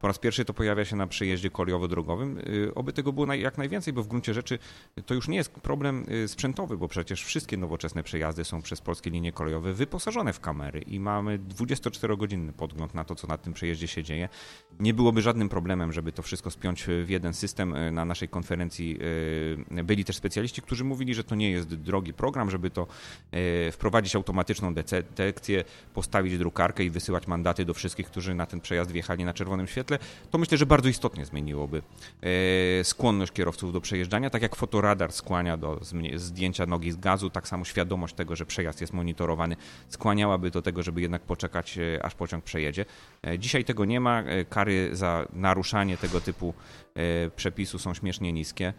Po 0.00 0.08
raz 0.08 0.18
pierwszy 0.18 0.44
to 0.44 0.54
pojawia 0.54 0.84
się 0.84 0.96
na 0.96 1.06
przejeździe 1.06 1.50
kolejowo-drogowym. 1.50 2.38
Oby 2.74 2.92
tego 2.92 3.12
było 3.12 3.34
jak 3.34 3.58
najwięcej, 3.58 3.92
bo 3.92 4.02
w 4.02 4.08
gruncie 4.08 4.34
rzeczy 4.34 4.58
to 5.06 5.14
już 5.14 5.28
nie 5.28 5.36
jest 5.36 5.52
problem 5.52 6.04
y, 6.24 6.28
sprzętowy, 6.28 6.76
bo 6.76 6.88
przecież 6.88 7.24
wszystkie 7.24 7.56
nowoczesne 7.56 8.02
przejazdy 8.02 8.44
są 8.44 8.62
przez 8.62 8.80
polskie 8.80 9.10
linie 9.10 9.32
kolejowe 9.32 9.72
wyposażone 9.72 10.32
w 10.32 10.40
kamery 10.40 10.80
i 10.80 11.00
mamy 11.00 11.38
24-godzinny 11.38 12.52
podgląd 12.52 12.94
na 12.94 13.04
to, 13.04 13.14
co 13.14 13.26
na 13.26 13.38
tym 13.38 13.52
przejeździe 13.52 13.88
się 13.88 14.02
dzieje. 14.02 14.28
Nie 14.80 14.94
byłoby 14.94 15.22
żadnym 15.22 15.48
problemem, 15.48 15.92
żeby 15.92 16.12
to 16.12 16.22
wszystko 16.22 16.50
spiąć 16.50 16.86
w 17.04 17.08
jeden 17.08 17.34
system. 17.34 17.74
Y, 17.74 17.92
na 17.92 18.04
naszej 18.04 18.28
konferencji 18.28 18.98
y, 19.78 19.84
byli 19.84 20.04
też 20.04 20.16
specjaliści, 20.16 20.62
którzy 20.62 20.84
mówili, 20.84 21.14
że 21.14 21.24
to 21.24 21.34
nie 21.34 21.50
jest 21.50 21.74
drogi 21.74 22.03
program, 22.12 22.50
żeby 22.50 22.70
to 22.70 22.86
wprowadzić 23.72 24.16
automatyczną 24.16 24.74
detekcję, 24.74 25.64
postawić 25.94 26.38
drukarkę 26.38 26.84
i 26.84 26.90
wysyłać 26.90 27.26
mandaty 27.26 27.64
do 27.64 27.74
wszystkich, 27.74 28.06
którzy 28.06 28.34
na 28.34 28.46
ten 28.46 28.60
przejazd 28.60 28.92
wjechali 28.92 29.24
na 29.24 29.34
czerwonym 29.34 29.66
świetle. 29.66 29.98
To 30.30 30.38
myślę, 30.38 30.58
że 30.58 30.66
bardzo 30.66 30.88
istotnie 30.88 31.24
zmieniłoby 31.24 31.82
skłonność 32.82 33.32
kierowców 33.32 33.72
do 33.72 33.80
przejeżdżania, 33.80 34.30
tak 34.30 34.42
jak 34.42 34.56
fotoradar 34.56 35.12
skłania 35.12 35.56
do 35.56 35.80
zdjęcia 36.14 36.66
nogi 36.66 36.92
z 36.92 36.96
gazu, 36.96 37.30
tak 37.30 37.48
samo 37.48 37.64
świadomość 37.64 38.14
tego, 38.14 38.36
że 38.36 38.46
przejazd 38.46 38.80
jest 38.80 38.92
monitorowany, 38.92 39.56
skłaniałaby 39.88 40.50
do 40.50 40.62
tego, 40.62 40.82
żeby 40.82 41.00
jednak 41.00 41.22
poczekać, 41.22 41.78
e, 41.78 42.04
aż 42.04 42.14
pociąg 42.14 42.44
przejedzie. 42.44 42.84
E, 43.26 43.38
dzisiaj 43.38 43.64
tego 43.64 43.84
nie 43.84 44.00
ma. 44.00 44.22
E, 44.22 44.44
kary 44.44 44.96
za 44.96 45.26
naruszanie 45.32 45.96
tego 45.96 46.20
typu 46.20 46.54
przepisu 47.36 47.78
są 47.78 47.94
śmiesznie 47.94 48.32
niskie. 48.32 48.72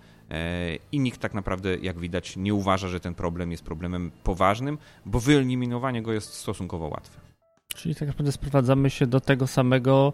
I 0.91 0.99
nikt 0.99 1.19
tak 1.19 1.33
naprawdę, 1.33 1.77
jak 1.77 1.99
widać, 1.99 2.37
nie 2.37 2.53
uważa, 2.53 2.87
że 2.87 2.99
ten 2.99 3.15
problem 3.15 3.51
jest 3.51 3.63
problemem 3.63 4.11
poważnym, 4.23 4.77
bo 5.05 5.19
wyeliminowanie 5.19 6.01
go 6.01 6.13
jest 6.13 6.33
stosunkowo 6.33 6.87
łatwe. 6.87 7.19
Czyli 7.75 7.95
tak 7.95 8.07
naprawdę 8.07 8.31
sprowadzamy 8.31 8.89
się 8.89 9.07
do 9.07 9.19
tego 9.19 9.47
samego, 9.47 10.13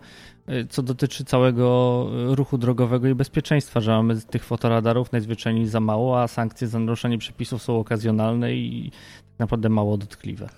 y, 0.50 0.68
co 0.70 0.84
dotyczy 0.84 1.26
całego 1.26 2.08
ruchu 2.36 2.58
drogowego 2.58 3.08
i 3.08 3.16
bezpieczeństwa, 3.16 3.80
że 3.80 3.92
mamy 3.92 4.22
tych 4.22 4.44
fotoradarów 4.44 5.12
najzwyczajniej 5.12 5.68
za 5.68 5.80
mało, 5.80 6.22
a 6.22 6.28
sankcje 6.28 6.68
za 6.68 6.80
naruszenie 6.80 7.18
przepisów 7.18 7.64
są 7.64 7.80
okazjonalne 7.80 8.54
i 8.54 8.92
tak 9.32 9.40
naprawdę 9.40 9.70
mało 9.70 9.98
dotkliwe. 9.98 10.50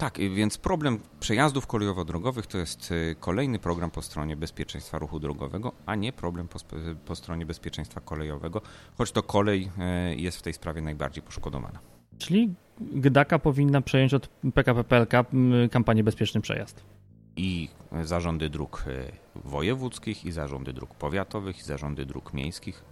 Tak, 0.00 0.18
więc 0.18 0.58
problem 0.58 1.00
przejazdów 1.20 1.66
kolejowo-drogowych 1.66 2.46
to 2.46 2.58
jest 2.58 2.92
y, 2.92 3.16
kolejny 3.20 3.58
program 3.58 3.90
po 3.90 4.02
stronie 4.02 4.36
bezpieczeństwa 4.36 4.98
ruchu 4.98 5.20
drogowego, 5.20 5.72
a 5.86 5.94
nie 5.94 6.12
problem 6.12 6.48
po, 6.48 6.58
po 7.06 7.14
stronie 7.14 7.46
bezpieczeństwa 7.46 8.00
kolejowego, 8.00 8.62
choć 8.98 9.12
to 9.12 9.22
kolej 9.22 9.70
y, 10.12 10.16
jest 10.16 10.38
w 10.38 10.42
tej 10.42 10.52
sprawie 10.52 10.82
najbardziej 10.82 11.22
poszkodowana. 11.22 11.78
Czyli 12.18 12.54
GDAKA 12.80 13.38
powinna 13.38 13.80
przejąć 13.80 14.14
od 14.14 14.28
PKP 14.54 14.84
PLK 14.84 15.12
kampanię 15.70 16.04
Bezpieczny 16.04 16.40
Przejazd. 16.40 16.84
I 17.36 17.68
zarządy 18.02 18.50
dróg 18.50 18.84
wojewódzkich, 19.44 20.24
i 20.24 20.32
zarządy 20.32 20.72
dróg 20.72 20.94
powiatowych, 20.94 21.58
i 21.58 21.62
zarządy 21.62 22.06
dróg 22.06 22.34
miejskich 22.34 22.84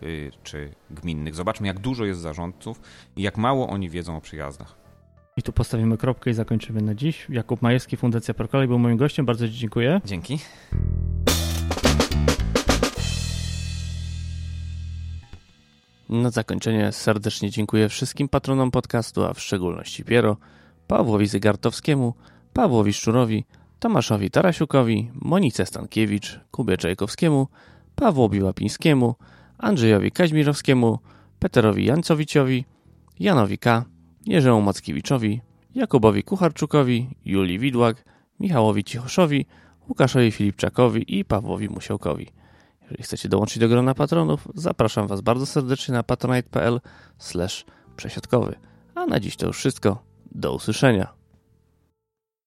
czy 0.43 0.75
gminnych. 0.91 1.35
Zobaczmy, 1.35 1.67
jak 1.67 1.79
dużo 1.79 2.05
jest 2.05 2.21
zarządców 2.21 2.81
i 3.17 3.23
jak 3.23 3.37
mało 3.37 3.69
oni 3.69 3.91
wiedzą 3.91 4.17
o 4.17 4.21
przejazdach. 4.21 4.78
I 5.39 5.43
tu 5.43 5.53
postawimy 5.53 5.97
kropkę 5.99 6.31
i 6.31 6.35
zakończymy 6.35 6.83
na 6.83 6.95
dziś. 6.95 7.27
Jakub 7.29 7.63
Majewski, 7.63 7.97
Fundacja 7.97 8.35
Prokolej 8.35 8.69
był 8.69 8.79
moim 8.79 8.97
gościem. 8.97 9.27
Bardzo 9.27 9.49
Ci 9.49 9.55
dziękuję. 9.55 10.01
Dzięki. 10.05 10.39
Na 16.09 16.31
zakończenie 16.31 16.93
serdecznie 16.93 17.51
dziękuję 17.51 17.89
wszystkim 17.89 18.29
patronom 18.29 18.71
podcastu, 18.71 19.25
a 19.25 19.35
w 19.35 19.41
szczególności 19.41 20.05
Piero, 20.05 20.37
Pawłowi 20.87 21.27
Zygartowskiemu, 21.27 22.15
Pawłowi 22.53 22.93
Szczurowi, 22.93 23.45
Tomaszowi 23.79 24.31
Tarasiukowi, 24.31 25.11
Monice 25.15 25.67
Stankiewicz, 25.67 26.41
Kubie 26.51 26.77
Czajkowskiemu, 26.77 27.49
Pawłowi 27.95 28.43
Łapińskiemu, 28.43 29.15
Andrzejowi 29.59 30.13
Kaźmirowskiemu, 30.13 30.99
Peterowi 31.39 31.85
Jancowiciowi, 31.85 32.65
Janowi 33.21 33.59
K., 33.59 33.85
Jerzemu 34.29 34.63
Mackiewiczowi, 34.63 35.41
Jakubowi 35.75 36.23
Kucharczukowi, 36.23 37.09
Julii 37.25 37.59
Widłak, 37.59 38.05
Michałowi 38.41 38.85
Cichoszowi, 38.85 39.47
Łukaszowi 39.89 40.31
Filipczakowi 40.31 41.19
i 41.19 41.25
Pawłowi 41.25 41.69
Musiałkowi. 41.69 42.29
Jeżeli 42.83 43.03
chcecie 43.03 43.29
dołączyć 43.29 43.59
do 43.59 43.69
grona 43.69 43.95
patronów, 43.95 44.49
zapraszam 44.55 45.07
Was 45.07 45.21
bardzo 45.21 45.47
serdecznie 45.47 45.95
na 45.95 46.03
patronite.pl 46.03 46.81
przesiadkowy. 47.97 48.55
A 48.95 49.07
na 49.07 49.21
dziś 49.21 49.37
to 49.37 49.47
już 49.47 49.57
wszystko. 49.57 50.03
Do 50.33 50.55
usłyszenia. 50.55 51.18